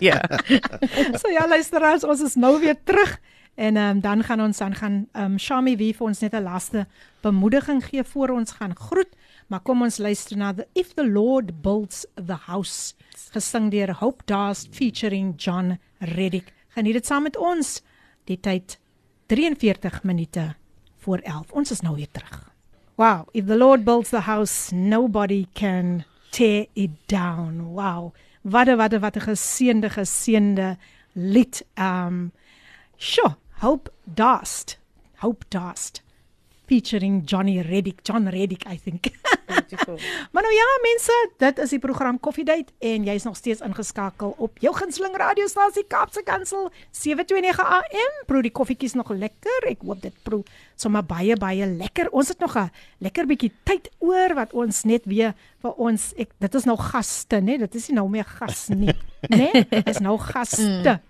[0.00, 0.22] yeah
[1.22, 3.18] So ja, luisteraars, ons is nou weer terug
[3.58, 6.32] en ehm um, dan gaan ons dan gaan ehm um, Shami wie vir ons net
[6.34, 6.86] 'n laaste
[7.26, 9.10] bemoediging gee voor ons gaan groet.
[9.48, 12.92] Maar kom ons luister na the If the Lord Builds the House
[13.32, 16.52] gesing deur Hope Dast featuring John Reddick.
[16.76, 17.78] Geniet dit saam met ons.
[18.28, 18.76] Die tyd
[19.32, 20.50] 43 minute
[21.00, 21.52] voor 11.
[21.56, 22.42] Ons is nou weer terug.
[23.00, 27.72] Wow, if the Lord builds the house, nobody can tear it down.
[27.72, 28.12] Wow.
[28.42, 30.76] Wat 'n wat 'n wat 'n geseënde geseënde
[31.12, 31.64] lied.
[31.76, 32.32] Um
[32.96, 34.78] sure, Hope Dust.
[35.24, 36.02] Hope Dust
[36.68, 39.08] featuring Johnny Reddick, John Reddick I think.
[40.32, 44.34] maar nou ja mense, dit is die program Coffee Date en jy's nog steeds ingeskakel
[44.36, 48.20] op jou gunsteling radiostasie Kaapse Kansel 729 AM.
[48.28, 49.68] Proe die koffietjies nog lekker.
[49.72, 50.42] Ek hoop dit proe
[50.78, 52.12] sommer baie baie lekker.
[52.12, 52.70] Ons het nog 'n
[53.00, 57.40] lekker bietjie tyd oor wat ons net weer vir ons ek dit is nou gaste,
[57.40, 57.58] né?
[57.58, 58.94] Dit is nie nou meer gas nie,
[59.40, 59.52] né?
[59.70, 61.00] Dit is nou gaste.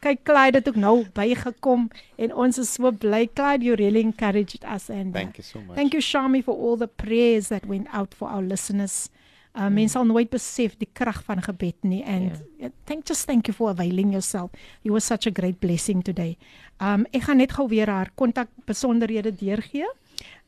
[0.00, 4.64] Kyk Clyde het ook nou bygekom en ons is so bly Clyde you really encouraged
[4.64, 5.76] us and uh, Thank you so much.
[5.76, 9.10] Thank you Shami for all the prayers that went out for our listeners.
[9.54, 9.74] Uh, mm.
[9.74, 12.70] Mense sal nooit besef die krag van gebed nie and yeah.
[12.84, 14.50] thank just thank you for availing yourself.
[14.82, 16.36] You were such a great blessing today.
[16.78, 19.90] Um ek gaan net gou weer haar kontak besonderhede deurgee.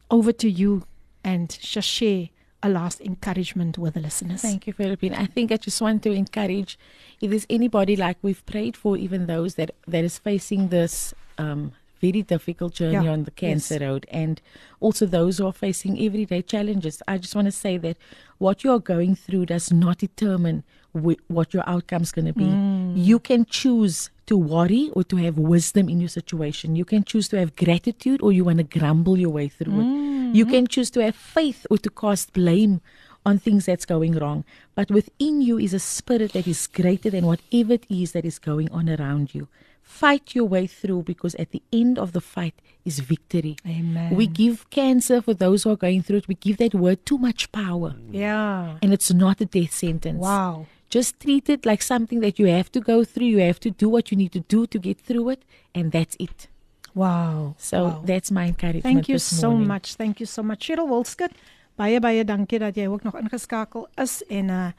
[0.09, 0.81] over to you
[1.23, 2.29] and just share
[2.63, 4.41] a last encouragement with the listeners.
[4.41, 5.13] Thank you, Philippine.
[5.13, 6.77] I think I just want to encourage
[7.19, 11.71] if there's anybody like we've prayed for, even those that that is facing this um,
[12.01, 13.81] very difficult journey Yeah, on the cancer yes.
[13.81, 14.41] road, and
[14.79, 17.01] also those who are facing everyday challenges.
[17.07, 17.97] I just want to say that
[18.37, 22.33] what you are going through does not determine wh- what your outcome is going to
[22.33, 22.45] be.
[22.45, 22.93] Mm.
[22.95, 26.75] You can choose to worry or to have wisdom in your situation.
[26.75, 29.83] You can choose to have gratitude or you want to grumble your way through it.
[29.83, 30.35] Mm.
[30.35, 32.81] You can choose to have faith or to cast blame
[33.25, 34.43] on things that's going wrong.
[34.73, 38.39] But within you is a spirit that is greater than whatever it is that is
[38.39, 39.47] going on around you.
[39.83, 42.55] Fight your way through because at the end of the fight
[42.85, 43.57] is victory.
[43.67, 44.15] Amen.
[44.15, 47.17] We give cancer for those who are going through it, we give that word too
[47.17, 47.95] much power.
[48.09, 48.77] yeah.
[48.81, 50.19] And it's not a death sentence.
[50.19, 50.67] Wow.
[50.91, 53.27] Just treat it like something that you have to go through.
[53.27, 55.43] You have to do what you need to do to get through it,
[55.73, 56.47] and that's it.
[56.93, 57.55] Wow.
[57.57, 58.01] So wow.
[58.05, 58.83] that's my encouragement.
[58.83, 59.95] Thank you so much.
[59.95, 60.67] Thank you so much.
[60.67, 61.31] Cheryl Wolskut.
[61.79, 64.69] Baie baie dankie dat jy ook nog ingeskakel is en uh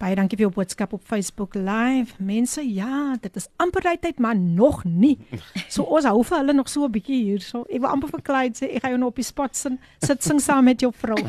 [0.00, 2.14] baie dankie vir jou boodskap op Facebook Live.
[2.24, 5.18] Mense, ja, dit is amper daai tyd maar nog nie.
[5.74, 7.40] So ons hou vir hulle nog so 'n bietjie hier.
[7.44, 9.78] So ek wil amper vir Clyde sê ek gaan jou nou op die spot sin,
[10.02, 11.20] sit sing saam met jou vrou.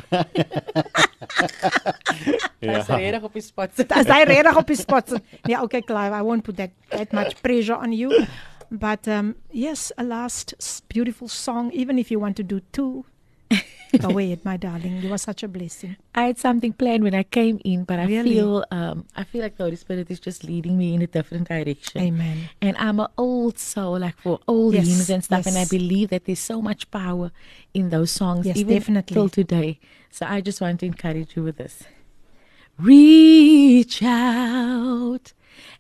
[2.61, 3.71] Dis reg op die spot.
[3.75, 5.11] Hy reg op die spot.
[5.43, 8.25] Nee, okay Clive, I won't put that that much pressure on you.
[8.71, 10.55] But um yes, a last
[10.88, 13.03] beautiful song even if you want to do two
[13.99, 15.02] Go ahead, my darling.
[15.03, 15.98] You are such a blessing.
[16.15, 18.32] I had something planned when I came in, but I Really?
[18.32, 21.49] feel um I feel like the Holy Spirit is just leading me in a different
[21.49, 22.02] direction.
[22.02, 22.49] Amen.
[22.61, 26.10] And I'm an old soul, like for old Yes, hymns and stuff, and I believe
[26.10, 27.32] that there's so much power
[27.73, 29.14] in those songs, Yes, even definitely.
[29.14, 29.80] till today.
[30.10, 31.84] So I just want to encourage you with this.
[32.80, 35.34] Reach out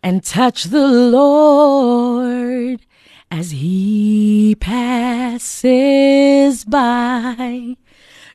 [0.03, 2.85] and touch the Lord
[3.31, 7.77] as he passes by.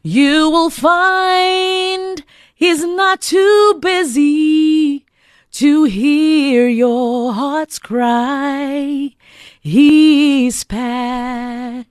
[0.03, 2.25] You will find
[2.55, 5.05] he's not too busy
[5.53, 9.15] to hear your heart's cry.
[9.61, 11.85] He's passing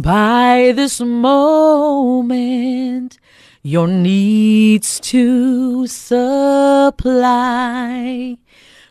[0.00, 3.18] by this moment
[3.62, 7.06] your needs to supply.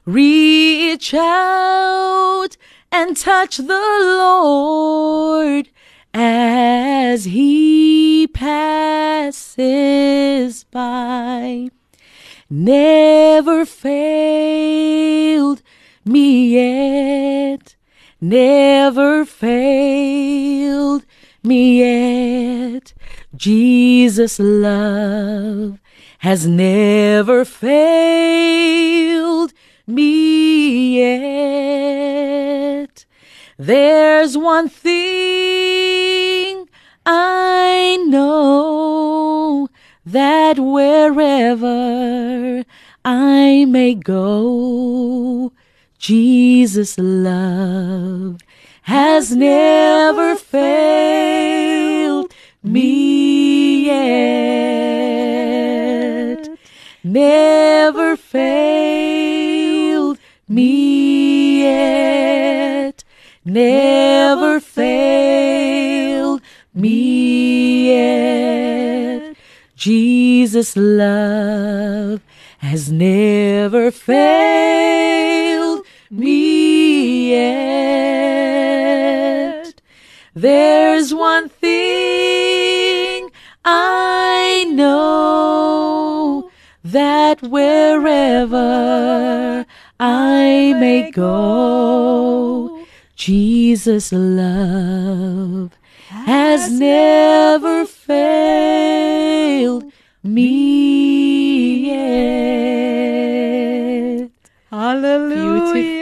[0.06, 2.58] Reach out
[2.98, 5.68] and touch the Lord
[6.14, 9.44] as he passes
[10.72, 11.72] by.
[12.50, 15.62] Never failed
[16.06, 17.76] me yet,
[18.22, 21.04] never failed
[21.44, 22.94] me yet.
[23.36, 25.80] Jesus' love
[26.20, 29.52] has never failed
[29.86, 32.85] me yet.
[33.58, 36.68] There's one thing
[37.06, 39.70] I know
[40.06, 42.66] that wherever
[43.06, 45.54] I may go,
[45.98, 48.42] Jesus' love
[48.82, 54.36] has never failed me yet.
[57.06, 60.20] Never failed
[60.50, 60.85] me.
[63.48, 66.42] Never failed
[66.74, 69.36] me yet.
[69.76, 72.22] Jesus' love
[72.58, 77.46] has never failed me yet.
[80.34, 83.30] There's one thing
[83.64, 86.50] I know
[86.84, 88.58] that wherever
[90.00, 92.75] I may go,
[93.26, 95.72] Jesus' love
[96.10, 99.12] has never failed
[100.24, 103.10] me yet.
[104.72, 105.95] Halleluja.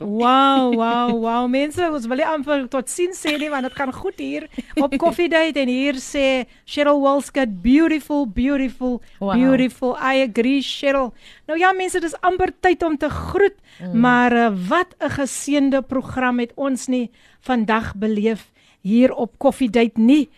[0.00, 1.48] Wow, wow, wow.
[1.50, 4.46] Mense, ons wil nie amper tot sien sê nie want dit gaan goed hier
[4.76, 9.34] op Coffee Date en hier sê Cheryl Walskut beautiful, beautiful, Wow.
[9.34, 9.96] beautiful.
[9.98, 11.12] I agree Cheryl.
[11.48, 14.00] Nou ja mense, dis amper tyd om te groet, Mm.
[14.00, 17.10] maar uh, wat 'n geseënde program het ons nie
[17.40, 18.50] vandag beleef
[18.82, 20.28] hier op Coffee Date nie.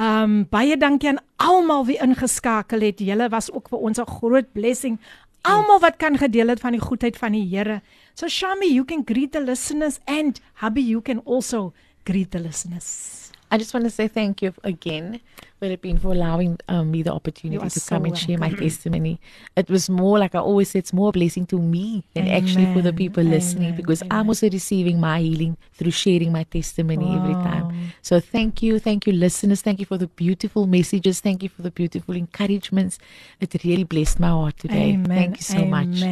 [0.00, 2.98] Um baie dankie aan almal wie ingeskakel het.
[2.98, 4.98] Julle was ook vir ons 'n groot blessing.
[5.42, 7.80] Almal wat kan gedeel het van die goedheid van die Here.
[8.18, 11.72] So Shami, you can greet the listeners and hubby you can also
[12.04, 13.30] greet the listeners.
[13.48, 15.20] I just want to say thank you again,
[15.60, 19.20] Philippine, for allowing um, me the opportunity to so come and share my testimony.
[19.56, 22.66] It was more, like I always say, it's more a blessing to me than actually
[22.66, 26.42] for the Amen, people listening amen, because I'm also receiving my healing through sharing my
[26.42, 27.68] testimony every time.
[28.02, 29.62] So thank you, thank you, listeners.
[29.62, 31.20] Thank you for the beautiful messages.
[31.20, 32.98] Thank you for the beautiful encouragements.
[33.40, 34.94] It really blessed my heart today.
[34.94, 35.06] Amen.
[35.06, 36.02] Thank you so much.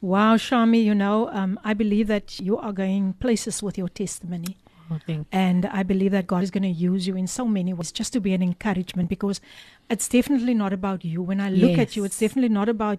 [0.00, 4.56] Wow, Shami, you know, um, I believe that you are going places with your testimony.
[4.90, 4.98] Oh,
[5.30, 8.12] And I believe that God is going to use you in so many ways just
[8.14, 9.40] to be an encouragement because
[9.88, 11.22] it's definitely not about you.
[11.22, 12.98] When I look at you, it's definitely not about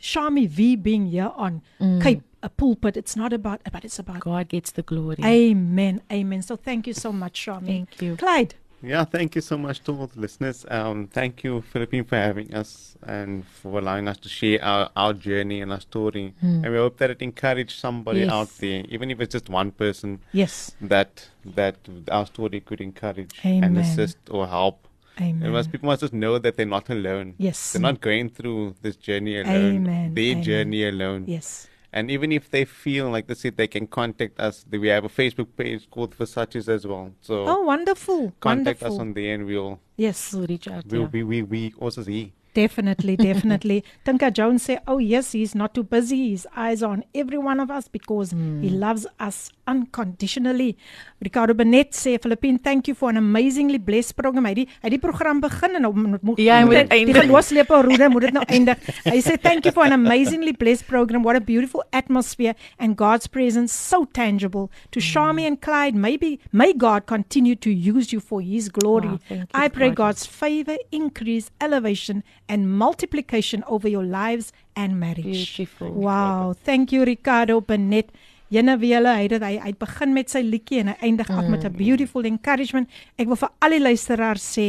[0.00, 2.02] Shami V being here on Mm.
[2.02, 2.96] Cape, a pulpit.
[2.96, 5.22] It's not about, but it's about God gets the glory.
[5.24, 6.00] Amen.
[6.10, 6.42] Amen.
[6.42, 7.66] So thank you so much, Shami.
[7.66, 8.16] Thank you.
[8.16, 8.54] Clyde.
[8.82, 10.64] Yeah, thank you so much to all the listeners.
[10.70, 15.12] Um, thank you, Philippine, for having us and for allowing us to share our, our
[15.12, 16.34] journey and our story.
[16.40, 16.64] Hmm.
[16.64, 18.30] And we hope that it encouraged somebody Yes.
[18.32, 20.72] out there, even if it's just one person, Yes.
[20.80, 21.76] that that
[22.10, 23.64] our story could encourage Amen.
[23.64, 24.86] and assist or help.
[25.20, 25.42] Amen.
[25.42, 27.34] And must, people must just know that they're not alone.
[27.36, 27.72] Yes.
[27.72, 29.76] They're not going through this journey alone.
[29.76, 30.14] Amen.
[30.14, 30.42] Their Amen.
[30.42, 31.24] journey alone.
[31.26, 31.68] Yes.
[31.92, 34.64] And even if they feel like they said, they can contact us.
[34.70, 37.12] We have a Facebook page called Versace's as well.
[37.20, 38.32] So Oh, wonderful.
[38.40, 38.94] contact wonderful.
[38.96, 40.32] us on there and we'll Yes.
[40.32, 40.86] We'll reach out.
[40.86, 41.08] we'll yeah.
[41.12, 42.32] we, we, we also see.
[42.54, 43.84] Definitely, definitely.
[44.04, 46.30] Tinka Jones say, "Oh yes, he's not too busy.
[46.30, 48.62] His eyes are on every one of us because mm.
[48.62, 50.76] he loves us unconditionally."
[51.20, 54.46] Ricardo Benet sê, "Philippine, thank you for an amazingly blessed program.
[54.46, 55.86] Hy die, hy die program begin en
[56.22, 58.78] moet ja, moet die, die geloofslepel roede moet dit nou eindig.
[59.04, 61.22] Hy sê, "Thank you for an amazingly blessed program.
[61.22, 64.70] What a beautiful atmosphere and God's presence so tangible.
[64.90, 65.06] To mm.
[65.12, 69.18] Shami and Clyde, maybe may God continue to use you for his glory.
[69.30, 69.96] Wow, I pray God.
[70.00, 75.54] God's favor, increase, elevation and multiplication over your lives and marriage.
[75.56, 75.92] Beautiful.
[75.94, 76.54] Wow.
[76.64, 78.10] Thank you Ricardo Benet.
[78.50, 81.38] Genevieve, hy het hy uit begin met sy liedjie en hy eindig mm.
[81.38, 82.90] af met 'n beautiful encouragement.
[83.14, 84.66] Ek wil vir al die luisteraars sê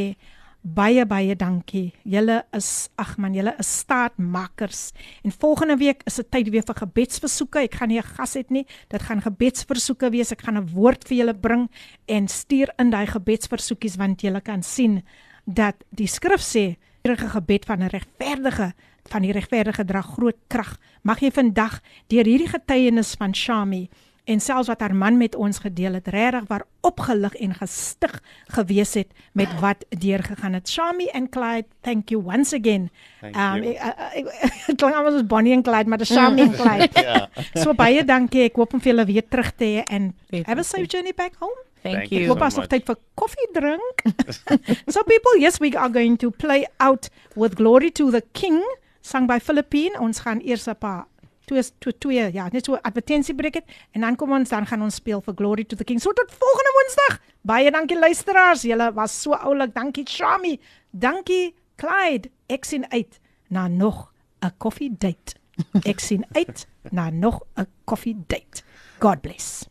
[0.61, 1.89] baie baie dankie.
[2.05, 4.91] Julle is ag man, julle is staatmakers.
[5.25, 7.65] En volgende week is dit tyd weer vir gebedsversoeke.
[7.65, 8.65] Ek gaan nie 'n gas hê nie.
[8.89, 10.31] Dit gaan gebedsversoeke wees.
[10.31, 11.69] Ek gaan 'n woord vir julle bring
[12.05, 15.01] en stuur in daai gebedsversoekies want julle kan sien
[15.45, 18.73] dat die skrif sê enige gebed van 'n regverdige
[19.09, 20.77] van die regverdige dra groot krag.
[21.01, 23.89] Mag jy vandag deur hierdie getuienis van Shami
[24.25, 28.93] en selfs wat haar man met ons gedeel het, regtig waar opgelig en gestig gewees
[28.93, 30.69] het met wat deurgegaan het.
[30.69, 32.89] Shami and Clyde, thank you once again.
[33.21, 34.25] Um ek
[34.79, 36.89] klink as Bonnie and Clyde, maar dis Shami and Clyde.
[37.01, 37.29] ja.
[37.53, 38.43] So baie dankie.
[38.43, 40.13] Ek hoop om vir julle weer terug te hê en
[40.45, 41.57] have a safe journey back home.
[41.81, 42.27] Thank, Thank you.
[42.29, 44.03] Hoop so ons tyd vir koffie drink.
[44.93, 48.61] so people, yes, we are going to play out with Glory to the King,
[49.01, 49.97] sung by Philippine.
[49.97, 51.07] Ons gaan eers 'n paar
[51.49, 54.81] twee twee twee ja, net so advertensie breek het en dan kom ons dan gaan
[54.81, 55.99] ons speel vir Glory to the King.
[55.99, 57.19] So tot volgende Woensdag.
[57.41, 58.61] Baie dankie luisteraars.
[58.61, 59.73] Julle was so oulik.
[59.73, 60.59] Dankie Shami.
[60.91, 62.29] Dankie Clyde.
[62.47, 65.35] Ek sien uit na nog 'n koffie date.
[65.83, 68.63] Ek sien uit na nog 'n koffie date.
[68.99, 69.70] God bless.